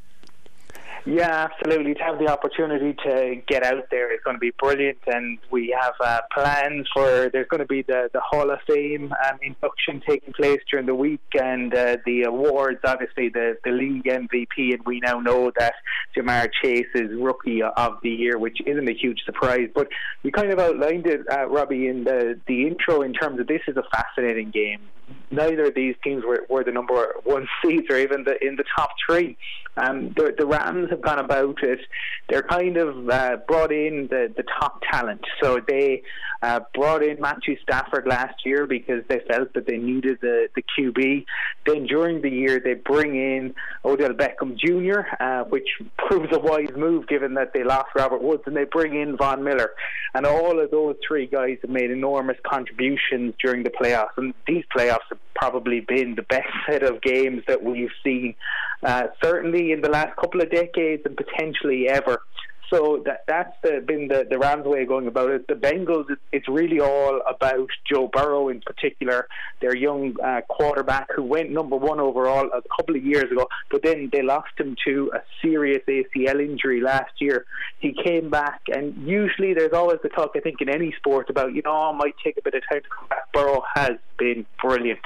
[1.05, 1.93] Yeah, absolutely.
[1.95, 5.75] To have the opportunity to get out there is going to be brilliant, and we
[5.79, 7.29] have uh, plans for.
[7.31, 10.95] There's going to be the the Hall of Fame um, induction taking place during the
[10.95, 12.79] week, and uh, the awards.
[12.83, 15.73] Obviously, the the league MVP, and we now know that
[16.15, 19.69] Ja'Marr Chase is Rookie of the Year, which isn't a huge surprise.
[19.73, 19.87] But
[20.23, 23.61] you kind of outlined it, uh, Robbie, in the the intro in terms of this
[23.67, 24.81] is a fascinating game
[25.31, 28.63] neither of these teams were, were the number one seeds or even the, in the
[28.75, 29.37] top three.
[29.77, 31.79] Um, the, the Rams have gone about it.
[32.27, 35.21] They're kind of uh, brought in the, the top talent.
[35.41, 36.03] So they
[36.41, 40.63] uh, brought in Matthew Stafford last year because they felt that they needed the, the
[40.77, 41.25] QB.
[41.65, 43.55] Then during the year, they bring in
[43.85, 45.67] Odell Beckham Jr., uh, which
[45.97, 49.43] proves a wise move given that they lost Robert Woods, and they bring in Von
[49.43, 49.71] Miller.
[50.13, 54.17] And all of those three guys have made enormous contributions during the playoffs.
[54.17, 58.35] And these playoffs have probably been the best set of games that we've seen,
[58.83, 62.21] uh, certainly in the last couple of decades and potentially ever.
[62.69, 65.47] So that that's the, been the, the Rams way of going about it.
[65.47, 69.27] The Bengals, it's really all about Joe Burrow in particular,
[69.61, 73.81] their young uh, quarterback who went number one overall a couple of years ago, but
[73.83, 77.45] then they lost him to a serious ACL injury last year.
[77.79, 81.53] He came back, and usually there's always the talk, I think, in any sport about,
[81.53, 83.31] you know, oh, it might take a bit of time to come back.
[83.33, 84.99] Burrow has been brilliant.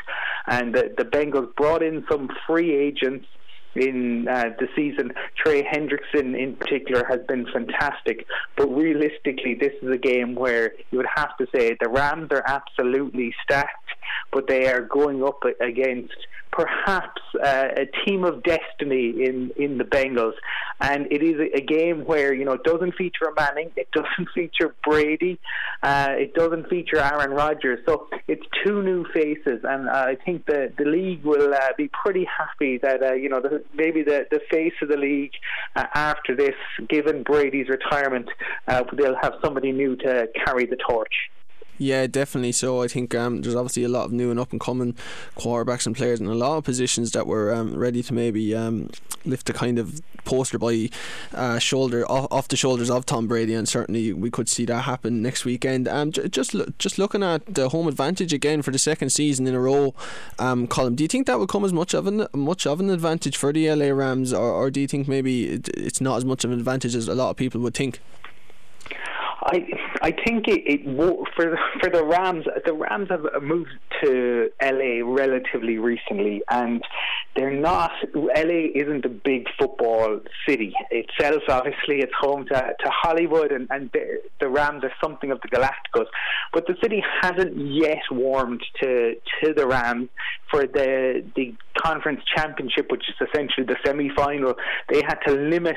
[0.48, 3.26] And the, the Bengals brought in some free agents
[3.76, 5.14] in uh, the season.
[5.36, 8.26] Trey Hendrickson, in particular, has been fantastic.
[8.56, 12.44] But realistically, this is a game where you would have to say the Rams are
[12.48, 13.90] absolutely stacked,
[14.32, 16.16] but they are going up against
[16.54, 20.34] perhaps uh, a team of destiny in, in the Bengals.
[20.80, 24.76] And it is a, game where, you know, it doesn't feature Manning, it doesn't feature
[24.84, 25.40] Brady,
[25.82, 27.80] uh, it doesn't feature Aaron Rodgers.
[27.88, 29.62] So it's two new faces.
[29.64, 33.30] And uh, I think the, the league will uh, be pretty happy that, uh, you
[33.30, 35.32] know, the, maybe the, the face of the league
[35.76, 36.56] uh, after this,
[36.88, 38.30] given Brady's retirement,
[38.68, 41.14] they'll have somebody new to carry the torch.
[41.78, 42.52] Yeah, definitely.
[42.52, 44.96] So I think um, there's obviously a lot of new and up and coming
[45.36, 48.90] quarterbacks and players in a lot of positions that were um, ready to maybe um,
[49.26, 50.90] lift the kind of poster by
[51.34, 54.82] uh, shoulder off, off, the shoulders of Tom Brady, and certainly we could see that
[54.82, 55.88] happen next weekend.
[55.88, 59.48] Um, j- just lo- just looking at the home advantage again for the second season
[59.48, 59.94] in a row,
[60.40, 62.90] um, Colm, do you think that would come as much of an much of an
[62.90, 65.46] advantage for the LA Rams, or, or do you think maybe
[65.76, 68.00] it's not as much of an advantage as a lot of people would think?
[69.46, 69.66] I
[70.02, 70.82] I think it, it
[71.36, 72.46] for the, for the Rams.
[72.66, 73.72] The Rams have moved
[74.04, 76.84] to LA relatively recently, and
[77.36, 77.92] they're not.
[78.14, 81.44] LA isn't a big football city itself.
[81.50, 85.50] Obviously, it's home to, to Hollywood, and, and the, the Rams are something of the
[85.50, 86.08] Galacticos.
[86.54, 90.10] But the city hasn't yet warmed to to the Rams
[90.50, 94.54] for the the conference championship, which is essentially the semi final.
[94.90, 95.76] They had to limit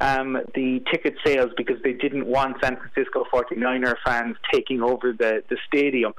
[0.00, 5.42] um, the ticket sales because they didn't want San Francisco 49er fans taking over the
[5.48, 6.12] the stadium.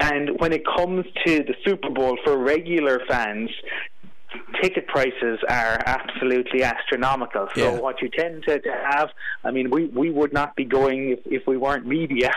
[0.00, 3.50] And when it comes to the Super Bowl for regular fans,
[4.62, 7.48] ticket prices are absolutely astronomical.
[7.54, 7.78] So yeah.
[7.78, 9.10] what you tend to, to, have,
[9.44, 12.30] I mean, we, we would not be going if, if we weren't media.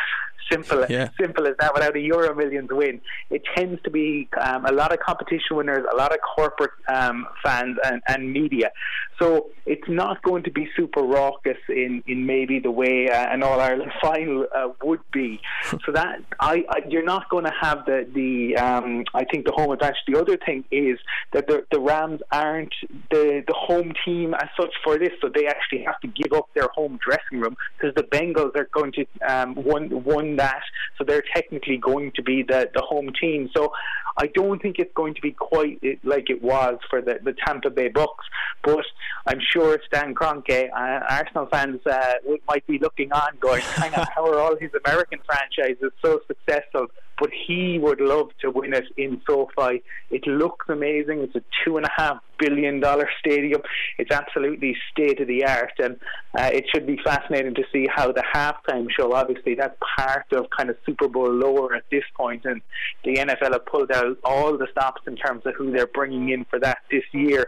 [0.52, 1.10] Simple, yeah.
[1.20, 1.74] simple as that.
[1.74, 5.86] Without a Euro Millions win, it tends to be um, a lot of competition winners,
[5.92, 8.72] a lot of corporate um, fans and, and media.
[9.20, 13.44] So it's not going to be super raucous in, in maybe the way uh, an
[13.44, 15.40] All Ireland final uh, would be.
[15.86, 19.52] So that I, I, you're not going to have the the um, I think the
[19.52, 19.98] home advantage.
[20.08, 21.00] The other thing is
[21.32, 22.74] that the the Rams aren't
[23.12, 26.50] the the home team as such for this, so they actually have to give up
[26.54, 30.04] their home dressing room because the Bengals are going to um, won
[30.38, 30.62] that,
[30.98, 33.50] so they're technically going to be the the home team.
[33.56, 33.74] So
[34.18, 37.70] I don't think it's going to be quite like it was for the the Tampa
[37.70, 38.26] Bay Bucks,
[38.64, 38.86] but
[39.26, 42.14] I'm sure Stan Kroenke, uh, Arsenal fans uh,
[42.48, 46.88] might be looking on, going, "Hang on, how are all his American franchises so successful?"
[47.20, 49.84] But he would love to win it in SoFi.
[50.10, 51.20] It looks amazing.
[51.20, 53.62] It's a two and a half billion dollar stadium.
[53.98, 56.00] It's absolutely state of the art, and
[56.38, 59.14] uh, it should be fascinating to see how the halftime show.
[59.14, 62.62] Obviously, that's part of kind of Super Bowl lore at this point, and
[63.04, 66.46] the NFL have pulled out all the stops in terms of who they're bringing in
[66.46, 67.48] for that this year.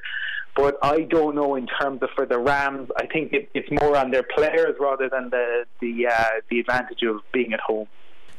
[0.56, 2.90] But I don't know in terms of for the Rams.
[2.98, 7.04] I think it, it's more on their players rather than the the uh, the advantage
[7.04, 7.88] of being at home.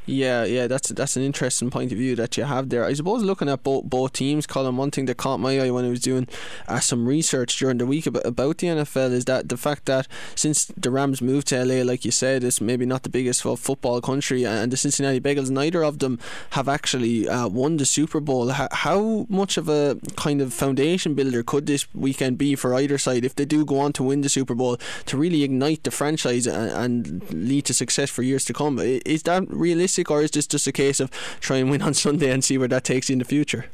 [0.06, 2.84] Yeah, yeah, that's that's an interesting point of view that you have there.
[2.84, 5.84] I suppose looking at both both teams, Colm, one thing that caught my eye when
[5.84, 6.28] I was doing
[6.68, 10.06] uh, some research during the week about, about the NFL is that the fact that
[10.36, 14.00] since the Rams moved to LA, like you said, it's maybe not the biggest football
[14.00, 16.20] country, and the Cincinnati Bengals, neither of them
[16.50, 18.50] have actually uh, won the Super Bowl.
[18.50, 22.96] How, how much of a kind of foundation builder could this weekend be for either
[22.96, 25.90] side if they do go on to win the Super Bowl to really ignite the
[25.90, 28.78] franchise and, and lead to success for years to come?
[28.78, 29.95] Is that realistic?
[29.96, 31.10] Realistic, or is this just a case of
[31.40, 33.66] try and win on Sunday and see where that takes you in the future?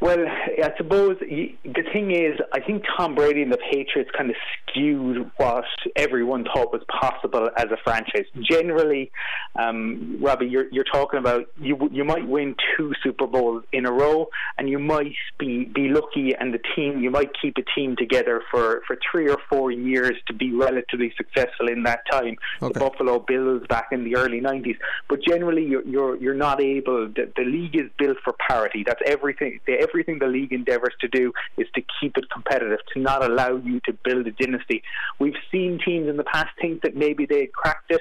[0.00, 4.36] Well, I suppose the thing is, I think Tom Brady and the Patriots kind of
[4.70, 5.64] skewed what
[5.96, 8.26] everyone thought was possible as a franchise.
[8.40, 9.10] Generally,
[9.56, 13.92] um, Robbie, you're, you're talking about you you might win two Super Bowls in a
[13.92, 17.96] row, and you might be be lucky, and the team you might keep a team
[17.96, 22.36] together for, for three or four years to be relatively successful in that time.
[22.62, 22.72] Okay.
[22.72, 24.76] The Buffalo Bills back in the early '90s,
[25.08, 27.08] but generally you're you're, you're not able.
[27.08, 28.84] The, the league is built for parity.
[28.86, 29.58] That's everything.
[29.66, 33.56] The, everything the league endeavours to do is to keep it competitive, to not allow
[33.56, 34.82] you to build a dynasty.
[35.18, 38.00] We've seen teams in the past think that maybe they had cracked it.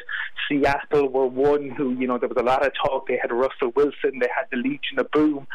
[0.50, 3.08] Seattle were one who, you know, there was a lot of talk.
[3.08, 5.48] They had Russell Wilson, they had the Legion of Boom.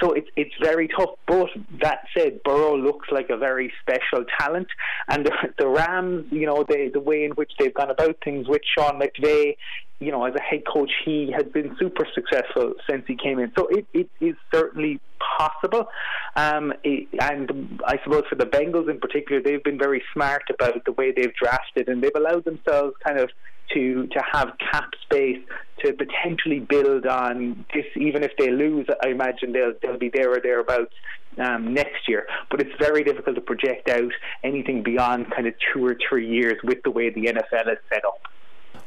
[0.00, 1.10] So it's it's very tough.
[1.26, 1.48] But
[1.80, 4.68] that said, Burrow looks like a very special talent,
[5.08, 8.48] and the, the Rams, you know, the the way in which they've gone about things
[8.48, 9.56] with Sean McVay,
[9.98, 13.52] you know, as a head coach, he has been super successful since he came in.
[13.56, 15.00] So it, it is certainly
[15.38, 15.88] possible.
[16.34, 20.84] Um, it, and I suppose for the Bengals in particular, they've been very smart about
[20.84, 23.30] the way they've drafted, and they've allowed themselves kind of
[23.74, 25.42] to to have cap space
[25.84, 27.84] to potentially build on this.
[27.96, 30.94] Even if they lose, I imagine they'll they'll be there or thereabouts
[31.38, 32.26] um, next year.
[32.50, 34.12] But it's very difficult to project out
[34.42, 38.04] anything beyond kind of two or three years with the way the NFL is set
[38.04, 38.20] up.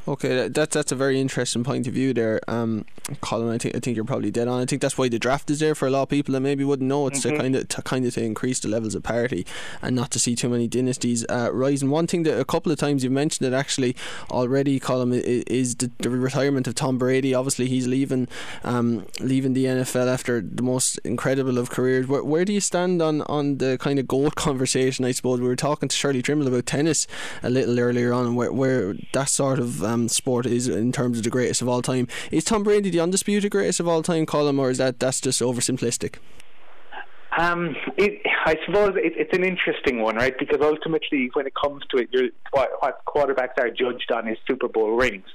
[0.10, 2.84] Okay, that's that's a very interesting point of view there, um,
[3.22, 3.53] Colm.
[3.53, 4.60] I think I think you're probably dead on.
[4.60, 6.64] I think that's why the draft is there for a lot of people that maybe
[6.64, 7.06] wouldn't know.
[7.06, 7.36] It's mm-hmm.
[7.36, 9.45] to kind of to kind of to increase the levels of parity
[9.84, 11.91] and not to see too many dynasties uh, rising.
[11.91, 13.95] One thing that a couple of times you've mentioned it actually
[14.31, 17.36] already, Colm, is the, the retirement of Tom Brady.
[17.36, 18.27] Obviously, he's leaving
[18.64, 22.07] um, leaving the NFL after the most incredible of careers.
[22.07, 25.06] Where, where do you stand on on the kind of GOAT conversation?
[25.06, 27.06] I suppose we were talking to Shirley Trimble about tennis
[27.44, 30.91] a little earlier on, and where where that sort of um, um, sport is in
[30.91, 32.07] terms of the greatest of all time.
[32.31, 35.41] Is Tom Brady the undisputed greatest of all time, Colm, or is that that's just
[35.41, 36.15] oversimplistic?
[37.38, 40.38] Um, it, I suppose it, it's an interesting one, right?
[40.38, 44.67] Because ultimately, when it comes to it, what, what quarterbacks are judged on is Super
[44.67, 45.27] Bowl rings,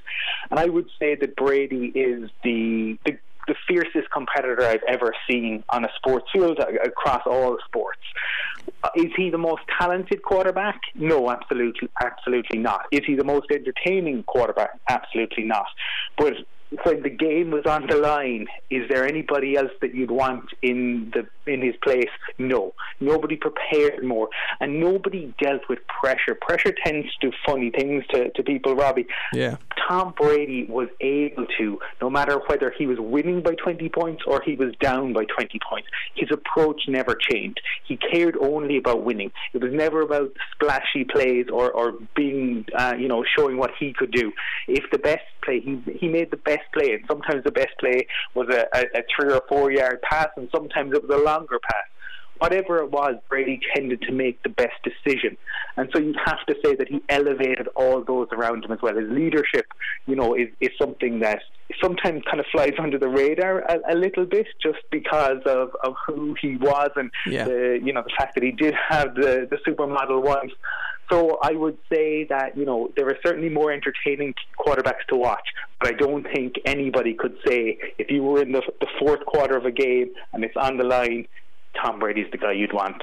[0.51, 3.17] and I would say that Brady is the the
[3.47, 8.01] the fiercest competitor I've ever seen on a sports field across all sports.
[8.83, 10.79] Uh, is he the most talented quarterback?
[10.95, 12.85] No, absolutely, absolutely not.
[12.91, 14.79] Is he the most entertaining quarterback?
[14.89, 15.65] Absolutely not.
[16.17, 16.33] But
[16.83, 21.11] when the game was on the line, is there anybody else that you'd want in
[21.13, 22.09] the in his place?
[22.37, 24.29] No, nobody prepared more,
[24.59, 26.35] and nobody dealt with pressure.
[26.35, 29.07] Pressure tends to do funny things to, to people, Robbie.
[29.33, 29.57] Yeah.
[29.87, 34.41] Tom Brady was able to, no matter whether he was winning by 20 points or
[34.43, 37.61] he was down by 20 points, his approach never changed.
[37.87, 39.31] He cared only about winning.
[39.53, 43.93] It was never about splashy plays or, or being, uh, you know, showing what he
[43.93, 44.31] could do.
[44.67, 48.07] If the best play, he, he made the best play, and sometimes the best play
[48.33, 51.59] was a, a, a three or four yard pass, and sometimes it was a longer
[51.59, 51.85] pass
[52.39, 55.37] whatever it was, Brady tended to make the best decision.
[55.77, 58.95] And so you have to say that he elevated all those around him as well.
[58.95, 59.65] His leadership,
[60.05, 61.39] you know, is, is something that
[61.81, 65.95] sometimes kind of flies under the radar a, a little bit just because of, of
[66.05, 67.45] who he was and yeah.
[67.45, 70.51] the, you know, the fact that he did have the, the supermodel wife.
[71.11, 75.47] So I would say that you know there are certainly more entertaining quarterbacks to watch,
[75.79, 79.55] but I don't think anybody could say if you were in the, the fourth quarter
[79.55, 81.27] of a game and it's on the line,
[81.81, 83.01] Tom Brady's the guy you'd want.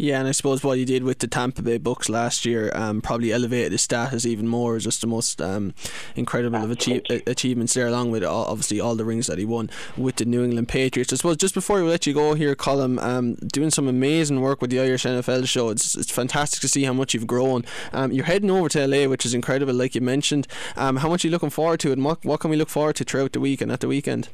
[0.00, 3.02] Yeah, and I suppose what he did with the Tampa Bay Bucks last year um,
[3.02, 4.76] probably elevated his status even more.
[4.76, 5.74] It's just the most um,
[6.16, 9.68] incredible of achieve- achievements there, along with obviously all the rings that he won
[9.98, 11.12] with the New England Patriots.
[11.12, 14.62] I suppose just before we let you go here, Colm, um, doing some amazing work
[14.62, 15.68] with the Irish NFL show.
[15.68, 17.66] It's, it's fantastic to see how much you've grown.
[17.92, 20.46] Um, you're heading over to LA, which is incredible, like you mentioned.
[20.76, 22.70] Um, how much are you looking forward to it, and what, what can we look
[22.70, 24.30] forward to throughout the week and at the weekend?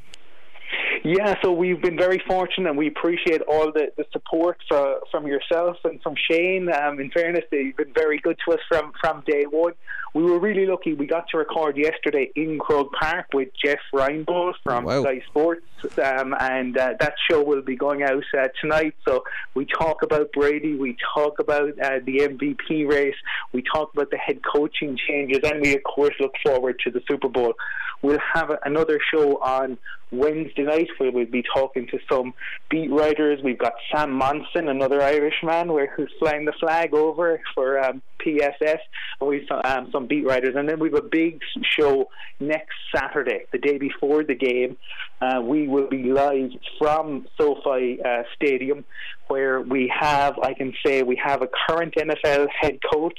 [1.07, 5.29] Yeah, so we've been very fortunate and we appreciate all the, the support for, from
[5.29, 6.69] yourself and from Shane.
[6.69, 9.75] Um, in fairness, they've been very good to us from, from day one.
[10.15, 10.95] We were really lucky.
[10.95, 15.03] We got to record yesterday in Croke Park with Jeff Reinebold from wow.
[15.03, 15.67] Sky Sports,
[16.03, 18.95] um, and uh, that show will be going out uh, tonight.
[19.07, 19.23] So
[19.55, 23.15] we talk about Brady, we talk about uh, the MVP race,
[23.53, 27.03] we talk about the head coaching changes, and we, of course, look forward to the
[27.07, 27.53] Super Bowl.
[28.03, 29.79] We'll have another show on
[30.13, 32.35] Wednesday night where we'll be talking to some
[32.71, 33.41] beat writers.
[33.43, 38.79] We've got Sam Monson, another Irishman, where who's flying the flag over for um, PFF,
[39.21, 42.09] and we've um, some beat writers, and then we've a big show
[42.39, 44.77] next Saturday, the day before the game.
[45.21, 48.85] Uh, we will be live from SoFi uh, Stadium,
[49.29, 53.19] where we have, I can say, we have a current NFL head coach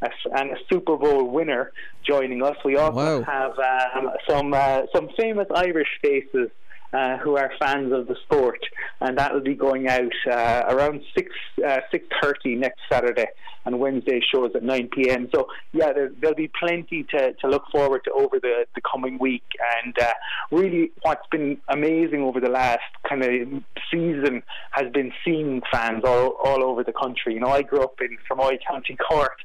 [0.00, 1.72] and a Super Bowl winner
[2.06, 2.56] joining us.
[2.64, 3.22] We also wow.
[3.22, 6.50] have um, some uh, some famous Irish faces
[6.92, 8.60] uh, who are fans of the sport,
[9.00, 11.30] and that will be going out uh, around six
[11.66, 13.26] uh, six thirty next Saturday,
[13.64, 15.28] and Wednesday shows at nine p.m.
[15.34, 19.18] So yeah, there, will be plenty to, to look forward to over the, the coming
[19.18, 19.44] week,
[19.84, 20.12] and uh,
[20.50, 26.36] really what's been amazing over the last kind of season has been seeing fans all
[26.42, 27.34] all over the country.
[27.34, 29.36] You know, I grew up in Fermoy County Cork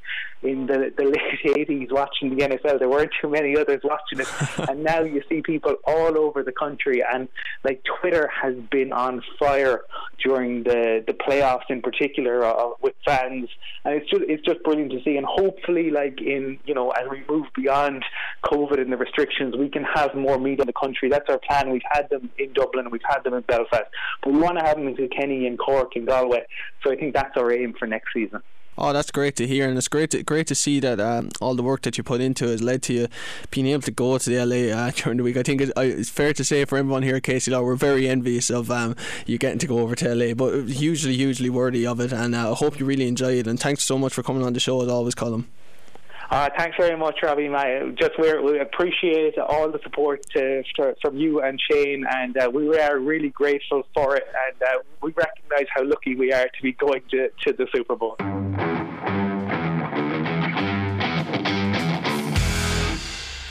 [0.43, 2.79] in the, the late 80s watching the NFL.
[2.79, 4.27] There weren't too many others watching it.
[4.69, 7.03] and now you see people all over the country.
[7.03, 7.27] And
[7.63, 9.81] like Twitter has been on fire
[10.23, 13.49] during the, the playoffs in particular uh, with fans.
[13.85, 15.17] And it's just, it's just brilliant to see.
[15.17, 18.03] And hopefully, like in, you know, as we move beyond
[18.45, 21.09] COVID and the restrictions, we can have more media in the country.
[21.09, 21.71] That's our plan.
[21.71, 23.85] We've had them in Dublin, we've had them in Belfast.
[24.21, 26.45] But we want to have them in Kilkenny and Cork and Galway.
[26.83, 28.41] So I think that's our aim for next season.
[28.75, 31.53] Oh, that's great to hear, and it's great to, great to see that um, all
[31.53, 33.07] the work that you put into has led to you
[33.51, 35.37] being able to go to the LA uh, during the week.
[35.37, 38.49] I think it's, it's, fair to say for everyone here at KCLR, we're very envious
[38.49, 38.95] of um,
[39.27, 42.51] you getting to go over to LA, but hugely, hugely worthy of it, and uh,
[42.51, 43.47] I hope you really enjoy it.
[43.47, 45.45] And thanks so much for coming on the show as always, Colm.
[46.33, 47.47] Uh, thanks very much, Robbie.
[47.47, 50.63] My, just we appreciate all the support uh,
[50.99, 54.23] from you and Shane, and uh, we are really grateful for it.
[54.47, 57.95] And uh, we recognise how lucky we are to be going to, to the Super
[57.95, 58.15] Bowl.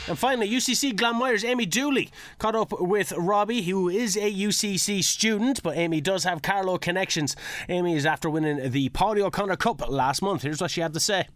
[0.09, 5.63] And finally, UCC Glanmire's Amy Dooley caught up with Robbie, who is a UCC student,
[5.63, 7.37] but Amy does have Carlow connections.
[7.69, 10.41] Amy is after winning the Paudie O'Connor Cup last month.
[10.41, 11.27] Here's what she had to say.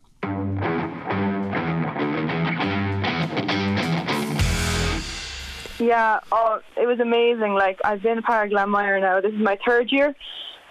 [5.88, 7.54] Yeah, oh, it was amazing.
[7.54, 9.22] Like I've been a Glanmire now.
[9.22, 10.14] This is my third year,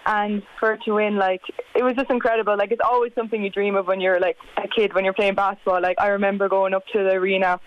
[0.05, 1.41] and for it to win, like
[1.73, 2.55] it was just incredible.
[2.55, 5.33] Like it's always something you dream of when you're like a kid when you're playing
[5.33, 5.81] basketball.
[5.81, 7.59] Like I remember going up to the arena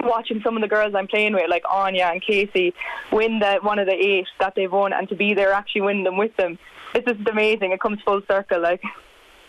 [0.00, 2.74] watching some of the girls I'm playing with, like Anya and Casey,
[3.12, 6.02] win the one of the eight that they've won, and to be there actually winning
[6.02, 6.58] them with them,
[6.96, 7.70] it's just amazing.
[7.70, 8.82] It comes full circle, like.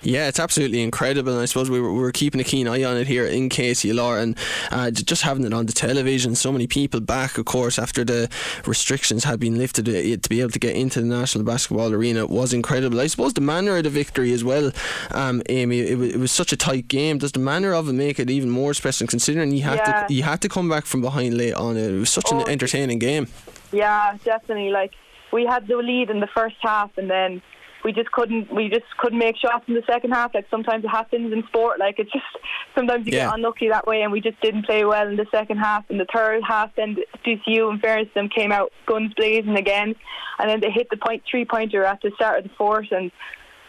[0.02, 2.84] Yeah, it's absolutely incredible, and I suppose we were, we were keeping a keen eye
[2.84, 4.38] on it here in KCLR, and
[4.72, 8.30] uh, just having it on the television, so many people back, of course, after the
[8.66, 12.26] restrictions had been lifted, uh, to be able to get into the National Basketball Arena
[12.26, 13.02] was incredible.
[13.02, 14.72] I suppose the manner of the victory as well,
[15.12, 17.18] um, Amy, it, it, was such a tight game.
[17.18, 20.06] Does the manner of it make it even more special, considering you had yeah.
[20.08, 21.92] to you had to come back from behind late on it?
[21.92, 23.28] It was such oh, an entertaining game.
[23.74, 24.70] Yeah, definitely.
[24.70, 24.94] Like
[25.34, 27.42] we had the lead in the first half, and then
[27.84, 30.34] we just couldn't we just couldn't make shots in the second half.
[30.34, 31.80] Like sometimes it happens in sport.
[31.80, 32.26] Like it's just
[32.76, 33.28] sometimes you yeah.
[33.28, 35.90] get unlucky that way, and we just didn't play well in the second half.
[35.90, 39.96] In the third half, then DCU and fairness them came out guns blazing again,
[40.40, 43.12] and then they hit the point three pointer at the start of the fourth, and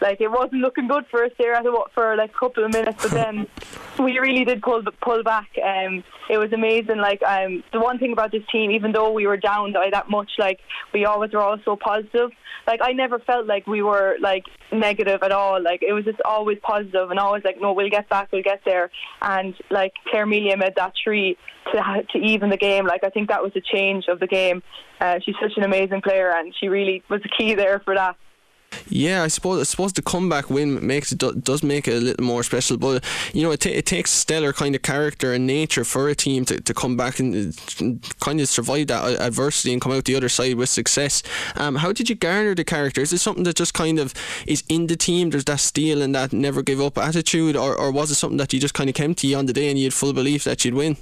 [0.01, 1.61] like it wasn't looking good for us there
[1.93, 3.47] for like a couple of minutes, but then
[3.99, 5.49] we really did pull pull back.
[5.63, 6.97] Um, it was amazing.
[6.97, 10.09] Like um, the one thing about this team, even though we were down by that
[10.09, 10.59] much, like
[10.93, 12.31] we always were all so positive.
[12.67, 15.61] Like I never felt like we were like negative at all.
[15.61, 18.61] Like it was just always positive and always like, no, we'll get back, we'll get
[18.65, 18.91] there.
[19.21, 21.37] And like Claire Melia made that three
[21.71, 22.85] to to even the game.
[22.85, 24.63] Like I think that was a change of the game.
[24.99, 28.15] Uh, she's such an amazing player, and she really was the key there for that.
[28.87, 32.25] Yeah, I suppose I suppose the comeback win makes it does make it a little
[32.25, 32.77] more special.
[32.77, 33.03] But
[33.33, 36.15] you know, it, t- it takes a stellar kind of character and nature for a
[36.15, 37.55] team to, to come back and
[38.19, 41.23] kind of survive that adversity and come out the other side with success.
[41.55, 43.01] Um, how did you garner the character?
[43.01, 44.13] Is it something that just kind of
[44.47, 45.29] is in the team?
[45.29, 48.53] There's that steel and that never give up attitude, or, or was it something that
[48.53, 50.43] you just kind of came to you on the day and you had full belief
[50.45, 50.97] that you'd win?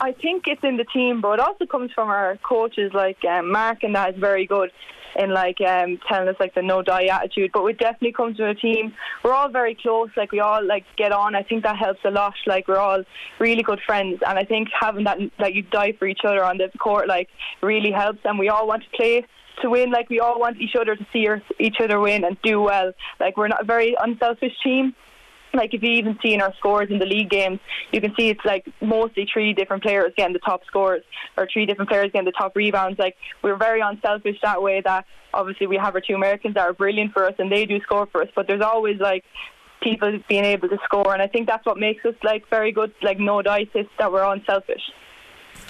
[0.00, 3.50] I think it's in the team, but it also comes from our coaches like um,
[3.50, 4.70] Mark, and that is very good
[5.16, 7.50] in like um, telling us like the no die attitude.
[7.52, 8.94] But we definitely come to a team.
[9.22, 10.10] We're all very close.
[10.16, 11.34] Like we all like get on.
[11.34, 12.34] I think that helps a lot.
[12.46, 13.02] Like we're all
[13.38, 16.58] really good friends, and I think having that that you die for each other on
[16.58, 17.28] the court like
[17.62, 18.20] really helps.
[18.24, 19.24] And we all want to play
[19.60, 19.90] to win.
[19.90, 21.26] Like we all want each other to see
[21.58, 22.92] each other win and do well.
[23.20, 24.94] Like we're not a very unselfish team
[25.54, 27.60] like if you even see in our scores in the league games,
[27.92, 31.02] you can see it's like mostly three different players getting the top scores
[31.36, 32.98] or three different players getting the top rebounds.
[32.98, 34.80] Like we're very unselfish that way.
[34.84, 35.04] That
[35.34, 38.06] obviously we have our two Americans that are brilliant for us and they do score
[38.06, 39.24] for us, but there's always like
[39.82, 42.92] people being able to score, and I think that's what makes us like very good.
[43.02, 43.66] Like no dice,
[43.98, 44.82] that we're unselfish.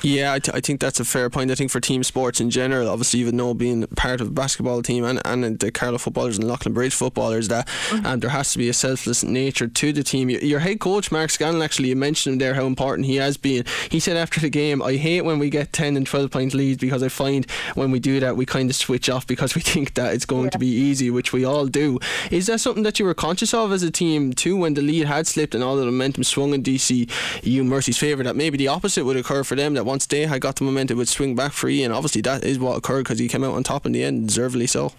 [0.02, 1.50] Yeah, I, th- I think that's a fair point.
[1.50, 4.82] I think for team sports in general, obviously, even though being part of a basketball
[4.82, 8.06] team and, and the Carlow footballers and Leighlinbridge footballers, that mm-hmm.
[8.06, 10.30] um, there has to be a selfless nature to the team.
[10.30, 13.36] Your, your head coach, Mark Scanlon, actually, you mentioned him there how important he has
[13.36, 13.64] been.
[13.90, 16.78] He said after the game, I hate when we get 10 and 12 point leads
[16.78, 19.94] because I find when we do that, we kind of switch off because we think
[19.94, 20.50] that it's going yeah.
[20.50, 21.98] to be easy, which we all do.
[22.30, 25.06] Is that something that you were conscious of as a team too when the lead
[25.06, 27.10] had slipped and all the momentum swung in DC,
[27.42, 30.40] you Mercy's favour, that maybe the opposite would occur for them, that once they had
[30.40, 33.18] got the momentum, it would swing back for and Obviously, that is what occurred because
[33.18, 34.92] he came out on top in the end, deservedly so.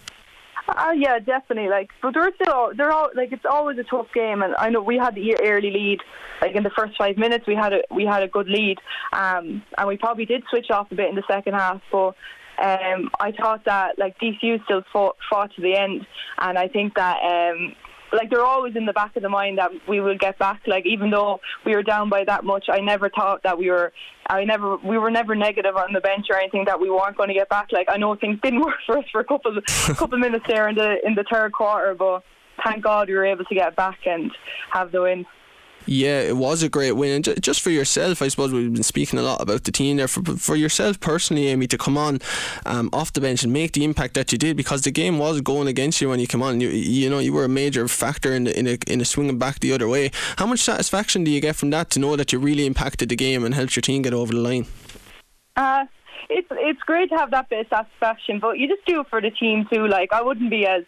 [0.67, 1.69] Uh, yeah, definitely.
[1.69, 4.81] Like, but they're still they're all like it's always a tough game, and I know
[4.81, 5.99] we had the early lead.
[6.41, 8.77] Like in the first five minutes, we had a we had a good lead,
[9.11, 11.81] um, and we probably did switch off a bit in the second half.
[11.91, 12.15] But
[12.61, 16.05] um, I thought that like DCU still fought, fought to the end,
[16.39, 17.75] and I think that um,
[18.13, 20.61] like they're always in the back of the mind that we will get back.
[20.67, 23.91] Like even though we were down by that much, I never thought that we were.
[24.27, 24.77] I never.
[24.77, 27.49] We were never negative on the bench or anything that we weren't going to get
[27.49, 27.71] back.
[27.71, 30.69] Like I know things didn't work for us for a couple couple of minutes there
[30.69, 32.23] in the in the third quarter, but
[32.63, 34.31] thank God we were able to get back and
[34.71, 35.25] have the win.
[35.85, 37.11] Yeah, it was a great win.
[37.11, 40.07] And just for yourself, I suppose we've been speaking a lot about the team there.
[40.07, 42.19] For, for yourself personally, Amy, to come on
[42.65, 45.41] um, off the bench and make the impact that you did because the game was
[45.41, 46.61] going against you when you come on.
[46.61, 49.37] You, you know, you were a major factor in, the, in, a, in a swinging
[49.37, 50.11] back the other way.
[50.37, 53.15] How much satisfaction do you get from that to know that you really impacted the
[53.15, 54.65] game and helped your team get over the line?
[55.55, 55.85] Uh,
[56.29, 59.21] it's it's great to have that bit of satisfaction, but you just do it for
[59.21, 59.87] the team too.
[59.87, 60.83] Like I wouldn't be as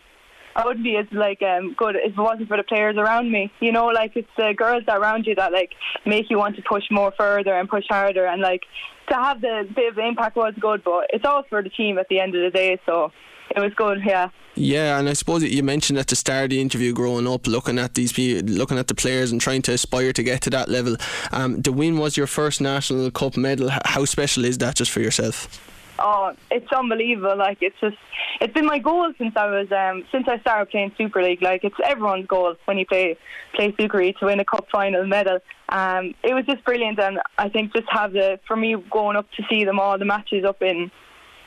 [0.55, 3.51] I wouldn't be as like um, good if it wasn't for the players around me.
[3.59, 5.73] You know, like it's the girls around you that like
[6.05, 8.25] make you want to push more further and push harder.
[8.25, 8.63] And like
[9.09, 12.07] to have the bit of impact was good, but it's all for the team at
[12.09, 12.79] the end of the day.
[12.85, 13.11] So
[13.55, 14.29] it was good, yeah.
[14.55, 17.77] Yeah, and I suppose you mentioned at the start of the interview, growing up, looking
[17.77, 20.95] at these looking at the players, and trying to aspire to get to that level.
[21.33, 23.69] Um, the win was your first national cup medal.
[23.83, 25.74] How special is that, just for yourself?
[25.97, 27.37] Oh, it's unbelievable!
[27.37, 27.97] Like it's just,
[28.41, 31.41] it's been my goal since I was, um, since I started playing Super League.
[31.41, 33.17] Like it's everyone's goal when you play
[33.53, 35.39] play Super League to win a cup final medal.
[35.69, 39.31] Um, it was just brilliant, and I think just have the for me going up
[39.37, 40.91] to see them all the matches up in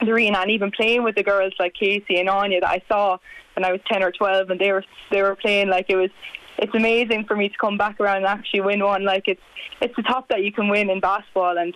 [0.00, 3.18] the arena, and even playing with the girls like Casey and Anya that I saw
[3.54, 6.10] when I was ten or twelve, and they were they were playing like it was
[6.56, 9.04] it's amazing for me to come back around and actually win one.
[9.04, 9.42] Like it's
[9.80, 11.74] it's the top that you can win in basketball, and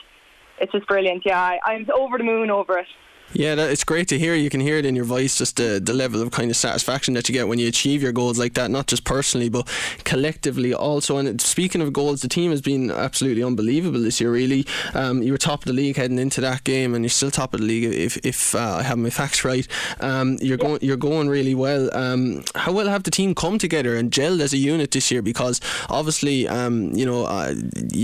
[0.62, 1.24] it's just brilliant.
[1.26, 2.86] Yeah, I, I'm over the moon over it.
[3.34, 4.34] Yeah, that, it's great to hear.
[4.34, 7.14] You can hear it in your voice, just the, the level of kind of satisfaction
[7.14, 9.66] that you get when you achieve your goals like that, not just personally, but
[10.04, 11.16] collectively also.
[11.16, 14.66] And speaking of goals, the team has been absolutely unbelievable this year, really.
[14.94, 17.54] Um, you were top of the league heading into that game, and you're still top
[17.54, 19.66] of the league if, if uh, I have my facts right.
[20.00, 20.66] Um, you're, yeah.
[20.66, 21.94] going, you're going really well.
[21.96, 25.22] Um, how well have the team come together and gelled as a unit this year?
[25.22, 27.54] Because obviously, um, you know, uh,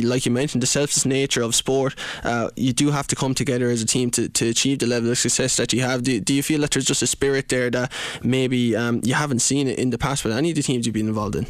[0.03, 1.95] like you mentioned, the selfless nature of sport,
[2.25, 5.11] uh, you do have to come together as a team to, to achieve the level
[5.11, 7.71] of success that you have, do, do you feel that there's just a spirit there
[7.71, 7.93] that
[8.23, 10.95] maybe um, you haven't seen it in the past with any of the teams you've
[10.95, 11.47] been involved in?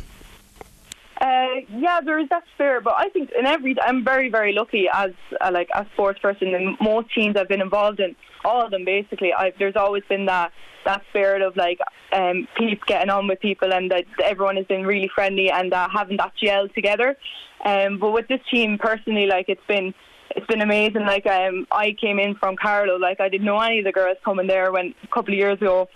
[1.20, 4.88] Uh, yeah, there is that spirit, but I think in every I'm very very lucky
[4.92, 6.48] as uh, like a sports person.
[6.54, 8.14] In most teams I've been involved in,
[8.44, 10.52] all of them basically, I've, there's always been that
[10.84, 11.80] that spirit of like
[12.12, 15.88] um, people getting on with people, and that everyone has been really friendly and uh,
[15.92, 17.16] having that gel together.
[17.64, 19.94] Um, but with this team personally, like it's been
[20.36, 21.02] it's been amazing.
[21.02, 24.16] Like um, I came in from Carlow, like I didn't know any of the girls
[24.24, 25.88] coming there when a couple of years ago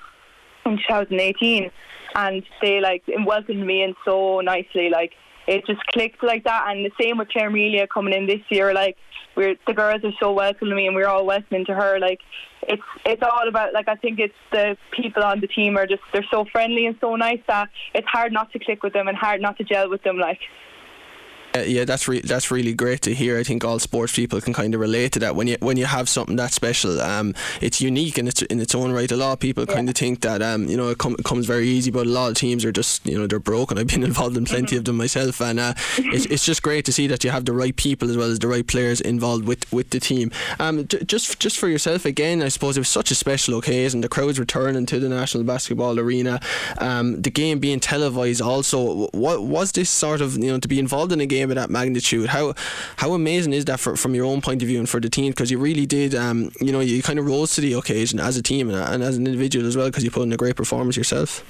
[0.64, 1.70] in 2018,
[2.14, 4.90] and they like welcomed me in so nicely.
[4.90, 5.12] Like
[5.46, 6.64] it just clicked like that.
[6.68, 8.72] And the same with Claire Melia coming in this year.
[8.72, 8.96] Like
[9.36, 11.98] we're the girls are so welcoming to me, and we're all welcoming to her.
[11.98, 12.20] Like
[12.62, 16.02] it's it's all about like I think it's the people on the team are just
[16.12, 19.16] they're so friendly and so nice that it's hard not to click with them and
[19.16, 20.18] hard not to gel with them.
[20.18, 20.40] Like.
[21.54, 23.38] Uh, yeah, that's re- that's really great to hear.
[23.38, 25.36] I think all sports people can kind of relate to that.
[25.36, 28.74] When you when you have something that special, um, it's unique and it's in its
[28.74, 29.10] own right.
[29.10, 29.74] A lot of people yeah.
[29.74, 32.10] kind of think that um, you know, it, com- it, comes very easy, but a
[32.10, 33.78] lot of teams are just you know they're broken.
[33.78, 34.78] I've been involved in plenty mm-hmm.
[34.78, 37.52] of them myself, and uh, it's, it's just great to see that you have the
[37.52, 40.30] right people as well as the right players involved with, with the team.
[40.58, 44.00] Um, d- just just for yourself again, I suppose it was such a special occasion.
[44.00, 46.40] The crowds returning to the National Basketball Arena,
[46.78, 48.40] um, the game being televised.
[48.40, 51.50] Also, what was this sort of you know to be involved in a game game
[51.50, 52.28] of that magnitude.
[52.28, 52.54] How
[52.96, 55.32] how amazing is that for, from your own point of view and for the team?
[55.32, 58.36] Because you really did, um, you know, you kind of rose to the occasion as
[58.36, 60.56] a team and, and as an individual as well because you put in a great
[60.56, 61.44] performance yourself.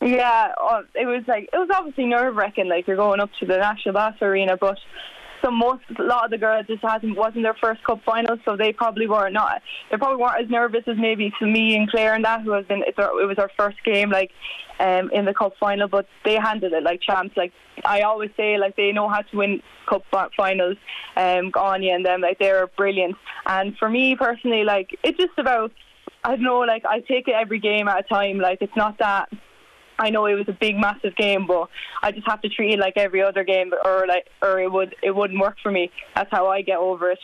[0.00, 2.68] Yeah, uh, it was like it was obviously nerve wracking.
[2.68, 4.78] Like you're going up to the National Bass Arena, but
[5.42, 8.56] so most a lot of the girls just hasn't wasn't their first cup final, so
[8.56, 9.62] they probably were not.
[9.90, 12.66] They probably weren't as nervous as maybe to me and Claire and that who has
[12.66, 12.82] been.
[12.86, 14.30] It was our first game like
[14.78, 17.36] um, in the cup final, but they handled it like champs.
[17.36, 17.52] Like
[17.84, 20.02] I always say, like they know how to win cup
[20.36, 20.76] finals.
[21.16, 23.16] Um, Anya and them, like they're brilliant.
[23.46, 25.72] And for me personally, like it's just about
[26.24, 28.38] I don't know, like I take it every game at a time.
[28.38, 29.28] Like it's not that
[29.98, 31.68] I know it was a big, massive game, but
[32.02, 34.94] I just have to treat it like every other game, or like, or it would,
[35.02, 35.90] it wouldn't work for me.
[36.14, 37.18] That's how I get over it.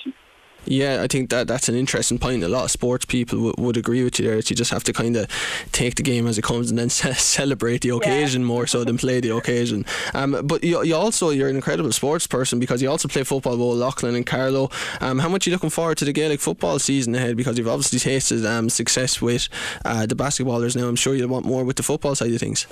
[0.64, 2.44] Yeah, I think that that's an interesting point.
[2.44, 4.36] A lot of sports people w- would agree with you there.
[4.36, 5.26] That you just have to kind of
[5.72, 8.47] take the game as it comes and then ce- celebrate the occasion yeah.
[8.47, 9.84] more so than play the occasion.
[10.14, 13.56] Um, but you, you also you're an incredible sports person because you also play football
[13.56, 14.70] with Loughlin and Carlow.
[15.01, 17.36] Um, how much are you looking forward to the Gaelic football season ahead?
[17.36, 19.48] Because you've obviously tasted um, success with
[19.84, 20.86] uh, the basketballers now.
[20.86, 22.66] I'm sure you'll want more with the football side of things.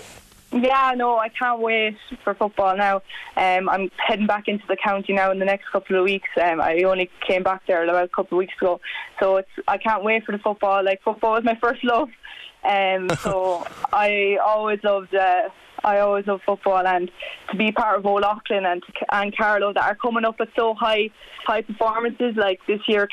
[0.53, 3.03] Yeah, no, I can't wait for football now.
[3.37, 6.29] Um, I'm heading back into the county now in the next couple of weeks.
[6.41, 8.81] Um, I only came back there about a couple of weeks ago,
[9.21, 10.85] so it's I can't wait for the football.
[10.85, 12.09] Like football is my first love,
[12.65, 15.15] um, so I always loved.
[15.15, 15.51] Uh,
[15.85, 17.11] I always love football and
[17.51, 21.11] to be part of O'Loughlin and and Carlow that are coming up with so high
[21.47, 23.09] high performances like this year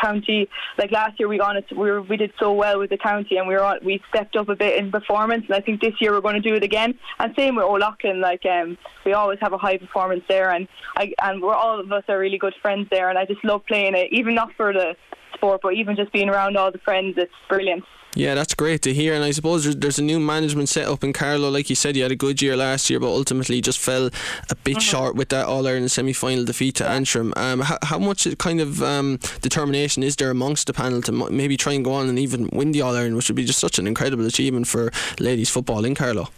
[0.00, 2.98] county like last year we got it we were, we did so well with the
[2.98, 5.80] county and we were on, we stepped up a bit in performance and I think
[5.80, 6.94] this year we're going to do it again.
[7.18, 11.12] And same with O'Loughlin like um we always have a high performance there and I
[11.22, 13.94] and we're all of us are really good friends there and I just love playing
[13.94, 14.96] it even not for the
[15.34, 17.84] sport but even just being around all the friends it's brilliant
[18.16, 19.14] yeah, that's great to hear.
[19.14, 21.50] And I suppose there's, there's a new management set up in Carlow.
[21.50, 24.06] Like you said, you had a good year last year, but ultimately just fell
[24.50, 24.80] a bit mm-hmm.
[24.80, 27.34] short with that All Ireland semi final defeat to Antrim.
[27.36, 31.56] Um, how, how much kind of um, determination is there amongst the panel to maybe
[31.56, 33.78] try and go on and even win the All Ireland, which would be just such
[33.78, 34.90] an incredible achievement for
[35.20, 36.28] ladies football in Carlow?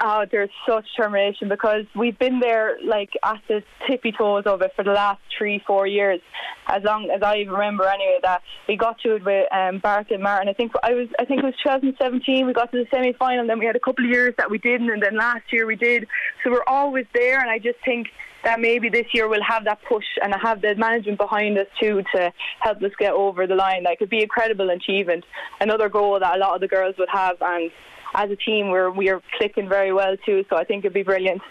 [0.00, 4.72] Oh, there's such determination because we've been there like at the tippy toes of it
[4.74, 6.20] for the last three, four years,
[6.66, 7.86] as long as I remember.
[7.86, 10.48] Anyway, that we got to it with um, Bartlett Martin.
[10.48, 12.46] I think I was, I think it was 2017.
[12.46, 13.46] We got to the semi final.
[13.46, 15.76] Then we had a couple of years that we didn't, and then last year we
[15.76, 16.06] did.
[16.42, 18.08] So we're always there, and I just think
[18.44, 22.02] that maybe this year we'll have that push and have the management behind us too
[22.14, 23.84] to help us get over the line.
[23.84, 25.24] Like it'd be a credible achievement,
[25.60, 27.70] another goal that a lot of the girls would have, and
[28.14, 30.44] as a team we're we are clicking very well too.
[30.48, 31.42] So I think it'd be brilliant.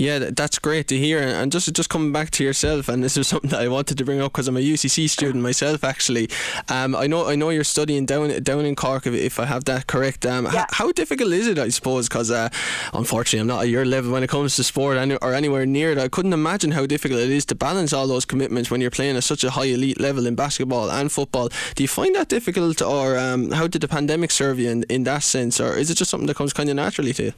[0.00, 1.18] Yeah, that's great to hear.
[1.20, 4.04] And just just coming back to yourself, and this is something that I wanted to
[4.04, 5.84] bring up because I'm a UCC student myself.
[5.84, 6.30] Actually,
[6.70, 9.64] um, I know I know you're studying down down in Cork, if, if I have
[9.64, 10.24] that correct.
[10.24, 10.62] Um, yeah.
[10.62, 11.58] h- how difficult is it?
[11.58, 12.48] I suppose because uh,
[12.94, 15.98] unfortunately I'm not at your level when it comes to sport or anywhere near it.
[15.98, 19.18] I couldn't imagine how difficult it is to balance all those commitments when you're playing
[19.18, 21.50] at such a high elite level in basketball and football.
[21.74, 25.04] Do you find that difficult, or um, how did the pandemic serve you in, in
[25.04, 27.32] that sense, or is it just something that comes kind of naturally to you?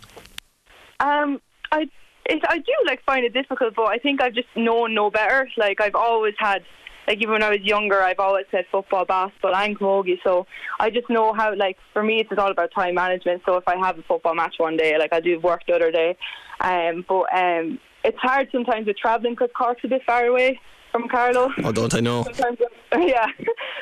[1.01, 1.40] Um,
[1.72, 1.89] I
[2.27, 5.49] it, I do like find it difficult, but I think I've just known no better.
[5.57, 6.65] Like I've always had,
[7.07, 10.19] like even when I was younger, I've always said football, basketball, and camogie.
[10.23, 10.47] So
[10.78, 11.55] I just know how.
[11.55, 13.43] Like for me, it's all about time management.
[13.44, 15.90] So if I have a football match one day, like I do work the other
[15.90, 16.16] day,
[16.61, 20.61] um, but um, it's hard sometimes with travelling because Cork's a bit far away
[20.93, 21.51] from Carlow.
[21.65, 22.23] Oh, don't I know?
[22.35, 22.59] Sometimes,
[23.09, 23.27] yeah.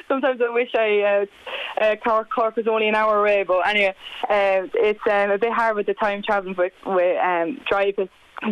[0.09, 1.27] Sometimes I wish I
[1.81, 5.39] uh, uh, Cork, Cork was only an hour away, but anyway, uh, it's um, a
[5.39, 7.61] bit hard with the time travelling with with um,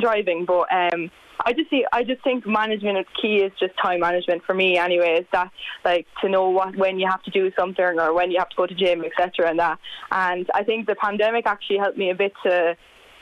[0.00, 0.44] driving.
[0.44, 1.10] But um,
[1.44, 4.76] I just see, I just think management is key is just time management for me.
[4.76, 5.50] Anyway, is that
[5.84, 8.56] like to know what when you have to do something or when you have to
[8.56, 9.50] go to gym, etc.
[9.50, 9.78] And that.
[10.10, 12.76] And I think the pandemic actually helped me a bit to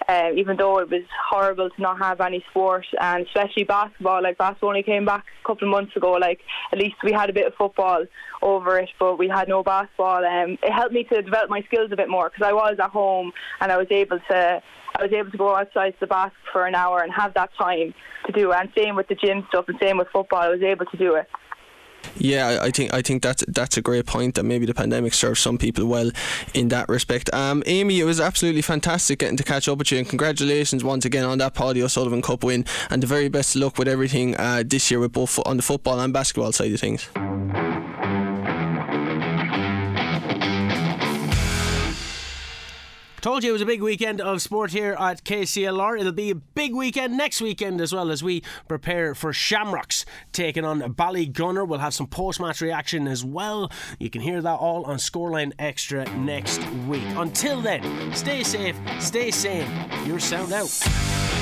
[0.08, 4.22] uh, even though it was horrible to not have any sport, and especially basketball.
[4.22, 6.12] Like basketball only came back a couple of months ago.
[6.12, 6.40] Like
[6.72, 8.04] at least we had a bit of football
[8.42, 10.24] over it, but we had no basketball.
[10.24, 12.90] Um, it helped me to develop my skills a bit more because I was at
[12.90, 14.62] home and I was able to.
[14.98, 17.50] I was able to go outside to the basket for an hour and have that
[17.58, 17.92] time
[18.24, 18.56] to do it.
[18.56, 20.40] And same with the gym stuff and same with football.
[20.40, 21.28] I was able to do it.
[22.16, 25.38] Yeah, I think I think that's that's a great point that maybe the pandemic served
[25.38, 26.10] some people well
[26.54, 27.32] in that respect.
[27.34, 31.04] Um, Amy, it was absolutely fantastic getting to catch up with you, and congratulations once
[31.04, 34.36] again on that Paudie O'Sullivan Cup win, and the very best of luck with everything
[34.36, 37.08] uh, this year with both on the football and basketball side of things.
[43.26, 45.98] Told you it was a big weekend of sport here at KCLR.
[45.98, 50.64] It'll be a big weekend next weekend as well as we prepare for Shamrocks taking
[50.64, 51.66] on Ballygunner.
[51.66, 53.68] We'll have some post match reaction as well.
[53.98, 57.02] You can hear that all on Scoreline Extra next week.
[57.16, 59.68] Until then, stay safe, stay sane.
[60.06, 61.35] Your sound out.